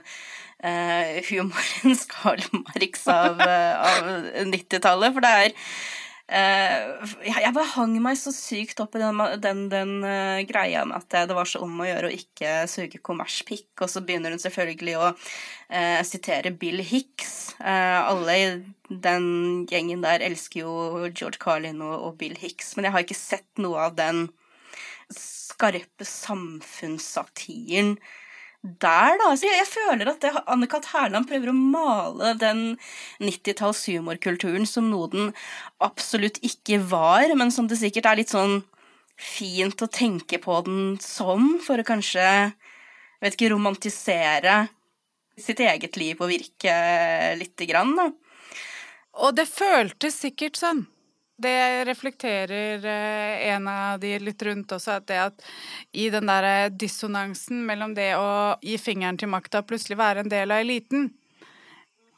humorens 1.30 2.06
Karl 2.14 2.44
Marx 2.52 3.08
av, 3.12 3.40
av 3.42 4.12
90-tallet. 4.52 5.16
For 5.16 5.24
det 5.24 5.34
er 5.46 5.56
Jeg 6.32 7.52
bare 7.56 7.72
hang 7.74 7.98
meg 8.04 8.16
så 8.20 8.32
sykt 8.32 8.80
opp 8.80 8.96
i 8.96 9.02
den, 9.02 9.20
den, 9.44 9.66
den 9.72 9.94
uh, 10.06 10.40
greia 10.48 10.86
med 10.88 11.02
at 11.02 11.28
det 11.28 11.36
var 11.36 11.50
så 11.50 11.60
om 11.66 11.82
å 11.84 11.88
gjøre 11.90 12.08
å 12.08 12.16
ikke 12.16 12.54
suge 12.72 13.02
kommerspikk, 13.04 13.74
og 13.84 13.92
så 13.92 14.04
begynner 14.06 14.32
hun 14.32 14.40
selvfølgelig 14.40 14.96
å 15.00 15.10
uh, 15.12 16.02
sitere 16.08 16.54
Bill 16.56 16.80
Hicks. 16.80 17.56
alle 17.60 18.38
i 18.38 18.46
den 18.88 19.28
gjengen 19.70 20.02
der 20.04 20.24
elsker 20.24 20.64
jo 20.64 20.72
George 21.10 21.40
Carlin 21.42 21.84
og 21.84 22.16
Bill 22.20 22.38
Hicks, 22.40 22.76
men 22.76 22.88
jeg 22.88 22.96
har 22.96 23.06
ikke 23.06 23.20
sett 23.20 23.62
noe 23.62 23.90
av 23.90 24.00
den 24.00 24.30
skarpe 25.12 26.08
samfunnssatiren 26.08 27.98
der, 28.62 29.18
da. 29.18 29.32
Så 29.36 29.48
jeg, 29.48 29.58
jeg 29.62 29.70
føler 29.72 30.12
at 30.12 30.26
Anne-Kat. 30.46 30.92
Hærland 30.94 31.28
prøver 31.30 31.50
å 31.52 31.56
male 31.58 32.34
den 32.42 32.64
90-talls 33.24 33.84
humorkulturen 33.90 34.68
som 34.70 34.92
noe 34.92 35.10
den 35.14 35.32
absolutt 35.82 36.38
ikke 36.46 36.82
var, 36.92 37.34
men 37.38 37.54
som 37.54 37.70
det 37.70 37.80
sikkert 37.82 38.12
er 38.12 38.22
litt 38.22 38.34
sånn 38.34 38.62
fint 39.22 39.82
å 39.82 39.90
tenke 39.92 40.40
på 40.42 40.62
den 40.66 40.96
som, 41.02 41.58
for 41.62 41.82
å 41.82 41.86
kanskje, 41.86 42.26
vet 43.22 43.38
ikke, 43.38 43.52
romantisere 43.54 44.64
sitt 45.42 45.62
eget 45.64 45.98
liv 45.98 46.20
og 46.22 46.30
virke 46.32 46.74
lite 47.40 47.68
grann, 47.70 47.94
da. 47.98 48.10
Og 49.22 49.36
det 49.36 49.50
føltes 49.50 50.22
sikkert 50.22 50.60
sånn 50.60 50.86
det 51.44 51.86
reflekterer 51.90 52.86
eh, 52.88 53.48
en 53.54 53.68
av 53.68 54.00
de 54.02 54.14
litt 54.22 54.44
rundt 54.48 54.72
også, 54.78 55.00
at 55.00 55.08
det 55.10 55.20
at 55.22 55.48
i 55.92 56.10
den 56.14 56.30
der 56.30 56.48
eh, 56.50 56.74
dissonansen 56.74 57.64
mellom 57.68 57.96
det 57.98 58.14
å 58.20 58.58
gi 58.64 58.78
fingeren 58.82 59.20
til 59.20 59.32
makta 59.34 59.62
og 59.62 59.70
plutselig 59.72 60.00
være 60.00 60.26
en 60.26 60.32
del 60.32 60.54
av 60.54 60.64
eliten 60.66 61.12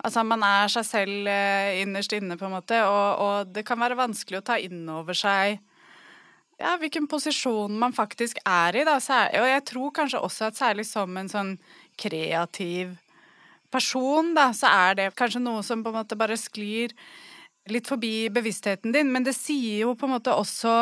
Altså 0.04 0.20
man 0.28 0.42
er 0.44 0.68
seg 0.68 0.84
selv 0.84 1.28
eh, 1.32 1.80
innerst 1.80 2.12
inne, 2.12 2.36
på 2.36 2.44
en 2.44 2.58
måte, 2.58 2.76
og, 2.84 3.22
og 3.24 3.54
det 3.56 3.64
kan 3.64 3.80
være 3.80 3.96
vanskelig 3.96 4.42
å 4.42 4.48
ta 4.50 4.58
inn 4.60 4.82
over 4.92 5.16
seg 5.16 5.62
ja, 6.60 6.76
hvilken 6.80 7.08
posisjon 7.08 7.78
man 7.80 7.96
faktisk 7.96 8.42
er 8.44 8.76
i, 8.78 8.84
da. 8.88 8.98
Og 9.00 9.48
jeg 9.48 9.64
tror 9.70 9.94
kanskje 9.96 10.22
også 10.24 10.50
at 10.50 10.60
særlig 10.60 10.86
som 10.88 11.16
en 11.18 11.32
sånn 11.32 11.54
kreativ 12.00 12.94
person, 13.74 14.34
da, 14.38 14.52
så 14.56 14.70
er 14.70 15.00
det 15.00 15.08
kanskje 15.18 15.42
noe 15.44 15.64
som 15.66 15.84
på 15.84 15.92
en 15.92 16.02
måte 16.02 16.20
bare 16.20 16.38
sklir 16.40 16.94
litt 17.72 17.88
forbi 17.88 18.30
bevisstheten 18.34 18.92
din, 18.92 19.12
men 19.14 19.24
det 19.24 19.36
sier 19.38 19.86
jo 19.86 19.94
på 19.96 20.08
en 20.08 20.16
måte 20.18 20.34
også 20.36 20.74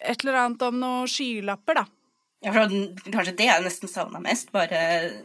et 0.00 0.24
eller 0.24 0.38
annet 0.42 0.62
om 0.64 0.78
noen 0.80 1.08
skylapper, 1.10 1.82
da. 1.82 1.86
Ja, 2.40 2.54
for 2.54 2.72
Kanskje 3.12 3.34
det 3.36 3.48
jeg 3.50 3.64
nesten 3.64 3.90
savna 3.90 4.20
mest. 4.22 4.48
Bare 4.54 4.78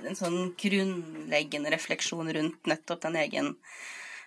en 0.03 0.17
sånn 0.19 0.51
grunnleggende 0.59 1.71
refleksjon 1.71 2.31
rundt 2.35 2.67
nettopp 2.67 3.05
den 3.05 3.15
egen, 3.21 3.53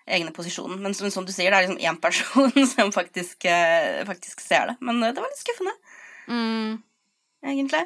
egne 0.08 0.32
posisjonen. 0.36 0.80
Men 0.80 0.96
som, 0.96 1.10
som, 1.12 1.26
du 1.28 1.34
sier, 1.34 1.52
det 1.52 1.58
er 1.58 1.66
liksom 1.66 1.82
én 1.84 2.00
person 2.00 2.54
som 2.74 2.92
faktisk, 2.96 3.44
eh, 3.44 4.00
faktisk, 4.08 4.40
ser 4.40 4.72
det. 4.72 4.78
Men 4.80 5.02
eh, 5.02 5.12
det 5.12 5.20
var 5.20 5.28
litt 5.28 5.44
skuffende. 5.44 5.76
Mm. 6.32 6.80
Egentlig. 7.44 7.84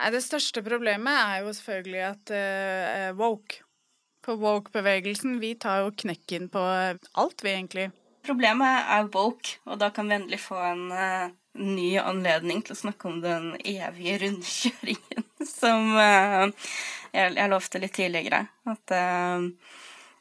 Nei, 0.00 0.10
det 0.14 0.24
største 0.26 0.64
problemet 0.66 1.14
er 1.14 1.44
jo 1.44 1.54
selvfølgelig 1.54 2.02
at 2.08 2.32
uh, 2.34 3.06
woke 3.18 3.62
på 4.24 4.36
woke-bevegelsen. 4.40 5.38
Vi 5.40 5.54
tar 5.54 5.84
jo 5.84 5.90
knekken 6.04 6.48
på 6.52 6.62
alt, 7.12 7.44
vi, 7.44 7.52
egentlig. 7.52 7.90
Problemet 8.26 8.88
er 8.92 9.08
woke, 9.14 9.58
og 9.64 9.80
da 9.80 9.90
kan 9.94 10.10
vi 10.10 10.18
endelig 10.18 10.42
få 10.44 10.58
en 10.60 10.86
uh, 10.92 11.32
ny 11.60 11.94
anledning 12.02 12.60
til 12.64 12.76
å 12.76 12.80
snakke 12.82 13.08
om 13.08 13.20
den 13.24 13.54
evige 13.64 14.18
rundkjøringen 14.24 15.26
som 15.60 15.94
uh, 15.96 16.50
jeg, 17.14 17.32
jeg, 17.36 17.48
lovte 17.50 17.80
litt 17.80 17.96
tidligere 17.96 18.44
at 18.68 18.94
uh, 18.94 19.48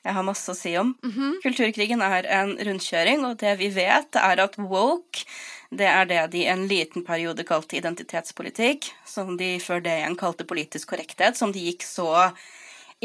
jeg 0.08 0.16
har 0.16 0.26
masse 0.26 0.48
å 0.48 0.56
si 0.56 0.78
om. 0.80 0.96
Mm 1.04 1.12
-hmm. 1.12 1.34
Kulturkrigen 1.44 2.02
er 2.02 2.24
en 2.24 2.56
rundkjøring, 2.58 3.26
og 3.26 3.38
det 3.38 3.58
vi 3.60 3.70
vet, 3.70 4.16
er 4.16 4.40
at 4.40 4.58
woke 4.58 5.28
det 5.70 5.86
er 5.86 6.06
det 6.06 6.28
de 6.34 6.46
en 6.50 6.68
liten 6.68 7.04
periode 7.06 7.44
kalte 7.46 7.78
identitetspolitikk, 7.78 8.90
som 9.06 9.38
de 9.38 9.60
før 9.60 9.84
det 9.86 10.00
igjen 10.00 10.18
kalte 10.18 10.48
politisk 10.50 10.90
korrekthet, 10.90 11.38
som 11.38 11.52
de 11.54 11.60
gikk 11.60 11.84
så 11.86 12.32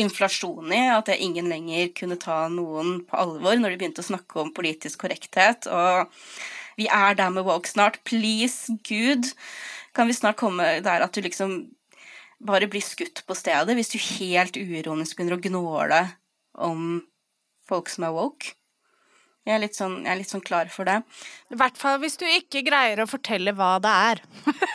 inflasjon 0.01 0.73
i, 0.75 0.81
at 0.91 1.09
jeg 1.11 1.23
ingen 1.23 1.49
lenger 1.51 1.93
kunne 1.99 2.19
ta 2.21 2.45
noen 2.51 2.99
på 3.07 3.19
alvor 3.21 3.59
når 3.61 3.75
de 3.75 3.79
begynte 3.83 4.03
å 4.03 4.09
snakke 4.09 4.41
om 4.43 4.53
politisk 4.55 5.05
korrekthet. 5.05 5.69
Og 5.71 6.11
vi 6.79 6.89
er 6.91 7.15
der 7.19 7.31
med 7.35 7.47
woke 7.47 7.71
snart. 7.71 8.01
Please, 8.09 8.75
Gud, 8.87 9.31
kan 9.95 10.11
vi 10.11 10.17
snart 10.17 10.41
komme 10.41 10.81
der 10.85 11.07
at 11.07 11.15
du 11.15 11.23
liksom 11.23 11.57
bare 12.45 12.69
blir 12.69 12.83
skutt 12.85 13.23
på 13.29 13.37
stedet 13.39 13.77
hvis 13.79 13.95
du 13.95 13.99
helt 14.19 14.59
uironisk 14.59 15.17
begynner 15.17 15.39
å 15.39 15.45
gnåle 15.45 16.03
om 16.59 17.05
folk 17.69 17.89
som 17.93 18.09
er 18.09 18.17
woke? 18.17 18.57
Jeg 19.45 19.61
er, 19.61 19.65
sånn, 19.77 19.99
jeg 20.07 20.09
er 20.09 20.17
litt 20.17 20.31
sånn, 20.31 20.43
klar 20.45 20.71
for 20.73 20.89
det. 20.89 21.03
I 21.53 21.59
hvert 21.61 21.77
fall 21.77 21.99
hvis 22.01 22.17
du 22.17 22.25
ikke 22.25 22.63
greier 22.65 23.03
å 23.03 23.09
fortelle 23.09 23.53
hva 23.53 23.75
det 23.85 23.93
er. 23.93 24.23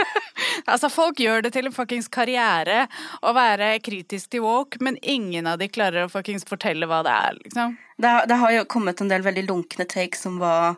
altså, 0.71 0.91
folk 0.93 1.21
gjør 1.23 1.41
det 1.45 1.55
til 1.55 1.69
en 1.69 1.73
fuckings 1.73 2.09
karriere 2.13 2.83
å 3.25 3.33
være 3.33 3.71
kritisk 3.81 4.29
til 4.35 4.45
woke, 4.45 4.77
men 4.85 4.99
ingen 5.01 5.49
av 5.49 5.57
de 5.61 5.71
klarer 5.73 6.05
å 6.05 6.11
fuckings 6.13 6.45
fortelle 6.49 6.85
hva 6.89 7.01
det 7.07 7.15
er, 7.15 7.39
liksom. 7.41 7.73
Det, 7.97 8.13
det, 8.29 8.37
har 8.43 8.53
jo 8.53 8.69
kommet 8.69 9.01
en 9.01 9.09
del 9.09 9.25
veldig 9.25 9.47
lunkne 9.49 9.89
takes 9.89 10.21
om 10.29 10.37
hva 10.39 10.75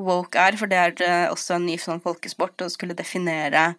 woke 0.00 0.40
er, 0.40 0.56
for 0.58 0.72
det 0.72 0.80
er 0.80 1.04
eh, 1.04 1.28
også 1.28 1.58
en 1.58 1.68
ny 1.68 1.76
sånn 1.78 2.00
folkesport 2.02 2.64
å 2.64 2.72
skulle 2.72 2.96
definere 2.96 3.74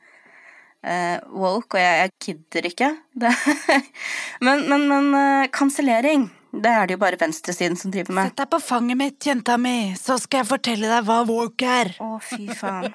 uh, 0.86 1.18
woke, 1.34 1.74
og 1.74 1.82
jeg, 1.82 2.06
jeg 2.06 2.16
gidder 2.30 2.70
ikke. 2.70 2.94
men 4.46 4.68
men, 4.70 4.88
men 4.94 5.14
uh, 5.18 5.50
kansellering 5.50 6.30
det 6.64 6.72
er 6.72 6.88
det 6.88 6.96
jo 6.96 7.02
bare 7.02 7.20
venstresiden 7.20 7.78
som 7.80 7.92
driver 7.94 8.14
med. 8.16 8.32
Sett 8.32 8.42
deg 8.42 8.50
på 8.54 8.60
fanget 8.64 9.00
mitt, 9.00 9.20
jenta 9.28 9.58
mi, 9.62 9.96
så 10.00 10.18
skal 10.22 10.44
jeg 10.44 10.50
fortelle 10.50 10.90
deg 10.92 11.06
hva 11.08 11.20
woke 11.28 11.70
er. 11.82 11.92
Å, 12.04 12.18
fy 12.24 12.48
faen. 12.56 12.94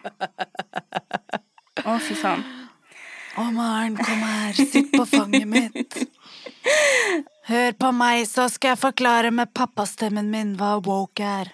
Å, 1.85 1.99
fy 2.03 2.17
faen. 2.19 2.45
Å, 3.39 3.47
Maren, 3.55 3.97
kom 4.01 4.25
her, 4.27 4.59
sitt 4.59 4.91
på 4.93 5.07
fanget 5.09 5.49
mitt. 5.49 5.97
Hør 7.51 7.73
på 7.81 7.93
meg, 7.97 8.27
så 8.29 8.49
skal 8.53 8.75
jeg 8.75 8.83
forklare 8.83 9.31
med 9.35 9.53
pappastemmen 9.57 10.31
min 10.33 10.55
hva 10.59 10.77
woke 10.85 11.25
er. 11.25 11.53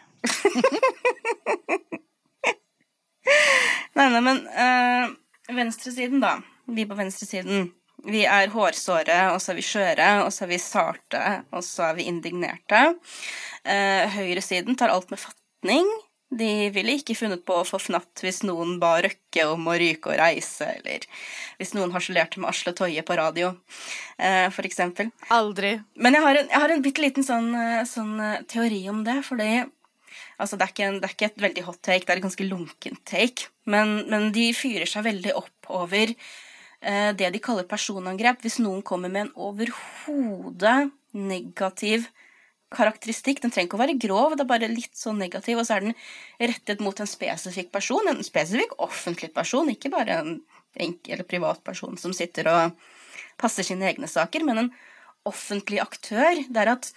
nei, 3.97 4.09
nei, 4.11 4.21
men 4.21 4.43
øh, 4.51 5.15
venstresiden, 5.57 6.21
da. 6.25 6.39
Vi 6.67 6.87
på 6.89 6.97
venstresiden 6.99 7.69
vi 8.07 8.25
er 8.29 8.53
hårsåre, 8.53 9.19
og 9.35 9.41
så 9.43 9.53
er 9.53 9.59
vi 9.59 9.67
skjøre, 9.67 10.11
og 10.25 10.33
så 10.35 10.45
er 10.47 10.53
vi 10.53 10.63
sarte, 10.63 11.23
og 11.51 11.65
så 11.67 11.91
er 11.91 11.97
vi 11.99 12.09
indignerte. 12.11 12.83
Eh, 13.67 14.07
høyresiden 14.17 14.79
tar 14.79 14.95
alt 14.95 15.11
med 15.13 15.23
fatning. 15.23 15.89
De 16.37 16.69
ville 16.75 16.97
ikke 16.99 17.15
funnet 17.15 17.45
på 17.47 17.55
å 17.61 17.67
få 17.67 17.79
fnatt 17.79 18.25
hvis 18.25 18.41
noen 18.43 18.81
ba 18.83 18.97
Røkke 19.05 19.45
om 19.47 19.69
å 19.71 19.77
ryke 19.79 20.11
og 20.11 20.19
reise, 20.19 20.67
eller 20.81 21.07
hvis 21.61 21.71
noen 21.77 21.95
harselerte 21.95 22.43
med 22.43 22.51
Asle 22.51 22.75
Toje 22.75 23.05
på 23.07 23.19
radio, 23.19 23.53
eh, 24.19 24.49
for 24.55 24.67
eksempel. 24.67 25.13
Aldri. 25.31 25.77
Men 25.95 26.19
jeg 26.19 26.27
har 26.27 26.41
en, 26.43 26.51
jeg 26.51 26.65
har 26.65 26.75
en 26.75 26.83
bitte 26.83 27.05
liten 27.05 27.27
sånn, 27.27 27.53
eh, 27.55 27.87
sånn, 27.87 28.19
teori 28.51 28.85
om 28.91 29.03
det, 29.07 29.23
fordi 29.27 29.67
Altså, 30.37 30.59
det 30.61 30.67
er, 30.67 30.85
en, 30.85 30.99
det 31.01 31.07
er, 31.09 31.13
ikke 31.15 31.29
et 31.31 31.39
veldig 31.41 31.63
hot 31.65 31.79
take, 31.81 32.05
det 32.05 32.13
er 32.13 32.19
et 32.19 32.25
ganske 32.27 32.45
lunkent 32.45 33.01
take. 33.09 33.47
Men, 33.65 34.03
men 34.11 34.27
de 34.37 34.51
fyrer 34.53 34.85
seg 34.85 35.07
veldig 35.07 35.33
opp 35.33 35.71
over 35.73 36.13
det 36.81 37.31
de 37.33 37.41
kaller 37.43 37.67
personangrep. 37.69 38.43
Hvis 38.45 38.59
noen 38.63 38.83
kommer 38.87 39.11
med 39.13 39.27
en 39.27 39.35
overhodet 39.49 40.91
negativ 41.17 42.07
karakteristikk. 42.75 43.41
Den 43.43 43.53
trenger 43.55 43.69
ikke 43.69 43.79
å 43.79 43.83
være 43.83 43.99
grov, 44.01 44.35
det 44.35 44.45
er 44.45 44.51
bare 44.51 44.71
litt 44.71 44.99
sånn 44.99 45.21
negativ. 45.23 45.61
Og 45.61 45.69
så 45.69 45.77
er 45.77 45.87
den 45.87 45.97
rettet 46.41 46.83
mot 46.85 46.99
en 47.01 47.11
spesifikk 47.11 47.71
person, 47.75 48.11
en 48.11 48.23
spesifikk 48.27 48.77
offentlig 48.83 49.33
person, 49.37 49.71
ikke 49.71 49.93
bare 49.93 50.21
en 50.21 50.37
enkel 50.77 51.17
eller 51.17 51.29
privat 51.29 51.63
person 51.65 51.97
som 52.01 52.15
sitter 52.17 52.51
og 52.53 52.89
passer 53.41 53.67
sine 53.67 53.87
egne 53.89 54.09
saker, 54.11 54.45
men 54.45 54.65
en 54.65 54.73
offentlig 55.29 55.81
aktør. 55.83 56.43
Det 56.49 56.63
er 56.63 56.75
at 56.75 56.91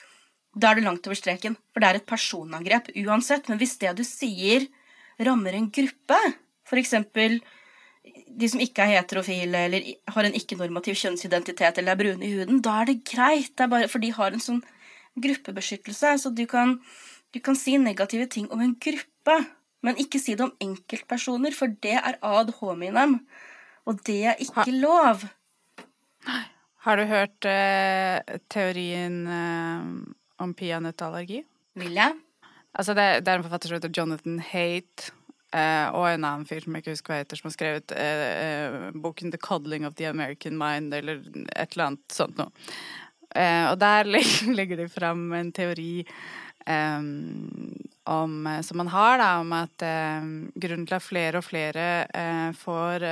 da 0.60 0.72
er 0.72 0.80
det 0.80 0.88
langt 0.88 1.06
over 1.06 1.18
streken, 1.18 1.56
for 1.72 1.84
det 1.84 1.90
er 1.90 2.00
et 2.00 2.10
personangrep 2.10 2.92
uansett. 3.06 3.48
Men 3.52 3.62
hvis 3.62 3.78
det 3.82 3.94
du 4.00 4.04
sier, 4.08 4.66
rammer 5.22 5.56
en 5.56 5.70
gruppe, 5.74 6.20
f.eks. 6.66 6.96
de 8.40 8.50
som 8.52 8.62
ikke 8.64 8.84
er 8.86 9.00
heterofile 9.00 9.64
eller 9.68 9.86
har 10.14 10.28
en 10.28 10.36
ikke-normativ 10.38 10.98
kjønnsidentitet 11.00 11.80
eller 11.80 11.96
er 11.96 12.02
brune 12.02 12.26
i 12.26 12.34
huden, 12.36 12.62
da 12.66 12.82
er 12.82 12.92
det 12.92 13.00
greit. 13.08 13.52
Det 13.56 13.66
er 13.66 13.72
bare, 13.72 13.90
for 13.92 14.04
de 14.04 14.12
har 14.16 14.36
en 14.36 14.44
sånn 14.44 14.62
gruppebeskyttelse. 15.20 16.16
Så 16.24 16.34
du 16.36 16.46
kan, 16.50 16.78
du 17.34 17.42
kan 17.44 17.58
si 17.60 17.78
negative 17.82 18.30
ting 18.32 18.50
om 18.54 18.64
en 18.64 18.76
gruppe, 18.82 19.38
men 19.86 20.00
ikke 20.02 20.22
si 20.22 20.36
det 20.36 20.48
om 20.48 20.56
enkeltpersoner, 20.64 21.56
for 21.56 21.72
det 21.84 21.98
er 21.98 22.20
ad 22.22 22.54
hominem. 22.60 23.20
Og 23.88 24.02
det 24.08 24.22
er 24.34 24.42
ikke 24.44 24.70
lov. 24.76 25.26
Har 26.86 27.00
du 27.00 27.06
hørt 27.10 27.48
uh, 27.48 28.40
teorien 28.52 29.22
uh, 29.28 29.86
om 30.40 30.54
peanøttallergi? 30.56 31.44
Vil 31.80 31.96
jeg? 31.96 32.16
Altså, 32.76 32.94
det, 32.94 33.26
det, 33.26 33.32
er 33.32 33.40
en 33.40 33.46
forfatter 33.48 33.72
som 33.72 33.80
heter 33.80 33.96
Jonathan 33.98 34.40
Haight, 34.40 35.10
uh, 35.56 35.88
og 35.96 36.06
en 36.10 36.26
annen 36.26 36.48
fyr 36.50 36.64
som 36.64 36.76
jeg 36.76 36.84
ikke 36.84 36.96
husker 36.96 37.14
hva 37.14 37.20
heter, 37.22 37.40
som 37.40 37.50
har 37.50 37.56
skrevet 37.56 37.94
boken 39.04 39.34
The 39.34 39.42
Coddling 39.42 39.88
of 39.88 39.98
the 40.00 40.10
American 40.10 40.58
Mind, 40.60 40.94
eller 40.94 41.24
et 41.56 41.74
eller 41.74 41.86
annet 41.90 42.16
sånt 42.16 42.40
noe. 42.40 42.52
og 43.70 43.80
der 43.82 44.10
legger 44.60 44.84
de 44.84 44.90
fram 44.90 45.32
en 45.38 45.52
teori 45.54 46.06
um, 46.66 47.76
om, 48.10 48.50
som 48.66 48.82
man 48.82 48.90
har, 48.94 49.20
da, 49.22 49.30
om 49.44 49.54
at 49.58 49.86
grunnen 50.56 50.88
til 50.90 50.98
at 50.98 51.06
flere 51.06 51.42
og 51.42 51.46
flere 51.46 51.86
får 52.58 53.06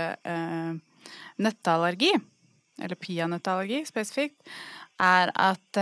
nøtteallergi, 1.37 2.15
eller 2.81 2.97
peanøtteallergi 3.01 3.83
spesifikt, 3.85 4.41
er 4.97 5.29
at 5.37 5.81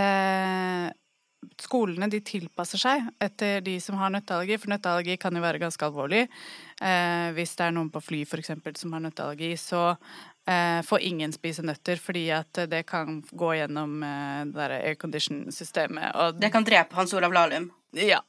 skolene 1.60 2.08
de 2.12 2.20
tilpasser 2.24 2.80
seg 2.80 3.04
etter 3.22 3.60
de 3.64 3.76
som 3.82 3.98
har 4.00 4.12
nøtteallergi. 4.14 4.58
For 4.62 4.72
nøtteallergi 4.72 5.18
kan 5.20 5.36
jo 5.36 5.42
være 5.44 5.60
ganske 5.62 5.86
alvorlig. 5.86 6.24
Eh, 6.80 7.28
hvis 7.36 7.54
det 7.58 7.68
er 7.68 7.76
noen 7.76 7.92
på 7.92 8.02
fly 8.04 8.24
for 8.28 8.42
eksempel, 8.42 8.76
som 8.78 8.96
har 8.96 9.04
nøtteallergi, 9.04 9.52
så 9.60 9.84
eh, 10.48 10.82
får 10.86 11.06
ingen 11.06 11.34
spise 11.34 11.64
nøtter 11.66 12.00
fordi 12.02 12.26
at 12.34 12.66
det 12.70 12.84
kan 12.90 13.22
gå 13.30 13.54
gjennom 13.60 13.96
eh, 14.02 14.42
det 14.52 14.68
aircondition-systemet. 14.82 16.12
Det 16.40 16.52
kan 16.54 16.66
drepe 16.66 16.98
Hans 16.98 17.16
Olav 17.16 17.34
Lahlum. 17.36 17.70
Ja. 17.96 18.20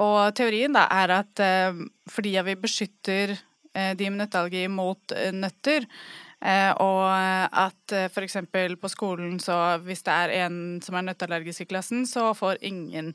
Og 0.00 0.32
teorien 0.38 0.74
da 0.76 0.86
er 1.02 1.18
at 1.20 1.44
eh, 1.44 1.84
fordi 2.10 2.38
vi 2.48 2.58
beskytter 2.62 3.36
eh, 3.36 3.92
de 3.94 4.10
med 4.10 4.24
nøtteallergi 4.24 4.66
mot 4.72 5.20
nøtter, 5.36 5.88
Eh, 5.90 6.29
og 6.40 7.04
at 7.04 7.92
eh, 7.92 8.08
f.eks. 8.08 8.38
på 8.80 8.88
skolen 8.88 9.36
så 9.42 9.76
hvis 9.84 10.04
det 10.06 10.14
er 10.14 10.34
en 10.46 10.80
som 10.80 10.96
er 10.96 11.04
nøtteallergisk 11.10 11.66
i 11.66 11.68
klassen, 11.68 12.06
så 12.08 12.32
får 12.36 12.62
ingen 12.64 13.12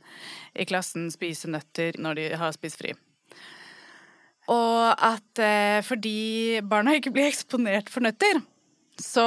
i 0.54 0.66
klassen 0.70 1.10
spise 1.14 1.50
nøtter 1.50 1.98
når 1.98 2.20
de 2.20 2.28
har 2.38 2.54
spist 2.54 2.82
fri. 2.82 2.94
Og 4.54 4.94
at 4.94 5.42
eh, 5.42 5.82
fordi 5.86 6.62
barna 6.70 6.94
ikke 7.00 7.16
blir 7.16 7.32
eksponert 7.32 7.90
for 7.90 8.06
nøtter, 8.06 8.44
så 9.02 9.26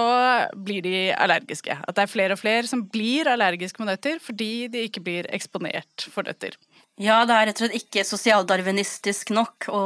blir 0.54 0.80
de 0.86 1.10
allergiske. 1.12 1.74
At 1.74 1.96
det 1.96 2.06
er 2.06 2.12
flere 2.12 2.36
og 2.36 2.40
flere 2.40 2.70
som 2.70 2.86
blir 2.88 3.28
allergiske 3.28 3.82
med 3.82 3.90
nøtter 3.92 4.22
fordi 4.22 4.68
de 4.72 4.86
ikke 4.86 5.02
blir 5.04 5.28
eksponert 5.34 6.06
for 6.12 6.28
nøtter. 6.28 6.54
Ja, 6.98 7.20
det 7.28 7.34
er 7.34 7.46
rett 7.46 7.60
og 7.60 7.68
slett 7.68 7.78
ikke 7.78 8.02
sosialdarwinistisk 8.06 9.30
nok 9.30 9.68
å 9.70 9.82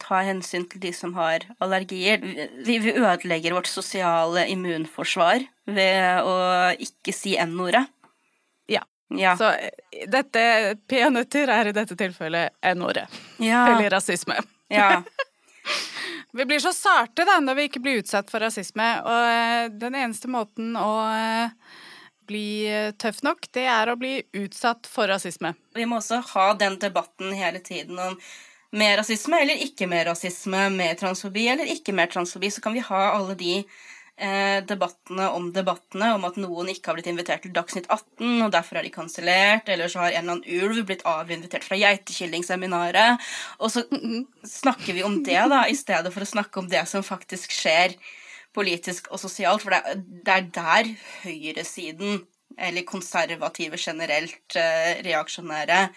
ta 0.00 0.22
hensyn 0.24 0.64
til 0.70 0.80
de 0.80 0.92
som 0.96 1.12
har 1.18 1.44
allergier. 1.60 2.22
Vi, 2.64 2.78
vi 2.80 2.94
ødelegger 2.96 3.58
vårt 3.58 3.68
sosiale 3.68 4.46
immunforsvar 4.54 5.44
ved 5.68 6.24
å 6.24 6.36
ikke 6.80 7.12
si 7.12 7.34
n-ordet. 7.36 7.84
Ja. 8.72 8.86
ja. 9.12 9.36
Så 9.36 9.52
eh, 9.52 10.08
dette 10.08 10.78
peanøtter 10.88 11.52
er 11.52 11.68
i 11.68 11.76
dette 11.76 11.98
tilfellet 12.00 12.56
n-ordet. 12.72 13.04
Ja. 13.44 13.66
Eller 13.74 13.92
rasisme. 13.92 14.40
Ja. 14.72 15.02
vi 16.40 16.48
blir 16.48 16.64
så 16.64 16.72
sarte 16.72 17.28
da 17.28 17.36
når 17.44 17.60
vi 17.60 17.68
ikke 17.68 17.84
blir 17.84 18.00
utsatt 18.00 18.32
for 18.32 18.40
rasisme, 18.40 18.94
og 19.04 19.28
eh, 19.28 19.68
den 19.76 20.00
eneste 20.06 20.32
måten 20.32 20.72
å 20.80 20.92
eh, 21.12 21.52
bli 22.32 22.64
eh, 22.70 22.94
tøff 22.96 23.20
nok, 23.26 23.50
det 23.52 23.68
er 23.68 23.92
å 23.92 23.98
bli 24.00 24.16
utsatt 24.40 24.88
for 24.88 25.10
rasisme. 25.12 25.52
Vi 25.76 25.86
må 25.88 26.00
også 26.00 26.22
ha 26.32 26.48
den 26.58 26.80
debatten 26.82 27.34
hele 27.36 27.60
tiden 27.64 28.00
om 28.00 28.18
mer 28.72 28.96
rasisme 29.02 29.42
eller 29.44 29.60
ikke 29.66 29.88
mer 29.90 30.08
rasisme, 30.08 30.68
mer 30.72 30.96
transfobi 31.00 31.48
eller 31.52 31.68
ikke 31.68 31.94
mer 31.96 32.08
transfobi. 32.12 32.50
Så 32.52 32.64
kan 32.64 32.72
vi 32.76 32.84
ha 32.86 33.02
alle 33.12 33.36
de 33.36 33.58
eh, 33.60 34.62
debattene 34.68 35.28
om 35.36 35.50
debattene, 35.52 36.14
om 36.16 36.24
at 36.28 36.38
noen 36.40 36.72
ikke 36.72 36.90
har 36.90 36.98
blitt 36.98 37.10
invitert 37.12 37.44
til 37.44 37.52
Dagsnytt 37.56 37.90
18, 37.90 38.40
og 38.46 38.52
derfor 38.54 38.80
er 38.80 38.88
de 38.88 38.94
kansellert, 38.94 39.68
eller 39.72 39.92
så 39.92 40.04
har 40.04 40.16
en 40.16 40.24
eller 40.24 40.38
annen 40.38 40.64
ulv 40.64 40.86
blitt 40.88 41.04
avinvitert 41.08 41.68
fra 41.68 41.78
Geitekillingseminaret. 41.80 43.30
Og 43.60 43.74
så 43.74 43.84
snakker 44.48 44.96
vi 44.96 45.04
om 45.06 45.20
det, 45.26 45.40
da, 45.52 45.66
i 45.68 45.76
stedet 45.78 46.14
for 46.14 46.24
å 46.24 46.32
snakke 46.32 46.62
om 46.62 46.72
det 46.72 46.86
som 46.90 47.04
faktisk 47.06 47.52
skjer 47.56 47.98
politisk 48.54 49.08
og 49.12 49.20
sosialt, 49.20 49.64
for 49.64 49.74
det, 49.74 50.28
er 50.28 50.48
der 50.54 50.90
høyresiden, 51.22 52.22
eller 52.58 52.84
konservative 52.84 53.78
generelt, 53.80 54.56
eh, 54.56 55.00
reaksjonære, 55.06 55.88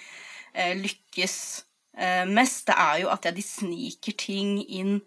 eh, 0.53 0.75
lykkes 0.79 1.65
eh, 1.97 2.25
mest. 2.25 2.67
Det 2.67 2.75
er 2.77 3.01
jo 3.01 3.09
at 3.11 3.27
de 3.35 3.43
sniker 3.43 4.17
ting 4.17 4.59
inn 4.69 5.01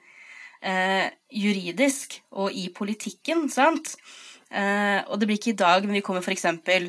juridisk 1.31 2.17
og 2.33 2.51
i 2.51 2.65
politikken, 2.75 3.45
sant? 3.49 3.93
og 4.51 5.21
det 5.21 5.29
blir 5.29 5.37
ikke 5.39 5.53
i 5.53 5.61
dag, 5.61 5.85
men 5.85 5.95
vi 5.95 6.01
kommer 6.03 6.19
f.eks. 6.19 6.47
til 6.67 6.89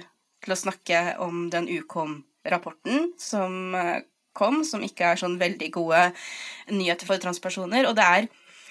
å 0.50 0.58
snakke 0.58 1.20
om 1.22 1.52
den 1.54 1.68
Ukom-rapporten 1.70 3.12
som 3.22 3.76
kom, 4.34 4.64
som 4.66 4.82
ikke 4.82 5.12
er 5.12 5.22
sånn 5.22 5.38
veldig 5.38 5.70
gode 5.76 6.02
nyheter 6.72 7.06
for 7.06 7.22
transpersoner. 7.22 7.86
Og 7.86 7.94
det 8.00 8.08
er 8.08 8.30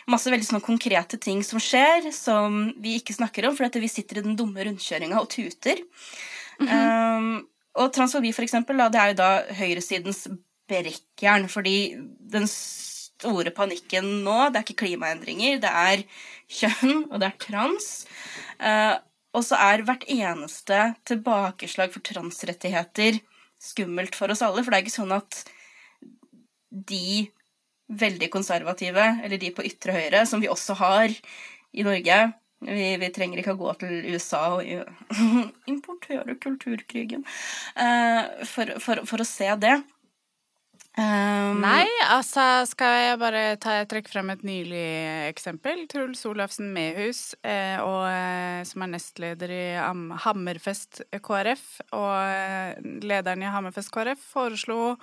masse 0.09 0.31
veldig 0.33 0.47
sånne 0.49 0.65
konkrete 0.65 1.19
ting 1.21 1.43
som 1.47 1.61
skjer, 1.63 2.11
som 2.15 2.59
vi 2.83 2.97
ikke 2.99 3.17
snakker 3.17 3.49
om, 3.49 3.57
fordi 3.59 3.83
vi 3.83 3.91
sitter 3.93 4.21
i 4.21 4.27
den 4.27 4.37
dumme 4.39 4.65
rundkjøringa 4.65 5.21
og 5.21 5.31
tuter. 5.33 5.83
Mm 6.59 6.69
-hmm. 6.69 7.19
um, 7.19 7.49
og 7.79 7.93
transfobi, 7.93 8.33
for 8.33 8.43
eksempel, 8.43 8.77
da, 8.77 8.89
det 8.89 9.01
er 9.01 9.09
jo 9.09 9.15
da 9.15 9.31
høyresidens 9.55 10.29
brekkjern, 10.69 11.49
fordi 11.49 11.97
den 12.21 12.47
store 12.49 13.51
panikken 13.51 14.25
nå, 14.25 14.51
det 14.51 14.57
er 14.57 14.65
ikke 14.67 14.85
klimaendringer, 14.85 15.61
det 15.61 15.71
er 15.71 16.03
kjønn, 16.49 17.13
og 17.13 17.21
det 17.21 17.27
er 17.27 17.39
trans. 17.39 18.07
Uh, 18.61 18.99
og 19.33 19.45
så 19.45 19.55
er 19.55 19.85
hvert 19.85 20.05
eneste 20.09 20.95
tilbakeslag 21.05 21.93
for 21.93 22.01
transrettigheter 22.01 23.21
skummelt 23.59 24.17
for 24.19 24.31
oss 24.31 24.43
alle, 24.43 24.63
for 24.63 24.71
det 24.71 24.79
er 24.79 24.87
ikke 24.87 25.01
sånn 25.01 25.15
at 25.17 25.43
de 26.71 27.29
veldig 27.89 28.29
konservative, 28.31 29.07
eller 29.25 29.41
de 29.41 29.53
på 29.55 29.65
ytre 29.67 29.97
høyre, 29.97 30.27
som 30.29 30.43
vi 30.43 30.51
også 30.53 30.77
har 30.79 31.13
i 31.73 31.87
Norge. 31.87 32.19
Vi, 32.69 32.87
vi 32.99 33.11
trenger 33.15 33.39
ikke 33.41 33.55
å 33.55 33.61
gå 33.61 33.75
til 33.79 34.01
USA 34.11 34.43
og 34.57 34.67
importere 35.73 36.35
kulturkrigen 36.43 37.23
uh, 37.23 38.25
for, 38.51 38.75
for, 38.83 39.05
for, 39.07 39.23
å 39.23 39.29
se 39.29 39.53
det. 39.63 39.77
Um, 40.99 41.61
Nei, 41.63 41.87
altså 42.11 42.43
skal 42.67 42.97
jeg 42.99 43.19
bare 43.21 43.43
ta, 43.63 43.77
trekke 43.87 44.11
frem 44.11 44.33
et 44.35 44.43
nylig 44.43 44.89
eksempel. 45.29 45.85
Truls 45.87 46.25
Olafsen 46.27 46.73
Mehus, 46.75 47.37
eh, 47.47 47.79
og, 47.79 48.09
eh, 48.11 48.65
som 48.67 48.83
er 48.83 48.91
nestleder 48.97 49.53
i 49.55 49.67
Hammerfest 50.25 51.05
KrF, 51.23 51.69
og 51.95 52.17
eh, 52.19 52.83
lederen 53.07 53.47
i 53.47 53.53
Hammerfest 53.55 53.95
KrF 53.95 54.27
foreslo 54.33 54.97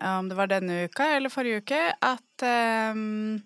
om 0.00 0.28
det 0.28 0.38
var 0.38 0.50
denne 0.50 0.84
uka 0.88 1.06
eller 1.16 1.32
forrige 1.32 1.62
uke, 1.62 1.80
at 2.00 2.44
um, 2.94 3.42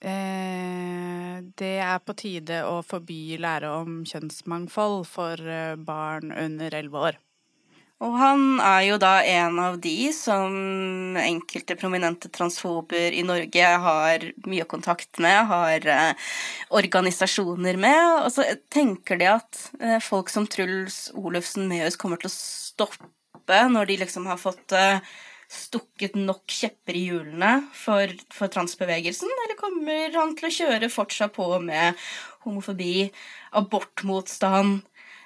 eh, 0.00 1.42
det 1.58 1.76
er 1.84 2.00
på 2.00 2.16
tide 2.18 2.62
å 2.68 2.80
forby 2.86 3.36
lære 3.42 3.70
om 3.82 4.02
kjønnsmangfold 4.08 5.04
for 5.08 5.40
eh, 5.40 5.76
barn 5.76 6.32
under 6.32 6.74
elleve 6.80 7.06
år. 7.10 7.20
Og 8.04 8.16
han 8.18 8.58
er 8.58 8.80
jo 8.88 8.96
da 9.00 9.12
en 9.22 9.58
av 9.62 9.76
de 9.80 10.10
som 10.12 11.14
enkelte 11.16 11.76
prominente 11.78 12.28
transfober 12.28 13.14
i 13.14 13.22
Norge 13.24 13.68
har 13.86 14.26
mye 14.50 14.66
kontakt 14.68 15.20
med, 15.22 15.38
har 15.48 15.86
eh, 15.88 16.32
organisasjoner 16.74 17.78
med. 17.80 18.02
Og 18.26 18.32
så 18.34 18.48
tenker 18.72 19.20
de 19.20 19.30
at 19.36 19.62
folk 20.04 20.32
som 20.32 20.48
Truls 20.50 21.06
Olufsen 21.14 21.70
Mehus 21.70 21.96
kommer 22.00 22.20
til 22.20 22.32
å 22.32 22.34
stoppe 22.34 23.08
oppe 23.44 23.60
når 23.68 23.92
de 23.92 24.00
liksom 24.00 24.26
har 24.26 24.40
fått 24.40 24.72
uh, 24.72 25.04
stukket 25.52 26.16
nok 26.16 26.48
kjepper 26.48 26.96
i 26.96 27.04
hjulene 27.10 27.52
for, 27.76 28.08
for, 28.32 28.48
transbevegelsen, 28.48 29.28
eller 29.28 29.60
kommer 29.60 30.16
han 30.16 30.34
til 30.38 30.48
å 30.48 30.56
kjøre 30.58 30.90
fortsatt 30.92 31.34
på 31.36 31.46
med 31.62 32.00
homofobi, 32.46 33.10
abortmotstand? 33.52 34.82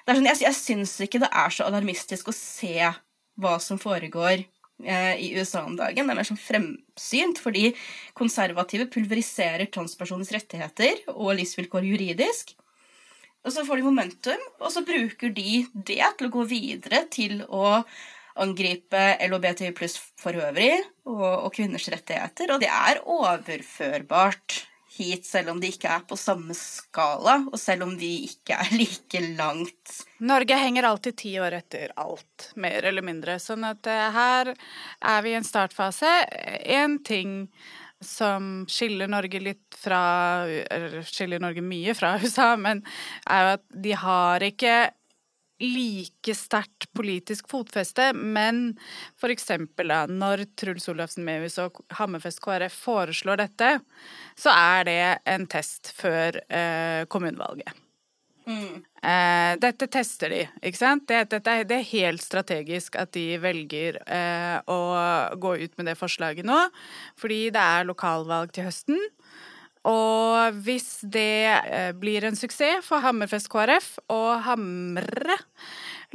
sånn, 0.09 0.29
Jeg, 0.29 0.41
jeg 0.43 0.57
syns 0.57 0.99
ikke 1.05 1.21
det 1.23 1.31
er 1.31 1.53
så 1.53 1.67
alarmistisk 1.69 2.31
å 2.31 2.35
se 2.35 2.91
hva 3.39 3.55
som 3.63 3.79
foregår 3.79 4.41
eh, 4.83 5.15
i 5.21 5.31
USA 5.37 5.63
om 5.63 5.77
dagen. 5.79 6.07
Det 6.09 6.13
er 6.13 6.19
mer 6.19 6.27
sånn 6.27 6.41
fremsynt, 6.41 7.39
fordi 7.39 7.71
konservative 8.17 8.89
pulveriserer 8.91 9.69
transpersoners 9.71 10.33
rettigheter 10.35 11.05
og 11.15 11.37
livsvilkår 11.39 11.87
juridisk. 11.93 12.57
Og 13.45 13.53
så 13.55 13.63
får 13.65 13.79
de 13.79 13.87
momentum, 13.87 14.47
og 14.59 14.71
så 14.73 14.83
bruker 14.85 15.31
de 15.35 15.65
det 15.73 16.03
til 16.19 16.27
å 16.27 16.33
gå 16.33 16.45
videre 16.49 17.05
til 17.11 17.43
å 17.47 17.79
angripe 18.39 18.99
LHBTI 19.25 19.71
pluss 19.75 19.97
for 20.19 20.35
øvrig 20.37 20.73
og, 21.07 21.45
og, 21.45 21.51
kvinners 21.55 21.87
rettigheter. 21.91 22.53
Og 22.53 22.63
det 22.63 22.69
er 22.71 23.01
overførbart 23.03 24.63
hit, 24.99 25.25
selv 25.27 25.53
om 25.53 25.59
de 25.61 25.69
ikke 25.71 25.91
er 25.91 26.05
på 26.07 26.17
samme 26.19 26.55
skala, 26.57 27.37
og 27.47 27.59
selv 27.61 27.85
om 27.87 27.95
de 27.99 28.09
ikke 28.27 28.57
er 28.59 28.71
like 28.75 29.23
langt. 29.39 29.99
Norge 30.19 30.59
henger 30.59 30.89
alltid 30.89 31.19
ti 31.23 31.33
år 31.39 31.59
etter 31.61 31.93
alt, 31.99 32.49
mer 32.59 32.87
eller 32.91 33.05
mindre. 33.05 33.37
Sånn 33.39 33.67
at 33.67 33.87
uh, 33.87 34.07
her 34.15 34.53
er 34.53 35.21
vi 35.23 35.35
i 35.35 35.39
en 35.39 35.47
startfase. 35.47 36.11
Én 36.65 36.99
ting 37.07 37.45
som 38.05 38.63
skiller 38.71 39.09
Norge 39.11 39.41
litt 39.43 39.75
fra 39.75 39.99
Eller 40.47 41.01
skiller 41.07 41.41
Norge 41.43 41.63
mye 41.65 41.95
fra 41.97 42.15
USA, 42.23 42.53
men 42.59 42.83
er 43.29 43.43
jo 43.43 43.51
at 43.57 43.67
de 43.87 43.97
har 44.05 44.45
ikke 44.47 44.77
like 45.59 46.33
sterkt 46.37 46.87
politisk 46.95 47.49
fotfeste, 47.51 48.13
men 48.15 48.77
for 49.19 49.31
eksempel 49.33 49.91
når 50.07 50.45
Truls 50.59 50.87
Olafsen 50.91 51.25
Mehus 51.27 51.59
og 51.59 51.81
Hammerfest 51.99 52.39
KrF 52.45 52.79
foreslår 52.85 53.43
dette, 53.43 53.73
så 54.39 54.55
er 54.55 54.87
det 54.87 55.01
en 55.27 55.47
test 55.51 55.91
før 55.99 56.39
eh, 56.47 57.03
kommunevalget. 57.11 57.75
Eh, 58.49 59.53
dette 59.61 59.87
tester 59.91 60.33
de, 60.33 60.41
ikke 60.65 60.79
sant? 60.79 61.05
Det, 61.07 61.21
dette, 61.31 61.53
det, 61.69 61.77
er 61.77 61.91
helt 61.91 62.23
strategisk 62.23 62.97
at 62.99 63.13
de 63.15 63.37
velger 63.41 64.01
eh, 64.03 64.57
å 64.65 64.79
gå 65.39 65.55
ut 65.61 65.77
med 65.77 65.91
det 65.91 65.95
forslaget 65.99 66.47
nå, 66.47 66.57
fordi 67.19 67.45
det 67.55 67.63
er 67.63 67.87
lokalvalg 67.87 68.51
til 68.55 68.67
høsten. 68.67 68.99
Og 69.87 70.57
hvis 70.65 70.99
det 71.07 71.47
eh, 71.47 71.91
blir 71.95 72.25
en 72.27 72.35
suksess 72.35 72.83
for 72.85 73.05
Hammerfest 73.05 73.47
KrF 73.51 73.93
å 74.11 74.21
hamre 74.43 75.37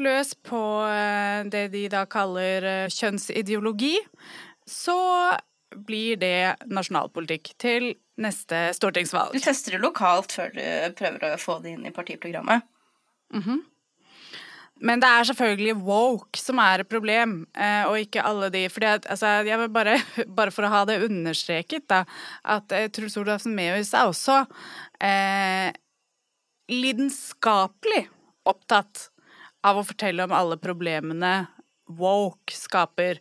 løs 0.03 0.35
på 0.45 0.61
eh, 0.91 1.47
det 1.49 1.69
de 1.73 1.87
da 1.93 2.05
kaller 2.11 2.69
eh, 2.69 2.93
kjønnsideologi, 2.93 3.97
så 4.69 4.99
blir 5.87 6.17
det 6.21 6.55
nasjonalpolitikk 6.71 7.55
til 7.61 7.93
neste 8.21 8.69
stortingsvalg. 8.77 9.35
Du 9.35 9.43
tester 9.43 9.77
det 9.77 9.83
lokalt 9.83 10.35
før 10.35 10.53
du 10.55 10.65
prøver 10.99 11.35
å 11.35 11.41
få 11.41 11.59
det 11.65 11.75
inn 11.75 11.87
i 11.87 11.95
partiprogrammet? 11.95 12.67
Mm 13.35 13.43
-hmm. 13.43 13.63
Men 14.83 15.01
det 15.01 15.09
er 15.09 15.25
selvfølgelig 15.29 15.77
woke 15.87 16.41
som 16.41 16.59
er 16.59 16.83
et 16.83 16.91
problem, 16.91 17.47
eh, 17.55 17.87
og 17.87 17.99
ikke 17.99 18.25
alle 18.27 18.51
de 18.51 18.69
fordi 18.69 18.87
at, 18.87 19.07
altså, 19.07 19.27
jeg 19.47 19.59
vil 19.59 19.69
bare, 19.69 19.95
bare 20.39 20.51
for 20.51 20.67
å 20.67 20.73
ha 20.73 20.85
det 20.85 21.03
understreket, 21.07 21.87
da, 21.89 22.05
at 22.45 22.73
eh, 22.73 22.91
Truls 22.91 23.17
Olafsen 23.17 23.55
Mehus 23.55 23.95
er 23.95 24.11
også 24.11 24.41
eh, 25.01 25.71
lidenskapelig 26.73 28.09
opptatt 28.45 29.09
av 29.65 29.79
å 29.79 29.87
fortelle 29.87 30.27
om 30.27 30.35
alle 30.37 30.59
problemene 30.61 31.47
woke 31.89 32.53
skaper. 32.53 33.21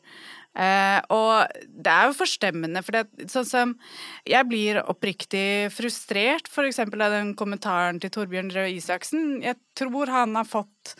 Eh, 0.53 0.99
og 1.13 1.49
det 1.65 1.89
er 1.89 2.07
jo 2.09 2.17
forstemmende, 2.19 2.83
for 2.85 2.93
det, 2.93 3.29
sånn 3.31 3.47
som 3.49 3.71
Jeg 4.29 4.45
blir 4.45 4.81
oppriktig 4.85 5.71
frustrert, 5.73 6.49
for 6.51 6.69
eksempel 6.69 7.01
av 7.01 7.15
den 7.15 7.33
kommentaren 7.37 7.99
til 8.01 8.13
Torbjørn 8.13 8.53
Røe 8.53 8.75
Isaksen. 8.75 9.41
Jeg 9.41 9.57
tror 9.77 10.11
han 10.13 10.37
har 10.37 10.49
fått 10.49 10.93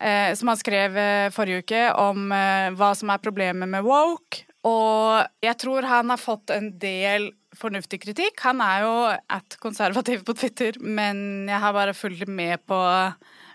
eh, 0.00 0.34
som 0.36 0.52
han 0.52 0.60
skrev 0.60 0.98
eh, 1.00 1.30
forrige 1.34 1.64
uke 1.64 1.84
om 2.02 2.28
eh, 2.34 2.72
hva 2.76 2.92
som 2.98 3.12
er 3.12 3.22
problemet 3.24 3.70
med 3.70 3.86
woke. 3.86 4.44
Og 4.64 5.24
jeg 5.44 5.56
tror 5.60 5.84
han 5.84 6.12
har 6.12 6.20
fått 6.20 6.52
en 6.54 6.70
del 6.80 7.30
fornuftig 7.54 8.00
kritikk. 8.02 8.40
Han 8.46 8.62
er 8.64 8.84
jo 8.84 8.94
at 9.12 9.56
konservativ 9.62 10.24
på 10.26 10.36
Twitter, 10.36 10.78
men 10.80 11.48
jeg 11.50 11.60
har 11.60 11.76
bare 11.76 11.96
fulgt 11.96 12.28
med 12.28 12.64
på 12.68 12.80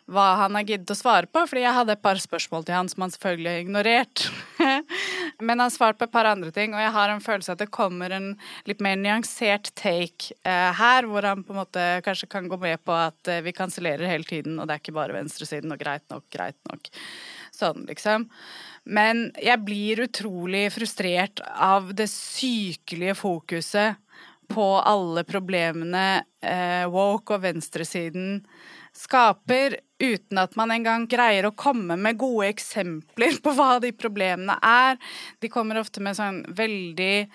hva 0.10 0.26
han 0.40 0.56
har 0.58 0.66
giddet 0.66 0.92
å 0.94 0.98
svare 0.98 1.30
på, 1.30 1.44
fordi 1.50 1.62
jeg 1.64 1.76
hadde 1.76 1.94
et 1.94 2.02
par 2.02 2.20
spørsmål 2.22 2.66
til 2.66 2.76
han 2.78 2.90
som 2.90 3.06
han 3.06 3.14
selvfølgelig 3.14 3.52
har 3.52 3.64
ignorert. 3.64 4.24
Men 5.46 5.62
han 5.64 5.74
svarte 5.74 6.00
på 6.02 6.08
et 6.08 6.16
par 6.16 6.30
andre 6.30 6.52
ting, 6.56 6.74
og 6.74 6.82
jeg 6.82 6.94
har 6.96 7.14
en 7.14 7.24
følelse 7.24 7.54
at 7.54 7.62
det 7.62 7.70
kommer 7.76 8.14
en 8.16 8.32
litt 8.70 8.82
mer 8.84 8.98
nyansert 9.00 9.70
take 9.78 10.34
eh, 10.42 10.72
her, 10.80 11.08
hvor 11.10 11.28
han 11.30 11.44
på 11.46 11.54
en 11.54 11.62
måte 11.62 11.86
kanskje 12.06 12.30
kan 12.32 12.50
gå 12.50 12.58
med 12.62 12.82
på 12.86 12.96
at 12.96 13.30
eh, 13.30 13.44
vi 13.46 13.54
kansellerer 13.56 14.10
hele 14.10 14.28
tiden, 14.28 14.58
og 14.58 14.68
det 14.68 14.78
er 14.78 14.84
ikke 14.84 14.98
bare 14.98 15.18
venstresiden, 15.18 15.76
og 15.76 15.82
greit 15.82 16.06
nok, 16.12 16.26
greit 16.34 16.58
nok. 16.72 16.90
Sånn, 17.56 17.86
liksom. 17.90 18.26
Men 18.90 19.28
jeg 19.38 19.62
blir 19.66 20.06
utrolig 20.08 20.70
frustrert 20.74 21.44
av 21.46 21.92
det 21.98 22.08
sykelige 22.10 23.18
fokuset 23.20 24.00
på 24.50 24.66
alle 24.82 25.24
problemene 25.30 26.24
eh, 26.42 26.86
woke 26.90 27.36
og 27.36 27.44
venstresiden 27.44 28.40
skaper, 28.96 29.78
uten 30.00 30.42
at 30.42 30.56
man 30.60 30.72
engang 30.74 31.08
greier 31.12 31.50
å 31.50 31.56
komme 31.56 31.98
med 32.00 32.20
gode 32.20 32.50
eksempler 32.54 33.40
på 33.44 33.56
hva 33.58 33.78
de 33.84 33.94
problemene 33.96 34.58
er. 34.66 35.00
De 35.44 35.52
kommer 35.52 35.80
ofte 35.82 36.04
med 36.04 36.18
sånn 36.18 36.44
veldig 36.56 37.28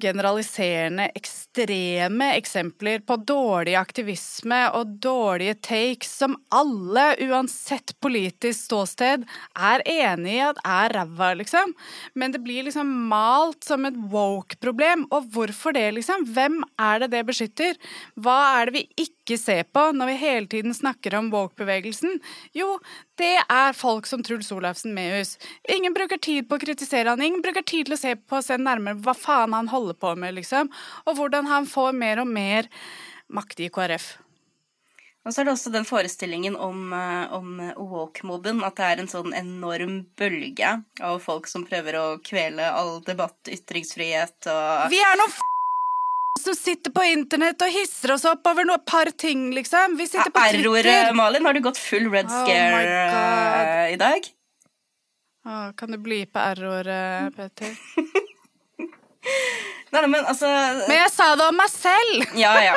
generaliserende, 0.00 1.08
ekstreme 1.18 2.30
eksempler 2.38 3.02
på 3.06 3.16
dårlig 3.26 3.74
aktivisme 3.78 4.60
og 4.78 4.94
dårlige 5.02 5.56
takes 5.66 6.12
som 6.22 6.36
alle, 6.54 7.14
uansett 7.26 7.96
politisk 8.02 8.68
ståsted, 8.68 9.26
er 9.58 9.84
enig 9.90 10.36
i 10.38 10.44
at 10.46 10.60
er 10.64 10.94
ræva, 10.94 11.32
liksom. 11.40 11.74
Men 12.14 12.34
det 12.34 12.42
blir 12.44 12.66
liksom 12.68 12.90
malt 13.10 13.66
som 13.66 13.84
et 13.88 13.98
woke-problem. 14.12 15.06
Og 15.10 15.28
hvorfor 15.34 15.74
det, 15.76 15.88
liksom? 15.98 16.26
Hvem 16.34 16.62
er 16.80 17.04
det 17.04 17.12
det 17.16 17.24
beskytter? 17.28 17.80
Hva 18.16 18.38
er 18.60 18.70
det 18.70 18.78
vi 18.78 18.86
ikke 19.06 19.19
ser 19.38 19.66
på 19.70 19.82
når 19.94 20.10
vi 20.10 20.16
hele 20.22 20.50
tiden 20.50 20.74
snakker 20.74 21.14
om 21.18 21.28
woke-bevegelsen? 21.30 22.18
Jo, 22.56 22.78
det 23.20 23.36
er 23.44 23.76
folk 23.76 24.08
som 24.10 24.24
Truls 24.26 24.50
Olafsen 24.52 24.94
Mehus. 24.96 25.36
Ingen 25.68 25.94
bruker 25.94 26.18
tid 26.18 26.48
på 26.48 26.58
å 26.58 26.62
kritisere 26.62 27.12
han, 27.12 27.22
ingen 27.22 27.44
bruker 27.44 27.62
tid 27.62 27.90
til 27.90 27.98
å 27.98 28.00
se 28.00 28.16
på 28.16 28.40
og 28.40 28.46
se 28.46 28.58
nærmere 28.60 28.98
hva 29.04 29.14
faen 29.14 29.54
han 29.56 29.70
holder 29.70 29.98
på 30.00 30.16
med, 30.18 30.34
liksom. 30.40 30.72
Og 31.06 31.20
hvordan 31.20 31.50
han 31.50 31.68
får 31.70 31.94
mer 31.94 32.24
og 32.24 32.32
mer 32.32 32.70
makt 33.30 33.62
i 33.62 33.70
KrF. 33.70 34.10
Og 35.20 35.34
så 35.34 35.42
er 35.42 35.50
det 35.50 35.52
også 35.52 35.72
den 35.74 35.84
forestillingen 35.84 36.56
om, 36.56 36.92
eh, 36.96 37.32
om 37.36 37.60
woke-mobben. 37.76 38.64
At 38.64 38.78
det 38.80 38.86
er 38.86 39.02
en 39.02 39.10
sånn 39.10 39.36
enorm 39.36 40.06
bølge 40.16 40.72
av 41.00 41.20
folk 41.20 41.46
som 41.46 41.66
prøver 41.68 41.98
å 42.00 42.06
kvele 42.24 42.64
all 42.72 43.00
debatt, 43.04 43.38
ytringsfrihet 43.44 44.48
og 44.48 44.90
Vi 44.90 45.02
er 45.04 45.20
noen 45.20 45.34
som 46.38 46.54
sitter 46.54 46.90
på 46.94 47.02
internett 47.04 47.62
og 47.64 47.72
hisser 47.74 48.12
oss 48.14 48.24
opp 48.28 48.46
over 48.50 48.64
noe 48.68 48.78
par 48.86 49.10
ting, 49.18 49.54
liksom. 49.54 49.96
Vi 49.98 50.06
sitter 50.08 50.30
på 50.32 50.40
Twitter. 50.52 51.12
Malin, 51.16 51.46
har 51.46 51.54
du 51.56 51.60
gått 51.64 51.78
full 51.80 52.10
red 52.12 52.26
oh 52.30 52.44
scare 52.44 52.82
uh, 52.86 53.92
i 53.92 53.96
dag? 54.00 54.20
Oh, 55.48 55.68
kan 55.76 55.90
du 55.90 55.98
bli 55.98 56.26
på 56.28 56.38
R-ordet, 56.38 57.34
Peter? 57.36 57.70
Nei, 59.90 60.06
men 60.06 60.22
altså 60.22 60.46
Men 60.86 60.96
jeg 61.00 61.10
sa 61.12 61.36
det 61.36 61.46
om 61.50 61.56
meg 61.58 61.70
selv! 61.72 62.24
ja, 62.44 62.54
ja. 62.62 62.76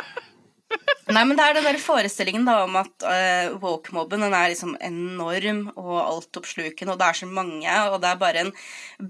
Nei, 1.14 1.24
men 1.28 1.38
det 1.38 1.46
er 1.46 1.54
den 1.60 1.68
der 1.68 1.78
forestillingen 1.78 2.46
da 2.48 2.64
om 2.64 2.76
at 2.80 3.06
uh, 3.06 3.54
woke-mobben 3.62 4.22
den 4.26 4.34
er 4.34 4.50
liksom 4.50 4.74
enorm 4.82 5.68
og 5.76 6.00
altoppslukende, 6.00 6.92
og 6.96 7.00
det 7.02 7.08
er 7.10 7.14
så 7.20 7.28
mange, 7.30 7.70
og 7.92 8.02
det 8.02 8.10
er 8.10 8.24
bare 8.24 8.40
en 8.48 8.54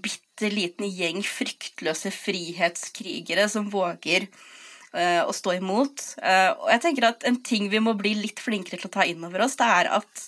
bitte 0.04 0.23
liten 0.52 0.90
gjeng 0.90 1.22
fryktløse 1.26 2.12
frihetskrigere 2.14 3.46
som 3.52 3.70
våger 3.72 4.28
uh, 4.28 5.24
å 5.28 5.34
stå 5.36 5.58
imot. 5.60 6.04
Uh, 6.20 6.52
og 6.58 6.72
jeg 6.74 6.84
tenker 6.88 7.10
at 7.10 7.28
en 7.30 7.40
ting 7.46 7.70
vi 7.72 7.82
må 7.84 7.96
bli 8.00 8.16
litt 8.20 8.42
flinkere 8.44 8.82
til 8.82 8.90
å 8.90 8.96
ta 8.98 9.06
inn 9.08 9.24
over 9.26 9.46
oss, 9.46 9.58
det 9.60 9.70
er 9.70 9.92
at 10.00 10.26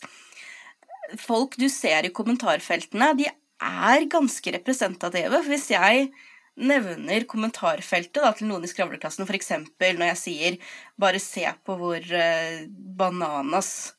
folk 1.21 1.57
du 1.61 1.67
ser 1.69 2.07
i 2.07 2.13
kommentarfeltene, 2.15 3.11
de 3.19 3.27
er 3.29 4.07
ganske 4.11 4.55
representative. 4.57 5.33
For 5.35 5.53
hvis 5.53 5.67
jeg 5.73 6.07
nevner 6.55 7.27
kommentarfeltet 7.27 8.21
da, 8.23 8.31
til 8.35 8.47
noen 8.49 8.63
i 8.63 8.71
skravleklassen, 8.71 9.27
f.eks. 9.27 9.51
når 9.81 10.07
jeg 10.13 10.21
sier 10.21 10.57
'bare 10.95 11.19
se 11.19 11.43
på 11.67 11.75
hvor 11.81 11.99
uh, 11.99 12.63
bananas 12.69 13.91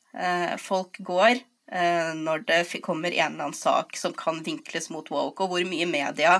folk 0.57 0.97
går' 1.05 1.43
når 1.67 2.45
det 2.47 2.79
kommer 2.79 3.11
en 3.11 3.33
eller 3.33 3.49
annen 3.49 3.55
sak 3.55 3.97
som 3.99 4.13
kan 4.15 4.37
vinkles 4.45 4.87
mot 4.93 5.09
woke, 5.11 5.43
og 5.43 5.51
hvor 5.51 5.65
mye 5.67 5.87
media 5.89 6.37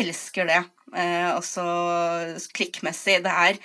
elsker 0.00 0.48
det. 0.48 0.62
altså 0.96 1.64
klikkmessig. 2.56 3.18
Det 3.24 3.32
er 3.32 3.58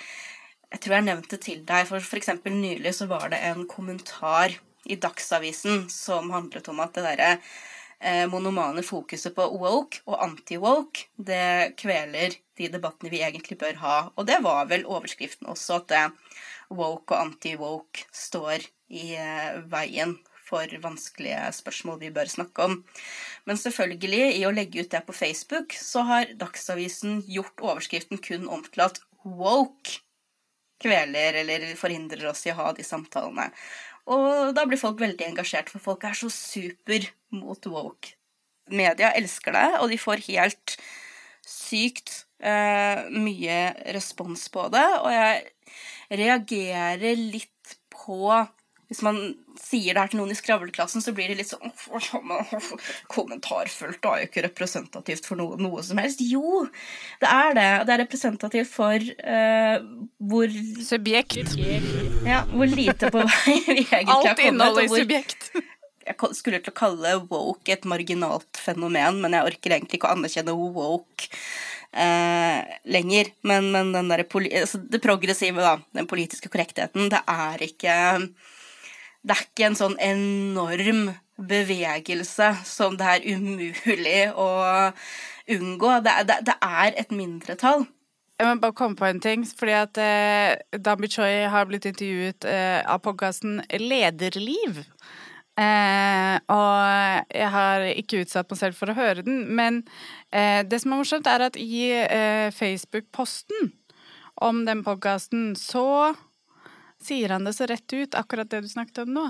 Jeg 0.72 0.80
tror 0.80 0.94
jeg 0.94 1.04
nevnte 1.04 1.36
til 1.36 1.64
deg, 1.68 1.86
for 1.88 2.00
f.eks. 2.00 2.28
nylig 2.44 2.94
så 2.96 3.06
var 3.08 3.28
det 3.32 3.40
en 3.44 3.66
kommentar 3.68 4.52
i 4.84 4.96
Dagsavisen 4.96 5.86
som 5.90 6.30
handlet 6.32 6.68
om 6.68 6.80
at 6.82 6.96
det 6.96 7.04
derre 7.06 7.30
eh, 8.02 8.26
monomane 8.30 8.82
fokuset 8.86 9.34
på 9.36 9.46
woke 9.62 10.02
og 10.08 10.18
anti-woke, 10.26 11.06
det 11.16 11.76
kveler 11.80 12.34
de 12.58 12.70
debattene 12.72 13.12
vi 13.12 13.22
egentlig 13.22 13.58
bør 13.60 13.78
ha. 13.82 13.96
Og 14.16 14.26
det 14.28 14.40
var 14.44 14.66
vel 14.70 14.86
overskriften 14.86 15.50
også, 15.50 15.80
at 15.82 15.88
det 15.92 16.04
woke 16.72 17.14
og 17.14 17.18
anti-woke 17.20 18.06
står 18.14 18.66
i 18.92 19.14
eh, 19.18 19.62
veien 19.70 20.18
for 20.52 20.76
vanskelige 20.84 21.40
spørsmål 21.56 22.00
vi 22.04 22.12
bør 22.14 22.30
snakke 22.30 22.68
om. 22.68 22.78
Men 23.48 23.60
selvfølgelig, 23.60 24.24
i 24.38 24.46
å 24.46 24.54
legge 24.54 24.84
ut 24.84 24.92
det 24.92 25.02
på 25.08 25.16
Facebook, 25.16 25.76
så 25.76 26.04
har 26.08 26.32
Dagsavisen 26.40 27.22
gjort 27.30 27.64
overskriften 27.64 28.20
kun 28.22 28.48
om 28.52 28.64
til 28.68 28.84
at 28.86 29.00
woke 29.24 30.02
kveler 30.82 31.38
eller 31.42 31.70
forhindrer 31.78 32.26
oss 32.32 32.44
i 32.46 32.52
å 32.52 32.58
ha 32.58 32.72
de 32.76 32.84
samtalene. 32.86 33.50
Og 34.10 34.50
da 34.56 34.64
blir 34.66 34.80
folk 34.80 34.98
veldig 35.00 35.28
engasjert, 35.28 35.70
for 35.70 35.82
folk 35.82 36.04
er 36.08 36.16
så 36.18 36.30
super 36.32 37.06
mot 37.34 37.70
woke. 37.70 38.16
Media 38.72 39.12
elsker 39.18 39.54
det, 39.54 39.68
og 39.78 39.90
de 39.92 39.98
får 40.00 40.24
helt 40.26 40.76
sykt 41.46 42.24
eh, 42.42 43.06
mye 43.14 43.58
respons 43.94 44.48
på 44.54 44.66
det. 44.74 44.86
Og 45.02 45.10
jeg 45.14 46.18
reagerer 46.22 47.18
litt 47.18 47.76
på 47.92 48.26
hvis 48.92 49.00
man 49.04 49.18
sier 49.56 49.94
det 49.94 50.02
her 50.02 50.10
til 50.12 50.20
noen 50.20 50.34
i 50.34 50.36
skravleklassen, 50.36 51.00
så 51.00 51.14
blir 51.16 51.30
det 51.32 51.38
litt 51.38 51.48
sånn 51.48 51.72
Kommentarfullt 53.12 54.04
er 54.04 54.20
jo 54.20 54.28
ikke 54.28 54.44
representativt 54.44 55.28
for 55.28 55.40
noe, 55.40 55.56
noe, 55.60 55.80
som 55.86 56.00
helst. 56.02 56.20
Jo, 56.20 56.66
det 57.22 57.30
er 57.30 57.56
det. 57.56 57.70
Det 57.88 57.94
er 57.94 58.02
representativt 58.02 58.72
for 58.72 59.08
uh, 59.24 59.78
hvor 60.28 60.52
Subjekt. 60.84 61.56
Ja, 62.28 62.42
hvor 62.52 62.68
lite 62.68 63.08
på 63.08 63.24
vei 63.24 63.56
vi 63.64 63.80
egentlig 63.80 63.96
har 63.96 64.12
kommet. 64.12 64.28
Alt 64.28 64.44
innholdet 64.44 64.84
i 64.84 64.92
subjekt. 64.92 65.50
Jeg 66.02 66.34
skulle 66.36 66.60
til 66.60 66.74
å 66.74 66.76
kalle 66.76 67.18
woke 67.30 67.72
et 67.72 67.88
marginalt 67.88 68.60
fenomen, 68.60 69.22
men 69.24 69.38
jeg 69.38 69.54
orker 69.54 69.76
egentlig 69.78 70.02
ikke 70.02 70.10
å 70.10 70.16
anerkjenne 70.18 70.56
woke. 70.58 71.32
Uh, 71.92 72.60
lenger. 72.88 73.32
Men, 73.48 73.72
men 73.72 74.12
der, 74.12 74.26
altså 74.28 74.84
det 74.84 75.00
progressive, 75.04 75.64
da, 75.64 75.78
den 75.96 76.08
politiske 76.10 76.52
korrektheten, 76.52 77.08
det 77.12 77.24
er 77.28 77.70
ikke 77.72 77.96
det 79.22 79.36
er 79.36 79.44
ikke 79.46 79.68
en 79.70 79.78
sånn 79.78 79.98
enorm 80.02 81.12
bevegelse 81.42 82.52
som 82.66 82.96
det 82.98 83.08
er 83.16 83.26
umulig 83.34 84.22
å 84.38 84.48
unngå. 85.50 85.96
Det, 86.04 86.14
det, 86.28 86.38
det 86.50 86.56
er 86.62 86.98
et 87.00 87.14
mindretall. 87.14 87.86
Jeg 88.40 88.48
må 88.48 88.62
bare 88.62 88.74
komme 88.74 88.98
på 88.98 89.06
en 89.06 89.20
ting. 89.22 89.44
fordi 89.46 89.74
at 89.78 89.98
eh, 90.02 90.78
Dambi 90.78 91.10
Choi 91.10 91.44
har 91.50 91.68
blitt 91.70 91.86
intervjuet 91.86 92.46
eh, 92.48 92.80
av 92.82 93.02
podkasten 93.04 93.60
Lederliv. 93.78 94.82
Eh, 95.60 96.36
og 96.48 97.28
jeg 97.28 97.50
har 97.52 97.86
ikke 97.92 98.22
utsatt 98.24 98.50
meg 98.50 98.58
selv 98.58 98.78
for 98.78 98.90
å 98.90 98.96
høre 98.98 99.22
den. 99.22 99.44
Men 99.54 99.82
eh, 100.32 100.64
det 100.66 100.82
som 100.82 100.94
er 100.94 101.02
morsomt, 101.02 101.30
er 101.30 101.46
at 101.46 101.58
i 101.60 101.92
eh, 101.92 102.50
Facebook-posten 102.56 103.70
om 104.42 104.64
den 104.66 104.82
podkasten 104.82 105.52
så 105.58 106.14
sier 107.04 107.34
han 107.34 107.46
det 107.46 107.54
så 107.56 107.66
rett 107.70 107.92
ut, 107.92 108.16
akkurat 108.18 108.50
det 108.50 108.62
du 108.64 108.68
snakket 108.70 109.02
om 109.04 109.12
nå. 109.16 109.24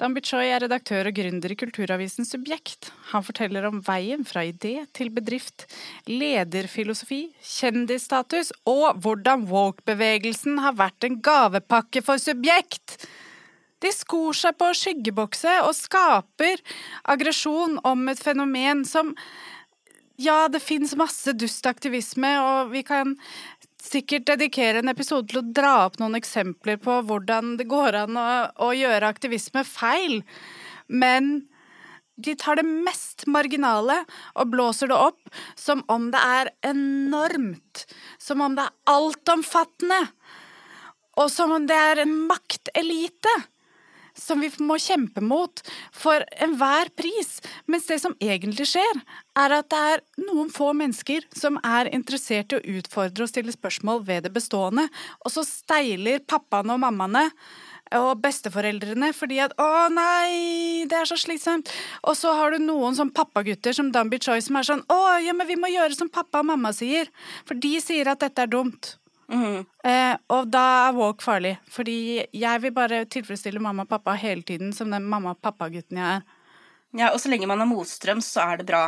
Dan 0.00 0.14
Bichoy 0.16 0.46
er 0.46 0.62
redaktør 0.64 1.10
og 1.10 1.16
gründer 1.16 1.52
i 1.52 1.58
kulturavisen 1.58 2.28
Subjekt. 2.28 2.90
Han 3.12 3.24
forteller 3.26 3.68
om 3.68 3.82
veien 3.86 4.24
fra 4.28 4.44
idé 4.46 4.78
til 4.96 5.12
bedrift, 5.14 5.66
lederfilosofi, 6.08 7.22
kjendisstatus 7.56 8.52
og 8.68 9.02
hvordan 9.04 9.48
woke-bevegelsen 9.50 10.60
har 10.64 10.78
vært 10.78 11.08
en 11.08 11.20
gavepakke 11.24 12.04
for 12.06 12.22
Subjekt. 12.22 13.00
De 13.84 13.92
skor 13.92 14.36
seg 14.36 14.56
på 14.56 14.70
skyggebokse 14.76 15.58
og 15.66 15.74
skaper 15.76 16.62
aggresjon 17.12 17.76
om 17.84 18.08
et 18.08 18.22
fenomen 18.22 18.86
som 18.88 19.12
ja, 20.16 20.46
det 20.48 20.62
fins 20.64 20.94
masse 20.96 21.32
dustaktivisme, 21.36 22.30
og 22.40 22.70
vi 22.72 22.80
kan 22.86 23.16
sikkert 23.86 24.26
dedikere 24.28 24.82
en 24.82 24.92
episode 24.92 25.30
til 25.30 25.40
å 25.40 25.48
dra 25.56 25.74
opp 25.86 26.00
noen 26.00 26.18
eksempler 26.18 26.80
på 26.82 27.00
hvordan 27.08 27.56
det 27.60 27.68
går 27.70 28.00
an 28.04 28.18
å, 28.20 28.28
å 28.66 28.70
gjøre 28.76 29.10
aktivisme 29.10 29.64
feil. 29.66 30.20
Men 30.86 31.46
de 32.16 32.34
tar 32.38 32.58
det 32.58 32.66
mest 32.66 33.26
marginale 33.28 33.98
og 34.34 34.52
blåser 34.54 34.90
det 34.90 34.96
opp 34.96 35.34
som 35.58 35.84
om 35.92 36.10
det 36.14 36.22
er 36.22 36.52
enormt. 36.70 37.84
Som 38.18 38.44
om 38.44 38.56
det 38.56 38.64
er 38.66 38.94
altomfattende. 38.96 40.00
Og 41.20 41.30
som 41.32 41.52
om 41.56 41.68
det 41.68 41.76
er 41.76 42.02
en 42.02 42.16
maktelite 42.28 43.34
som 44.16 44.40
vi 44.40 44.50
må 44.64 44.78
kjempe 44.80 45.22
mot 45.24 45.62
for 45.94 46.24
enhver 46.42 46.90
pris. 46.96 47.36
Mens 47.70 47.86
det 47.90 48.00
som 48.02 48.16
egentlig 48.22 48.68
skjer, 48.72 49.02
er 49.36 49.54
at 49.58 49.70
det 49.72 49.84
er 49.92 50.04
noen 50.24 50.50
få 50.52 50.72
mennesker 50.76 51.28
som 51.36 51.60
er 51.62 51.92
interessert 51.94 52.52
i 52.52 52.58
å 52.58 52.80
utfordre 52.80 53.26
og 53.26 53.32
stille 53.32 53.54
spørsmål 53.54 54.04
ved 54.08 54.26
det 54.26 54.34
bestående, 54.34 54.88
og 55.24 55.32
så 55.32 55.44
steiler 55.46 56.24
pappaene 56.26 56.76
og 56.76 56.82
mammaene 56.82 57.28
og 57.94 58.18
besteforeldrene 58.22 59.12
fordi 59.14 59.38
at 59.44 59.54
'Å 59.56 59.88
nei, 59.92 60.86
det 60.90 60.96
er 60.98 61.06
så 61.06 61.14
slitsomt'. 61.14 61.70
Og 62.02 62.16
så 62.16 62.34
har 62.34 62.50
du 62.50 62.58
noen 62.58 62.96
sånn 62.96 63.12
pappagutter 63.14 63.72
som 63.72 63.92
Danby 63.92 64.18
Choi 64.18 64.40
som 64.40 64.56
er 64.56 64.62
sånn 64.62 64.82
'Å, 64.86 65.22
ja, 65.22 65.32
men 65.32 65.46
vi 65.46 65.54
må 65.54 65.70
gjøre 65.70 65.94
som 65.94 66.08
pappa 66.08 66.40
og 66.40 66.46
mamma 66.46 66.70
sier'. 66.70 67.08
For 67.44 67.54
de 67.54 67.80
sier 67.80 68.08
at 68.08 68.20
dette 68.20 68.42
er 68.42 68.46
dumt. 68.46 68.96
Mm. 69.32 69.64
Eh, 69.84 70.16
og 70.30 70.50
da 70.52 70.64
er 70.86 70.96
walk 70.96 71.22
farlig, 71.24 71.56
fordi 71.72 72.24
jeg 72.30 72.62
vil 72.62 72.74
bare 72.74 73.04
tilfredsstille 73.10 73.62
mamma 73.62 73.86
og 73.86 73.90
pappa 73.90 74.14
hele 74.18 74.46
tiden 74.46 74.72
som 74.76 74.92
den 74.92 75.08
mamma 75.10 75.34
og 75.34 75.40
pappa-gutten 75.42 75.98
jeg 75.98 76.20
er. 76.20 76.26
Ja, 76.96 77.10
og 77.12 77.20
så 77.20 77.30
lenge 77.32 77.48
man 77.50 77.60
er 77.60 77.68
motstrøms, 77.68 78.28
så 78.36 78.44
er 78.46 78.62
det 78.62 78.66
bra. 78.66 78.84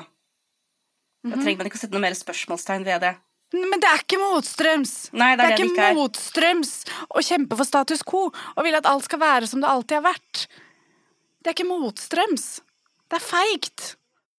Da 1.25 1.35
-hmm. 1.35 1.43
trenger 1.43 1.59
man 1.59 1.67
ikke 1.67 1.77
å 1.77 1.81
sette 1.81 1.93
noe 1.93 2.07
mer 2.07 2.15
spørsmålstegn 2.15 2.85
ved 2.85 3.01
det. 3.01 3.17
Men 3.53 3.81
det 3.81 3.89
er 3.89 4.03
ikke 4.03 4.21
motstrøms! 4.21 5.11
Nei, 5.13 5.37
det, 5.37 5.45
er 5.45 5.49
det 5.49 5.55
er 5.55 5.65
ikke, 5.65 5.75
ikke 5.75 5.95
motstrøms 5.97 6.73
å 7.09 7.23
kjempe 7.25 7.57
for 7.57 7.65
status 7.65 8.03
quo 8.05 8.29
og 8.29 8.65
ville 8.65 8.77
at 8.77 8.87
alt 8.87 9.05
skal 9.05 9.21
være 9.23 9.47
som 9.47 9.61
det 9.61 9.69
alltid 9.69 9.97
har 9.97 10.05
vært. 10.05 10.49
Det 11.41 11.51
er 11.51 11.57
ikke 11.57 11.71
motstrøms. 11.71 12.61
Det 13.09 13.17
er 13.17 13.25
feigt. 13.25 13.97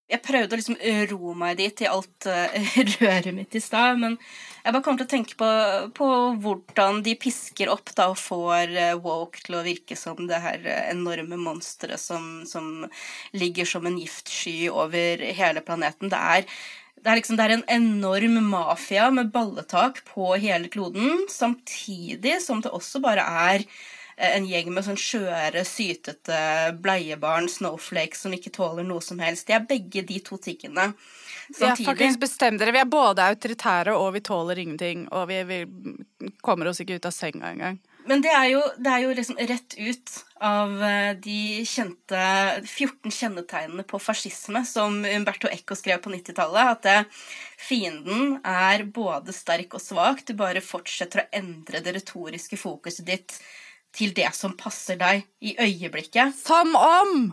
Jeg 0.10 0.24
prøvde 0.26 0.56
å 0.56 0.60
liksom 0.60 0.78
ro 1.12 1.34
meg 1.38 1.60
dit 1.60 1.84
i 1.84 1.90
alt 1.90 2.28
uh, 2.30 2.56
røret 2.96 3.30
mitt 3.36 3.54
i 3.54 3.62
stad, 3.62 4.00
men 4.02 4.16
jeg 4.64 4.74
bare 4.74 4.82
kommer 4.86 5.02
til 5.02 5.08
å 5.08 5.12
tenke 5.12 5.38
på, 5.38 5.50
på, 5.98 6.08
hvordan 6.42 7.04
de 7.06 7.14
pisker 7.20 7.70
opp 7.70 7.94
da 7.98 8.10
og 8.12 8.18
får 8.18 8.74
uh, 8.74 8.98
woke 9.04 9.44
til 9.46 9.60
å 9.60 9.64
virke 9.66 9.98
som 10.00 10.26
det 10.30 10.42
her 10.42 10.66
enorme 10.90 11.38
monsteret 11.40 12.02
som, 12.02 12.42
som, 12.50 12.88
ligger 13.38 13.70
som 13.70 13.86
en 13.86 14.00
giftsky 14.02 14.58
over 14.74 15.22
hele 15.38 15.64
planeten. 15.66 16.10
Det 16.10 16.24
er, 16.40 16.50
det 17.00 17.14
er, 17.14 17.22
liksom, 17.22 17.38
det 17.38 17.46
er 17.46 17.56
en 17.60 17.68
enorm 17.78 18.42
mafia 18.50 19.12
med 19.14 19.30
balletak 19.36 20.02
på 20.10 20.34
hele 20.42 20.74
kloden, 20.74 21.28
samtidig 21.30 22.40
som 22.44 22.66
det 22.66 22.74
også 22.74 23.02
bare 23.06 23.30
er 23.54 23.66
Eh, 23.66 23.99
en 24.20 24.46
gjeng 24.48 24.72
med 24.76 24.86
sånn 24.86 25.00
skjøre, 25.00 25.64
sytete 25.68 26.40
bleiebarn, 26.84 27.48
snowflakes, 27.52 28.26
som 28.26 28.36
ikke 28.36 28.52
tåler 28.56 28.88
noe 28.88 29.04
som 29.04 29.20
helst. 29.24 29.48
De 29.48 29.56
er 29.56 29.68
begge 29.70 30.04
de 30.08 30.20
to 30.26 30.40
tingene. 30.42 30.92
Samtidig. 31.50 31.86
Ja, 31.86 31.92
faktisk 31.94 32.20
bestem 32.22 32.60
dere. 32.60 32.74
Vi 32.76 32.82
er 32.84 32.90
både 32.90 33.26
autoritære, 33.26 33.96
og 33.98 34.12
vi 34.18 34.24
tåler 34.26 34.60
ingenting. 34.62 35.08
Og 35.16 35.30
vi, 35.32 35.40
vi 35.50 36.34
kommer 36.46 36.70
oss 36.70 36.82
ikke 36.84 37.00
ut 37.00 37.08
av 37.10 37.16
senga 37.16 37.54
engang. 37.54 37.80
Men 38.10 38.24
det 38.26 38.32
er, 38.32 38.46
jo, 38.54 38.62
det 38.80 38.90
er 38.90 39.04
jo 39.04 39.14
liksom 39.18 39.38
rett 39.50 39.76
ut 39.78 40.14
av 40.46 40.72
eh, 40.88 41.12
de 41.20 41.40
kjente 41.68 42.22
14 42.64 43.12
kjennetegnene 43.12 43.84
på 43.86 44.00
fascisme 44.02 44.64
som 44.66 45.02
Umberto 45.06 45.50
Eco 45.52 45.78
skrev 45.78 46.02
på 46.04 46.14
90-tallet. 46.14 46.72
At 46.74 46.86
det, 46.88 46.98
fienden 47.60 48.40
er 48.42 48.86
både 48.96 49.36
sterk 49.36 49.76
og 49.78 49.84
svak. 49.84 50.24
Du 50.26 50.34
bare 50.40 50.64
fortsetter 50.64 51.26
å 51.26 51.28
endre 51.42 51.84
det 51.86 51.98
retoriske 52.00 52.58
fokuset 52.62 53.06
ditt 53.10 53.40
til 53.96 54.14
det 54.18 54.30
som 54.38 54.56
passer 54.58 55.00
deg 55.00 55.26
i 55.42 55.56
øyeblikket. 55.60 56.36
Som 56.38 56.76
om 56.78 57.32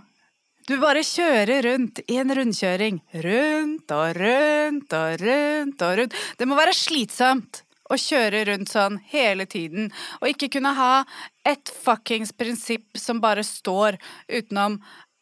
du 0.67 0.75
bare 0.83 1.05
kjører 1.07 1.63
rundt 1.63 2.01
i 2.11 2.17
en 2.19 2.33
rundkjøring. 2.35 2.99
Rundt 3.27 3.93
og 3.95 4.17
rundt 4.19 4.97
og 4.99 5.21
rundt 5.23 5.85
og 5.87 5.99
rundt. 6.01 6.17
Det 6.39 6.49
må 6.49 6.59
være 6.59 6.75
slitsomt 6.75 7.63
å 7.87 7.99
kjøre 8.01 8.45
rundt 8.49 8.73
sånn 8.73 8.99
hele 9.13 9.47
tiden, 9.47 9.93
og 10.19 10.33
ikke 10.33 10.51
kunne 10.57 10.73
ha 10.75 10.93
et 11.47 11.71
fuckings 11.71 12.33
prinsipp 12.35 12.99
som 12.99 13.23
bare 13.23 13.45
står 13.47 14.01
utenom 14.27 14.81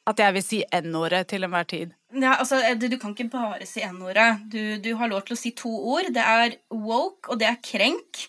at 0.09 0.21
jeg 0.21 0.37
vil 0.37 0.45
si 0.45 0.61
N-ordet 0.81 1.27
til 1.33 1.47
enhver 1.47 1.69
tid. 1.69 1.93
Ja, 2.13 2.37
altså, 2.37 2.61
du, 2.77 2.97
kan 3.01 3.15
ikke 3.15 3.31
bare 3.33 3.67
si 3.69 3.83
N-ordet. 3.85 4.45
Du, 4.53 4.61
du, 4.85 4.91
har 5.01 5.11
lov 5.11 5.25
til 5.25 5.37
å 5.37 5.41
si 5.41 5.55
to 5.57 5.73
ord. 5.73 6.11
Det 6.15 6.25
er 6.25 6.59
woke, 6.71 7.33
og 7.33 7.41
det 7.41 7.49
er 7.49 7.63
krenk. 7.65 8.27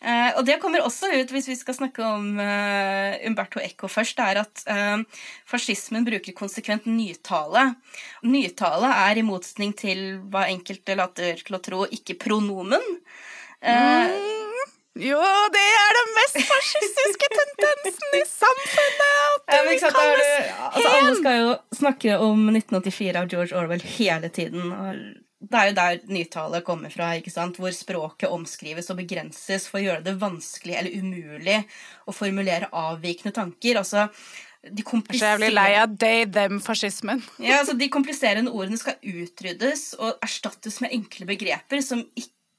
Uh, 0.00 0.30
og 0.40 0.46
det 0.48 0.56
kommer 0.62 0.80
også 0.80 1.10
ut, 1.12 1.32
hvis 1.34 1.50
vi 1.50 1.56
skal 1.58 1.76
snakke 1.76 2.00
om 2.00 2.38
uh, 2.40 3.18
Umberto 3.28 3.60
Eco 3.60 3.88
først, 3.90 4.16
det 4.16 4.28
er 4.30 4.40
at 4.40 4.62
uh, 4.72 5.26
fascismen 5.48 6.06
bruker 6.06 6.32
konsekvent 6.36 6.88
nytale. 6.88 7.66
Nytale 8.24 8.94
er 9.10 9.20
i 9.20 9.26
motsetning 9.26 9.74
til 9.76 10.04
hva 10.32 10.46
enkelte 10.48 10.96
later 10.96 11.44
til 11.44 11.58
å 11.58 11.62
tro, 11.64 11.84
ikke 11.92 12.16
pronomen. 12.22 12.86
Mm. 13.60 14.40
Jo, 14.98 15.20
det 15.54 15.62
er 15.62 15.96
den 16.00 16.08
mest 16.16 16.38
fascistiske 16.48 17.28
tendensen 17.38 18.16
i 18.18 18.22
samfunnet! 18.26 19.36
At 19.46 19.52
det 19.52 19.74
ja, 19.76 19.80
sant, 19.84 19.98
kalles 20.00 20.26
det- 20.26 20.54
altså, 20.70 20.92
alle 20.96 21.16
skal 21.20 21.36
jo 21.38 21.50
snakke 21.78 22.16
om 22.24 22.48
1984 22.50 23.20
av 23.20 23.28
George 23.30 23.56
Orwell 23.56 23.84
hele 23.98 24.32
tiden. 24.32 24.72
og 24.72 25.29
Det 25.40 25.56
er 25.56 25.70
jo 25.70 25.76
der 25.78 26.02
nytale 26.12 26.60
kommer 26.64 26.92
fra, 26.92 27.14
ikke 27.16 27.32
sant? 27.32 27.56
hvor 27.56 27.72
språket 27.72 28.28
omskrives 28.28 28.90
og 28.92 28.98
begrenses 29.00 29.64
for 29.70 29.80
å 29.80 29.86
gjøre 29.86 30.04
det 30.04 30.18
vanskelig 30.20 30.76
eller 30.76 30.98
umulig 31.00 31.56
å 32.04 32.12
formulere 32.12 32.68
avvikende 32.76 33.32
tanker. 33.38 33.80
Altså, 33.80 34.08
de 34.60 34.84
Så 34.84 35.24
jeg 35.24 35.40
blir 35.40 35.54
lei 35.56 35.70
av 35.80 35.94
they-them-fascismen. 35.96 37.22
Ja, 37.40 37.62
altså 37.62 37.72
De 37.72 37.88
kompliserende 37.88 38.52
ordene 38.52 38.76
skal 38.76 39.00
utryddes 39.00 39.94
og 39.96 40.20
erstattes 40.20 40.82
med 40.84 40.92
enkle 40.92 41.24
begreper 41.30 41.80
som, 41.80 42.04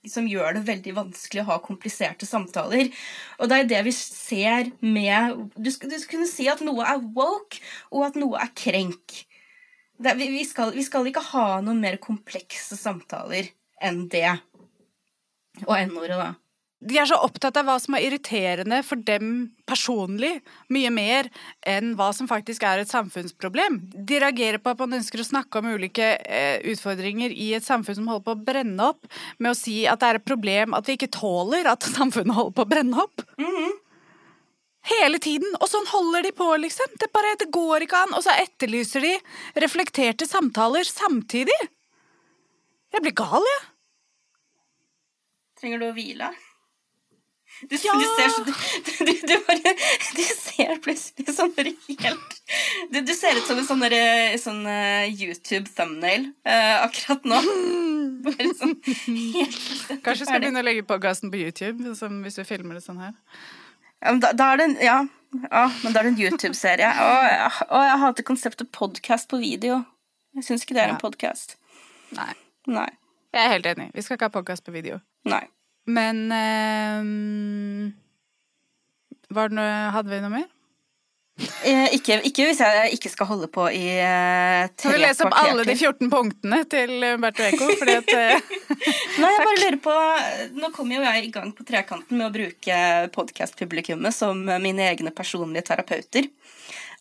som 0.09 0.25
gjør 0.25 0.57
det 0.57 0.65
veldig 0.71 0.95
vanskelig 0.97 1.43
å 1.43 1.49
ha 1.51 1.59
kompliserte 1.61 2.25
samtaler. 2.25 2.89
Og 3.37 3.51
det 3.51 3.59
er 3.59 3.69
det 3.75 3.83
vi 3.91 3.93
ser 3.93 4.73
med 4.81 5.37
Du 5.53 5.69
du 5.69 5.97
skal 6.01 6.09
kunne 6.15 6.29
si 6.31 6.49
at 6.49 6.65
noe 6.65 6.81
er 6.81 7.05
woke, 7.13 7.61
og 7.93 8.09
at 8.09 8.17
noe 8.17 8.41
er 8.41 8.49
krenk. 8.57 9.21
Det, 10.01 10.15
vi, 10.17 10.43
skal, 10.47 10.73
vi 10.73 10.85
skal 10.85 11.07
ikke 11.09 11.23
ha 11.31 11.47
noe 11.61 11.77
mer 11.77 11.99
komplekse 12.01 12.77
samtaler 12.79 13.51
enn 13.81 14.07
det. 14.09 14.29
Og 15.67 15.75
N-ordet, 15.77 16.17
da. 16.17 16.31
De 16.81 16.97
er 16.97 17.05
så 17.05 17.17
opptatt 17.21 17.59
av 17.59 17.67
hva 17.67 17.75
som 17.77 17.93
er 17.93 18.07
irriterende 18.07 18.79
for 18.81 18.97
dem 19.05 19.51
personlig, 19.69 20.39
mye 20.73 20.89
mer 20.93 21.27
enn 21.69 21.91
hva 21.99 22.07
som 22.17 22.25
faktisk 22.29 22.65
er 22.65 22.81
et 22.81 22.89
samfunnsproblem. 22.89 23.77
De 23.93 24.17
reagerer 24.23 24.57
på 24.57 24.73
at 24.73 24.81
man 24.81 24.97
ønsker 24.97 25.21
å 25.21 25.27
snakke 25.27 25.61
om 25.61 25.69
ulike 25.75 26.15
eh, 26.25 26.57
utfordringer 26.73 27.35
i 27.35 27.51
et 27.53 27.67
samfunn 27.67 27.99
som 27.99 28.09
holder 28.09 28.25
på 28.25 28.33
å 28.33 28.43
brenne 28.49 28.89
opp, 28.95 29.05
med 29.37 29.53
å 29.53 29.59
si 29.59 29.83
at 29.85 30.01
det 30.01 30.09
er 30.09 30.21
et 30.21 30.25
problem 30.25 30.73
at 30.73 30.89
vi 30.89 30.97
ikke 30.97 31.13
tåler 31.13 31.69
at 31.69 31.85
samfunnet 31.85 32.33
holder 32.39 32.57
på 32.57 32.65
å 32.65 32.71
brenne 32.73 33.05
opp. 33.05 33.27
Hele 34.89 35.19
tiden! 35.21 35.51
Og 35.61 35.69
sånn 35.69 35.85
holder 35.91 36.25
de 36.25 36.31
på, 36.35 36.47
liksom. 36.63 36.95
Det, 36.99 37.11
bare, 37.13 37.35
det 37.39 37.51
går 37.53 37.85
ikke 37.85 37.99
an. 38.07 38.15
Og 38.17 38.23
så 38.25 38.33
etterlyser 38.41 39.05
de 39.05 39.15
reflekterte 39.61 40.25
samtaler 40.29 40.87
samtidig. 40.87 41.57
Jeg 42.91 43.05
blir 43.05 43.15
gal, 43.15 43.45
jeg. 43.45 43.67
Trenger 45.61 45.83
du 45.83 45.91
å 45.91 45.93
hvile? 45.93 46.31
Du, 47.69 47.75
Ja! 47.77 47.93
du 47.93 48.05
ser 48.17 48.29
så, 48.33 48.43
du, 48.43 48.51
du, 49.05 49.11
du, 49.27 49.33
bare, 49.45 49.73
du 50.17 50.23
ser 50.25 50.79
plutselig 50.81 51.35
sånn 51.35 51.51
helt 51.53 52.37
du, 52.89 52.97
du 53.05 53.11
ser 53.13 53.37
ut 53.37 53.45
som 53.45 53.59
en 53.59 53.67
sånn, 53.67 53.85
sånn 54.41 54.63
eh, 54.71 55.11
YouTube-thumbnail 55.13 56.25
uh, 56.47 56.87
akkurat 56.87 57.27
nå. 57.29 57.37
Bare 58.25 58.49
sånn 58.57 58.73
helt 58.81 60.01
Kanskje 60.01 60.23
jeg 60.23 60.29
skal 60.31 60.41
begynne 60.41 60.63
å 60.63 60.65
legge 60.65 60.87
podkasten 60.89 61.29
på 61.29 61.43
YouTube, 61.43 61.93
som 61.99 62.23
hvis 62.25 62.39
du 62.39 62.43
filmer 62.47 62.79
det 62.79 62.85
sånn 62.87 63.03
her. 63.03 63.13
Ja, 64.01 64.11
men 64.11 64.19
da, 64.23 64.31
da 64.33 64.51
er 64.53 64.57
det 64.61 64.65
en 64.69 64.75
Ja, 64.83 64.97
ja 65.51 65.63
men 65.83 65.93
da 65.93 65.99
er 66.01 66.03
det 66.09 66.13
en 66.13 66.19
YouTube-serie. 66.23 66.89
Og, 66.89 67.23
jeg- 67.29 67.67
å, 67.69 67.81
jeg 67.87 67.99
hater 68.05 68.23
konseptet 68.27 68.71
podkast 68.75 69.29
på 69.31 69.39
video. 69.41 69.83
Jeg 70.35 70.43
syns 70.47 70.63
ikke 70.65 70.73
det 70.75 70.83
er 70.83 70.87
Ja. 70.91 70.95
en 70.95 71.01
podkast. 71.03 71.55
Nei. 72.15 72.33
Nei. 72.67 72.89
Jeg 73.33 73.45
er 73.45 73.49
helt 73.53 73.65
enig. 73.65 73.89
Vi 73.95 74.01
skal 74.03 74.17
ikke 74.17 74.27
ha 74.27 74.35
podkast 74.41 74.63
på 74.65 74.71
video. 74.75 74.99
Nei. 75.25 75.43
Men 75.87 76.31
ehm, 76.31 77.93
var 79.31 79.49
det 79.49 79.55
noe, 79.57 79.91
Hadde 79.95 80.09
vi 80.11 80.19
noe 80.21 80.29
mer? 80.33 80.47
Eh, 81.65 81.87
ikke, 81.97 82.17
ikke 82.27 82.45
hvis 82.47 82.59
jeg 82.61 82.93
ikke 82.97 83.11
skal 83.13 83.29
holde 83.29 83.47
på 83.51 83.65
i 83.73 83.85
eh, 83.97 84.67
Kan 84.75 84.91
tre 84.91 84.93
du 84.97 85.01
lese 85.01 85.25
opp 85.25 85.37
alle 85.39 85.65
de 85.67 85.75
14 85.77 86.11
punktene 86.11 86.61
til 86.69 86.93
Umberto 87.13 87.45
Eco? 87.47 87.69
Fordi 87.79 87.95
at 88.01 88.11
eh, 88.13 88.51
Nei, 89.21 89.31
jeg 89.31 89.45
bare 89.47 89.57
lurer 89.61 89.79
på 89.85 89.95
Nå 90.61 90.71
kommer 90.75 90.99
jo 90.99 91.05
jeg 91.07 91.27
i 91.27 91.33
gang 91.33 91.53
på 91.57 91.65
trekanten 91.67 92.19
med 92.19 92.29
å 92.29 92.33
bruke 92.35 92.77
podkast-publikummet 93.15 94.15
som 94.15 94.43
mine 94.61 94.89
egne 94.91 95.13
personlige 95.15 95.69
terapeuter. 95.71 96.27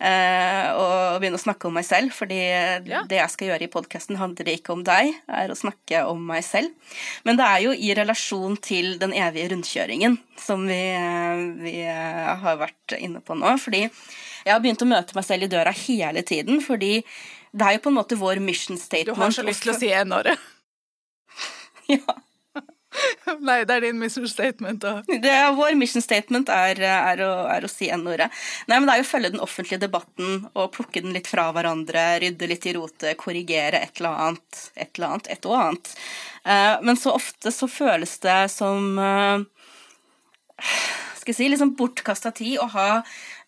Eh, 0.00 0.68
og 0.80 1.18
begynne 1.20 1.36
å 1.36 1.42
snakke 1.42 1.68
om 1.68 1.74
meg 1.76 1.84
selv, 1.84 2.14
fordi 2.16 2.38
Ja. 2.88 3.02
det 3.04 3.18
jeg 3.18 3.32
skal 3.34 3.50
gjøre 3.50 3.66
i 3.66 3.72
podkasten, 3.72 4.16
handler 4.16 4.48
ikke 4.48 4.72
om 4.72 4.84
deg, 4.86 5.12
er 5.28 5.52
å 5.52 5.58
snakke 5.58 6.06
om 6.08 6.22
meg 6.30 6.40
selv. 6.46 6.72
Men 7.24 7.36
det 7.36 7.44
er 7.44 7.60
jo 7.66 7.74
i 7.76 7.92
relasjon 7.98 8.56
til 8.56 8.96
den 8.98 9.12
evige 9.12 9.50
rundkjøringen 9.52 10.16
som 10.40 10.64
vi, 10.66 10.80
eh, 10.96 11.44
vi 11.60 11.74
har 11.84 12.56
vært 12.56 12.96
inne 12.98 13.20
på 13.20 13.36
nå. 13.36 13.52
Fordi 13.60 13.90
jeg 14.44 14.54
har 14.54 14.62
begynt 14.62 14.82
å 14.84 14.88
møte 14.90 15.16
meg 15.16 15.26
selv 15.26 15.46
i 15.46 15.52
døra 15.52 15.74
hele 15.82 16.24
tiden, 16.26 16.62
fordi 16.64 17.00
det 17.50 17.66
er 17.66 17.76
jo 17.76 17.84
på 17.84 17.92
en 17.92 17.98
måte 17.98 18.18
vår 18.18 18.40
mission 18.44 18.78
statement. 18.78 19.16
du 19.16 19.22
har 19.22 19.34
så 19.34 19.46
lyst 19.46 19.66
til 19.66 19.74
å 19.74 19.78
si 19.78 19.92
N-året. 20.04 20.50
Ja. 21.90 22.18
Nei, 23.46 23.60
det 23.66 23.76
er 23.76 23.84
din 23.84 23.98
mission 24.00 24.26
statement. 24.28 24.80
Da. 24.82 25.00
Det 25.06 25.30
er, 25.30 25.52
vår 25.56 25.76
mission 25.78 26.02
statement 26.02 26.50
er, 26.52 26.80
er, 26.82 27.22
å, 27.24 27.30
er 27.52 27.66
å 27.66 27.70
si 27.70 27.90
N-ordet. 27.92 28.30
Nei, 28.70 28.78
men 28.78 28.88
det 28.88 28.94
er 28.94 29.02
jo 29.02 29.06
å 29.06 29.10
følge 29.10 29.32
den 29.34 29.44
offentlige 29.44 29.82
debatten 29.84 30.46
og 30.52 30.72
plukke 30.74 31.02
den 31.04 31.14
litt 31.16 31.30
fra 31.30 31.48
hverandre, 31.54 32.04
rydde 32.24 32.50
litt 32.50 32.66
i 32.66 32.74
rotet, 32.76 33.18
korrigere 33.20 33.82
et 33.84 34.02
eller 34.02 34.24
annet, 34.26 34.62
et 34.74 34.90
eller 34.98 35.14
annet, 35.14 35.30
et 35.34 35.50
og 35.50 35.58
annet. 35.58 35.92
Eh, 36.44 36.74
men 36.86 36.98
så 36.98 37.14
ofte 37.16 37.54
så 37.54 37.70
føles 37.70 38.16
det 38.24 38.40
som 38.52 38.98
eh, 38.98 39.46
skal 41.20 41.34
jeg 41.34 41.38
si, 41.38 41.50
liksom 41.52 41.76
bortkasta 41.78 42.34
tid 42.34 42.58
å 42.62 42.68
ha 42.74 42.88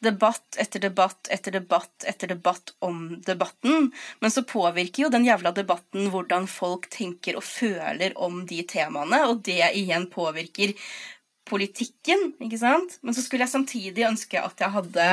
debatt 0.03 0.59
etter 0.61 0.83
debatt 0.83 1.31
etter 1.31 1.55
debatt 1.55 2.07
etter 2.09 2.33
debatt 2.35 2.75
om 2.85 3.05
debatten. 3.27 3.91
Men 4.21 4.35
så 4.35 4.45
påvirker 4.47 5.07
jo 5.07 5.13
den 5.15 5.27
jævla 5.29 5.55
debatten 5.57 6.11
hvordan 6.13 6.49
folk 6.51 6.91
tenker 6.93 7.39
og 7.39 7.47
føler 7.47 8.17
om 8.19 8.43
de 8.51 8.63
temaene, 8.69 9.23
og 9.29 9.45
det 9.47 9.63
igjen 9.79 10.09
påvirker 10.13 10.75
politikken, 11.49 12.33
ikke 12.43 12.61
sant? 12.61 12.99
Men 13.03 13.15
så 13.15 13.21
skulle 13.25 13.45
jeg 13.47 13.55
samtidig 13.55 14.09
ønske 14.09 14.41
at 14.41 14.61
jeg 14.63 14.75
hadde 14.77 15.07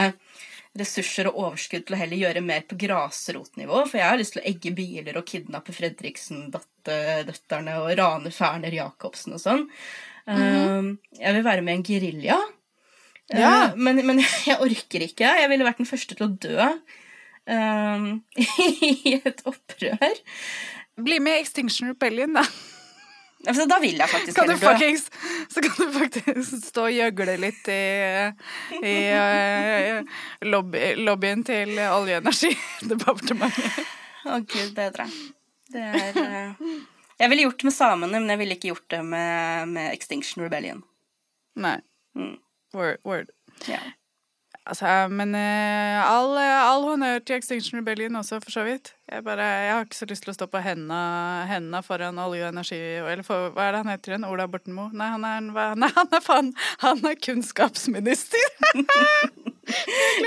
ressurser 0.79 1.27
og 1.29 1.39
overskudd 1.47 1.83
til 1.87 1.95
å 1.95 1.99
heller 1.99 2.21
gjøre 2.21 2.41
mer 2.45 2.61
på 2.69 2.77
grasrotnivå, 2.79 3.77
for 3.89 3.97
jeg 3.99 4.11
har 4.11 4.19
lyst 4.19 4.33
til 4.35 4.43
å 4.43 4.49
egge 4.51 4.71
biler 4.77 5.17
og 5.17 5.27
kidnappe 5.27 5.71
Fredriksen-døtterne 5.75 7.73
og 7.81 7.87
rane 7.97 8.31
Ferner 8.33 8.73
Jacobsen 8.77 9.35
og 9.35 9.41
sånn. 9.43 9.63
Um, 10.29 10.87
jeg 11.17 11.31
vil 11.39 11.47
være 11.47 11.63
med 11.65 11.73
i 11.73 11.77
en 11.79 11.87
gerilja. 11.87 12.37
Ja. 13.33 13.69
Uh, 13.69 13.77
men, 13.77 14.01
men 14.07 14.23
jeg 14.49 14.57
orker 14.61 15.05
ikke. 15.05 15.35
Jeg 15.41 15.51
ville 15.51 15.67
vært 15.67 15.81
den 15.81 15.89
første 15.89 16.17
til 16.17 16.27
å 16.27 16.33
dø 16.33 16.57
uh, 16.65 18.09
i 18.89 19.15
et 19.19 19.45
opprør. 19.49 20.19
Bli 20.99 21.21
med 21.23 21.39
i 21.39 21.45
Extinction 21.45 21.91
Rebellion, 21.93 22.35
da. 22.35 22.43
Altså, 23.47 23.63
da 23.71 23.77
vil 23.79 23.95
jeg 23.95 24.11
faktisk 24.11 24.35
Kan 24.35 24.49
du 24.49 24.51
heller 24.51 24.65
dø. 24.65 24.73
fuckings, 24.73 25.05
så 25.47 25.61
kan 25.63 25.77
du 25.77 25.93
faktisk 25.95 26.65
stå 26.67 26.89
og 26.89 26.91
gjøgle 26.91 27.37
litt 27.39 27.69
i, 27.71 27.83
i 28.83 28.95
uh, 29.15 30.17
lobby, 30.43 30.81
lobbyen 30.99 31.45
til 31.47 31.71
Olje- 31.85 32.19
og 32.19 32.25
energidepartementet. 32.25 33.79
Å, 34.27 34.41
gud 34.43 34.73
bedre. 34.75 35.05
Det 35.71 35.79
er 35.79 36.19
uh, 36.19 36.67
Jeg 37.21 37.31
ville 37.31 37.45
gjort 37.45 37.61
det 37.61 37.69
med 37.69 37.77
samene, 37.77 38.19
men 38.19 38.33
jeg 38.33 38.41
ville 38.41 38.59
ikke 38.59 38.73
gjort 38.73 38.89
det 38.91 39.01
med, 39.07 39.71
med 39.71 39.93
Extinction 39.95 40.43
Rebellion. 40.43 40.83
Nei. 41.63 41.77
Mm. 42.19 42.35
Word. 42.73 42.99
word. 43.05 43.31
Ja. 43.67 43.79
Altså, 44.69 44.85
men 45.09 45.33
uh, 45.33 45.97
all, 46.05 46.35
all 46.37 46.83
honnør 46.85 47.23
til 47.25 47.39
Extinction 47.39 47.79
Rebellion 47.79 48.19
også, 48.19 48.37
for 48.43 48.53
så 48.53 48.63
vidt. 48.67 48.91
Jeg, 49.09 49.23
bare, 49.25 49.41
jeg 49.41 49.71
har 49.73 49.87
ikke 49.87 49.97
så 49.97 50.07
lyst 50.09 50.25
til 50.27 50.33
å 50.33 50.35
stå 50.37 50.45
på 50.51 50.61
hendene, 50.61 50.99
hendene 51.49 51.81
foran 51.85 52.19
olje 52.21 52.43
og 52.45 52.51
energi 52.53 52.77
Eller 52.77 53.23
for, 53.25 53.49
hva 53.55 53.65
er 53.65 53.73
det 53.73 53.79
han 53.81 53.89
heter 53.89 54.13
igjen? 54.13 54.27
Ola 54.29 54.45
Borten 54.51 54.75
Moe? 54.77 54.93
Nei, 54.93 55.07
han 55.15 55.25
er, 55.25 55.47
nei, 55.81 55.89
han 55.95 56.13
er 56.13 56.21
faen 56.21 56.51
Han 56.83 57.01
er 57.09 57.17
kunnskapsminister! 57.17 58.45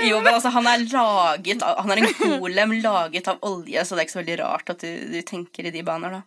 Jo, 0.07 0.21
men 0.23 0.29
altså, 0.37 0.53
han 0.55 0.67
er 0.71 0.85
laget 0.87 1.63
av, 1.67 1.81
Han 1.83 1.91
er 1.91 1.99
en 1.99 2.37
golem 2.39 2.77
laget 2.83 3.27
av 3.27 3.41
olje, 3.43 3.81
så 3.83 3.95
det 3.95 4.03
er 4.03 4.07
ikke 4.07 4.15
så 4.15 4.21
veldig 4.21 4.37
rart 4.39 4.69
at 4.71 4.83
du, 4.83 4.91
du 5.11 5.17
tenker 5.27 5.67
i 5.67 5.73
de 5.75 5.83
baner, 5.83 6.15
da. 6.15 6.21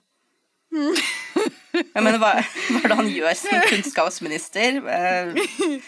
Jeg 0.77 2.03
mener, 2.05 2.19
hva, 2.21 2.35
hva 2.73 2.83
er 2.83 2.93
det 2.93 2.99
han 2.99 3.09
gjør 3.13 3.39
som 3.41 3.65
kunnskapsminister? 3.71 4.81
Eh, 4.85 5.79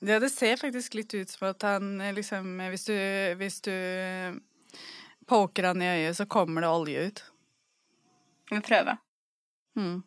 Ja, 0.00 0.20
det 0.22 0.30
ser 0.30 0.56
faktisk 0.60 0.94
litt 0.94 1.14
ut 1.14 1.30
som 1.30 1.48
at 1.48 1.64
han 1.66 1.96
eh, 2.00 2.14
liksom 2.14 2.60
Hvis 2.70 2.84
du, 2.86 2.94
hvis 3.40 3.60
du 3.66 3.74
poker 5.28 5.72
han 5.72 5.82
i 5.82 5.88
øyet, 5.88 6.16
så 6.16 6.26
kommer 6.30 6.64
det 6.64 6.68
olje 6.70 7.08
ut. 7.08 7.24
vi 8.50 8.60
prøver. 8.64 8.96
Mm. 9.76 9.98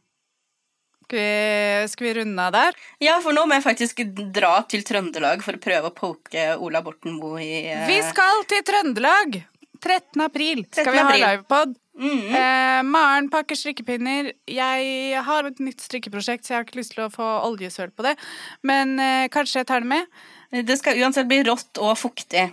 Skal, 1.03 1.19
vi, 1.19 1.87
skal 1.91 2.07
vi 2.07 2.13
runde 2.13 2.47
av 2.47 2.55
der? 2.55 2.79
Ja, 3.03 3.19
for 3.21 3.35
nå 3.35 3.43
må 3.45 3.57
jeg 3.57 3.65
faktisk 3.67 4.01
dra 4.33 4.55
til 4.71 4.85
Trøndelag 4.87 5.43
for 5.45 5.59
å 5.59 5.61
prøve 5.61 5.91
å 5.91 5.95
poke 5.95 6.47
Ola 6.57 6.81
Borten 6.81 7.19
Moe 7.19 7.43
i 7.43 7.67
uh... 7.67 7.85
Vi 7.91 7.99
skal 8.07 8.45
til 8.49 8.63
Trøndelag! 8.65 9.41
13. 9.81 10.21
april 10.21 10.63
13. 10.65 10.81
skal 10.81 10.93
vi 10.93 11.01
ha 11.03 11.13
livepod. 11.17 11.77
Mm, 11.99 12.35
Eh, 12.35 12.83
Maren 12.87 13.29
pakker 13.29 13.57
strikkepinner. 13.57 14.31
Jeg 14.49 15.23
har 15.27 15.45
et 15.49 15.59
nytt 15.59 15.83
strikkeprosjekt, 15.83 16.45
så 16.45 16.53
jeg 16.53 16.59
har 16.59 16.65
ikke 16.67 16.79
lyst 16.79 16.95
til 16.95 17.05
å 17.05 17.11
få 17.13 17.27
oljesøl 17.47 17.91
på 17.93 18.05
det. 18.07 18.15
Men 18.63 18.97
eh, 18.99 19.27
kanskje 19.33 19.61
jeg 19.61 19.69
tar 19.69 19.83
det 19.83 19.91
med. 19.91 20.09
Det 20.51 20.77
skal 20.79 20.99
uansett 20.99 21.29
bli 21.29 21.43
rått 21.47 21.79
og 21.79 21.93
fuktig. 21.99 22.49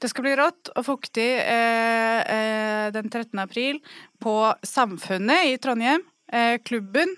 Det 0.00 0.10
skal 0.10 0.26
bli 0.26 0.34
rått 0.36 0.68
og 0.74 0.84
fuktig 0.84 1.30
eh, 1.40 2.20
eh, 2.20 2.88
den 2.92 3.08
13. 3.08 3.38
april 3.40 3.78
på 4.20 4.34
Samfunnet 4.66 5.48
i 5.48 5.56
Trondheim. 5.56 6.04
Eh, 6.32 6.58
klubben 6.60 7.14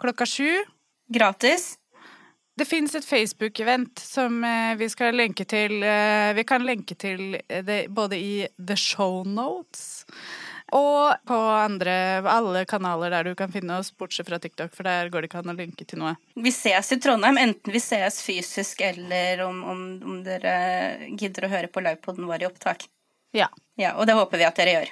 klokka 0.00 0.26
sju. 0.26 0.48
Gratis. 1.12 1.74
Det 2.56 2.64
fins 2.68 2.94
et 2.94 3.04
Facebook-event 3.04 4.00
som 4.00 4.44
eh, 4.44 4.76
vi 4.80 4.88
skal 4.88 5.16
lenke 5.18 5.44
til. 5.44 5.82
Vi 6.36 6.44
kan 6.48 6.64
lenke 6.64 6.96
til 6.96 7.36
det 7.66 7.82
både 7.92 8.16
i 8.16 8.34
The 8.56 8.76
Show 8.80 9.24
Notes 9.28 10.06
og 10.76 11.26
på 11.26 11.36
andre, 11.36 11.94
alle 12.30 12.64
kanaler 12.68 13.12
der 13.14 13.30
du 13.30 13.34
kan 13.38 13.52
finne 13.52 13.80
oss, 13.80 13.90
bortsett 13.96 14.28
fra 14.28 14.38
TikTok, 14.42 14.72
for 14.76 14.86
der 14.88 15.10
går 15.12 15.24
det 15.24 15.30
ikke 15.30 15.42
an 15.42 15.52
å 15.52 15.56
linke 15.58 15.86
til 15.88 16.02
noe. 16.02 16.14
Vi 16.34 16.52
ses 16.54 16.92
i 16.94 17.00
Trondheim, 17.02 17.40
enten 17.40 17.74
vi 17.74 17.82
ses 17.82 18.20
fysisk 18.24 18.84
eller 18.86 19.44
om, 19.46 19.60
om, 19.64 19.82
om 20.04 20.22
dere 20.26 21.10
gidder 21.18 21.46
å 21.48 21.52
høre 21.52 21.72
på 21.72 21.82
livepoden 21.84 22.28
vår 22.30 22.46
i 22.46 22.50
opptak. 22.50 22.86
Ja. 23.36 23.50
Ja, 23.80 23.94
Og 23.96 24.06
det 24.06 24.16
håper 24.18 24.40
vi 24.40 24.44
at 24.48 24.58
dere 24.58 24.74
gjør. 24.74 24.88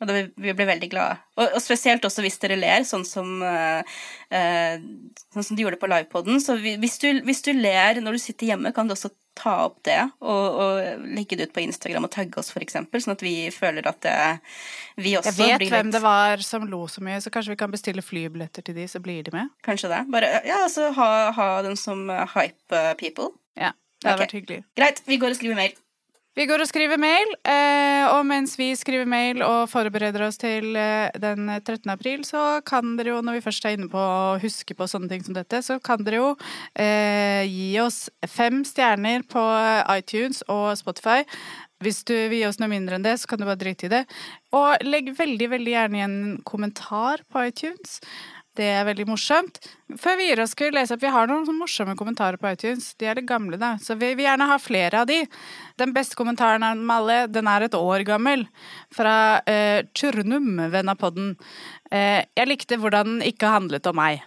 Og 0.00 0.08
da 0.08 0.16
vi 0.16 0.52
blir 0.56 0.68
veldig 0.68 0.88
glade. 0.92 1.18
Og, 1.36 1.44
og 1.44 1.60
spesielt 1.60 2.04
også 2.08 2.24
hvis 2.24 2.38
dere 2.40 2.56
ler, 2.56 2.84
sånn 2.88 3.04
som, 3.04 3.42
eh, 3.44 3.96
eh, 4.32 4.80
sånn 5.34 5.44
som 5.44 5.56
de 5.56 5.66
gjorde 5.66 5.80
på 5.80 5.90
livepoden. 5.92 6.40
Så 6.40 6.56
vi, 6.60 6.78
hvis, 6.80 6.96
du, 7.02 7.10
hvis 7.26 7.44
du 7.44 7.52
ler 7.52 8.00
når 8.00 8.16
du 8.16 8.22
sitter 8.22 8.54
hjemme, 8.54 8.72
kan 8.76 8.88
du 8.88 8.96
også 8.96 9.12
ta 9.40 9.52
opp 9.66 9.78
det 9.86 9.98
og, 10.18 10.56
og 10.60 11.04
legge 11.14 11.36
det 11.38 11.48
ut 11.48 11.52
på 11.54 11.62
Instagram 11.62 12.08
og 12.08 12.12
tagge 12.12 12.40
oss, 12.40 12.50
f.eks., 12.52 12.76
sånn 12.76 13.14
at 13.14 13.24
vi 13.24 13.34
føler 13.54 13.86
at 13.88 14.00
det, 14.04 14.16
vi 15.00 15.14
også 15.18 15.34
blir 15.36 15.52
Jeg 15.52 15.54
vet 15.54 15.62
blir 15.62 15.74
hvem 15.74 15.90
litt 15.90 15.96
det 15.96 16.02
var 16.04 16.44
som 16.44 16.66
lo 16.68 16.82
så 16.90 17.04
mye, 17.04 17.20
så 17.22 17.32
kanskje 17.32 17.54
vi 17.54 17.60
kan 17.60 17.72
bestille 17.72 18.04
flybilletter 18.04 18.66
til 18.66 18.76
de, 18.76 18.88
så 18.90 19.02
blir 19.04 19.22
de 19.26 19.34
med. 19.36 19.52
Kanskje 19.66 19.92
det. 19.92 20.02
Bare 20.12 20.32
ja, 20.48 20.64
altså 20.64 20.90
ha, 20.96 21.10
ha 21.36 21.50
den 21.66 21.78
som 21.80 22.08
eh, 22.10 22.24
hype 22.34 22.82
eh, 22.82 22.92
people. 23.00 23.30
Ja, 23.56 23.72
det 24.00 24.10
hadde 24.10 24.16
okay. 24.16 24.26
vært 24.26 24.36
hyggelig. 24.40 24.60
Greit, 24.80 25.04
vi 25.08 25.20
går 25.20 25.36
og 25.36 25.40
skriver 25.40 25.62
mail. 25.62 25.78
Vi 26.40 26.46
går 26.48 26.62
og 26.64 26.68
skriver 26.70 26.96
mail, 26.96 27.34
eh, 27.44 28.06
og 28.14 28.22
mens 28.24 28.54
vi 28.56 28.70
skriver 28.78 29.04
mail 29.04 29.42
og 29.44 29.66
forbereder 29.68 30.22
oss 30.24 30.38
til 30.40 30.72
eh, 30.72 31.12
den 31.20 31.50
13. 31.58 31.84
april, 31.92 32.22
så 32.24 32.62
kan 32.64 32.94
dere 32.96 33.12
jo, 33.12 33.18
når 33.20 33.36
vi 33.36 33.42
først 33.44 33.66
er 33.68 33.76
inne 33.76 33.90
på 33.92 34.00
å 34.00 34.38
huske 34.40 34.72
på 34.72 34.88
sånne 34.88 35.10
ting 35.12 35.26
som 35.26 35.36
dette, 35.36 35.60
så 35.60 35.76
kan 35.84 36.00
dere 36.06 36.22
jo 36.22 36.30
eh, 36.80 37.44
gi 37.44 37.74
oss 37.84 38.06
fem 38.24 38.62
stjerner 38.64 39.26
på 39.28 39.44
iTunes 39.98 40.40
og 40.48 40.70
Spotify. 40.80 41.26
Hvis 41.84 42.00
du 42.08 42.14
vil 42.16 42.38
gi 42.38 42.48
oss 42.48 42.60
noe 42.60 42.72
mindre 42.72 42.96
enn 42.96 43.04
det, 43.04 43.18
så 43.20 43.28
kan 43.28 43.40
du 43.40 43.44
bare 43.44 43.60
drite 43.60 43.90
i 43.90 43.92
det. 43.98 44.06
Og 44.56 44.80
legg 44.88 45.12
veldig, 45.20 45.52
veldig 45.58 45.76
gjerne 45.76 46.00
igjen 46.00 46.18
en 46.24 46.42
kommentar 46.48 47.20
på 47.28 47.44
iTunes. 47.52 48.00
Det 48.60 48.66
er 48.68 48.82
veldig 48.84 49.06
morsomt. 49.08 49.56
Før 49.96 50.18
vi 50.20 50.26
gir 50.28 50.40
oss, 50.42 50.52
skal 50.52 50.68
vi 50.68 50.76
lese 50.76 50.92
at 50.92 51.00
vi 51.00 51.12
har 51.12 51.30
noen 51.30 51.56
morsomme 51.56 51.94
kommentarer 51.96 52.36
på 52.36 52.50
iTunes. 52.52 52.90
De 53.00 53.06
er 53.08 53.16
litt 53.16 53.28
gamle, 53.30 53.56
da, 53.56 53.70
så 53.80 53.96
vi 53.96 54.10
vil 54.18 54.26
gjerne 54.26 54.48
ha 54.50 54.58
flere 54.60 55.00
av 55.00 55.08
de. 55.08 55.22
Den 55.80 55.94
beste 55.96 56.18
kommentaren 56.18 56.66
av 56.66 56.76
dem 56.76 56.92
alle, 56.92 57.22
den 57.32 57.48
er 57.48 57.64
et 57.64 57.78
år 57.78 58.04
gammel. 58.04 58.44
Fra 58.92 59.14
eh, 59.48 59.86
Tjurnum, 59.96 60.60
venn 60.74 60.92
av 60.92 61.00
podden. 61.00 61.32
Eh, 61.88 62.20
jeg 62.36 62.50
likte 62.50 62.76
hvordan 62.82 63.14
den 63.14 63.26
ikke 63.32 63.48
handlet 63.48 63.88
om 63.88 63.96
meg. 63.96 64.26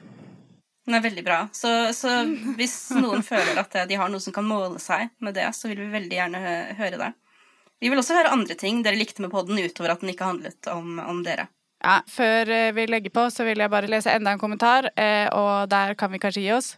Den 0.88 0.98
er 0.98 1.06
veldig 1.06 1.28
bra. 1.30 1.44
Så, 1.54 1.70
så 1.94 2.24
hvis 2.58 2.78
noen 2.98 3.22
føler 3.32 3.62
at 3.62 3.84
de 3.86 4.02
har 4.02 4.10
noe 4.10 4.24
som 4.24 4.34
kan 4.34 4.50
måle 4.50 4.82
seg 4.82 5.14
med 5.22 5.38
det, 5.38 5.52
så 5.54 5.70
vil 5.70 5.86
vi 5.86 5.94
veldig 5.94 6.24
gjerne 6.24 6.42
hø 6.42 6.56
høre 6.82 7.06
det. 7.06 7.16
Vi 7.84 7.92
vil 7.92 8.02
også 8.02 8.18
høre 8.18 8.34
andre 8.34 8.58
ting 8.58 8.82
dere 8.82 8.98
likte 8.98 9.22
med 9.22 9.30
podden 9.30 9.62
utover 9.62 9.94
at 9.94 10.02
den 10.02 10.10
ikke 10.16 10.34
handlet 10.34 10.74
om, 10.74 10.98
om 11.04 11.22
dere. 11.22 11.52
Ja, 11.84 12.00
Før 12.08 12.48
eh, 12.48 12.72
vi 12.76 12.88
legger 12.88 13.12
på, 13.14 13.28
så 13.34 13.44
vil 13.48 13.60
jeg 13.60 13.72
bare 13.72 13.90
lese 13.92 14.12
enda 14.16 14.32
en 14.34 14.40
kommentar, 14.42 14.88
eh, 14.96 15.28
og 15.36 15.70
der 15.72 15.98
kan 16.00 16.12
vi 16.14 16.22
kanskje 16.24 16.46
gi 16.46 16.52
oss. 16.56 16.76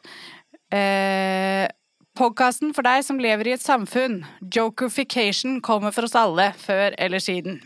Eh, 0.73 1.67
Podkasten 2.15 2.69
for 2.71 2.87
deg 2.87 3.01
som 3.03 3.17
lever 3.19 3.49
i 3.49 3.53
et 3.57 3.61
samfunn. 3.61 4.21
Jokerfication 4.55 5.57
kommer 5.59 5.91
for 5.91 6.07
oss 6.07 6.15
alle, 6.15 6.53
før 6.55 6.95
eller 6.97 7.19
siden. 7.19 7.57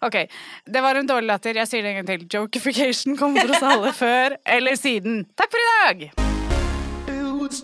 Ok, 0.00 0.16
det 0.64 0.82
var 0.82 0.96
en 0.96 1.10
dårlig 1.10 1.28
latter. 1.28 1.60
Jeg 1.60 1.68
sier 1.68 1.84
det 1.84 1.92
en 1.92 1.98
gang 2.00 2.08
til. 2.08 2.24
Jokerfication 2.38 3.18
kommer 3.20 3.44
for 3.44 3.58
oss 3.58 3.68
alle, 3.68 3.92
før 4.04 4.38
eller 4.48 4.80
siden. 4.80 5.26
Takk 5.36 5.52
for 5.52 5.60
i 5.60 5.68
dag! 5.76 6.08
It 7.06 7.24
was 7.36 7.60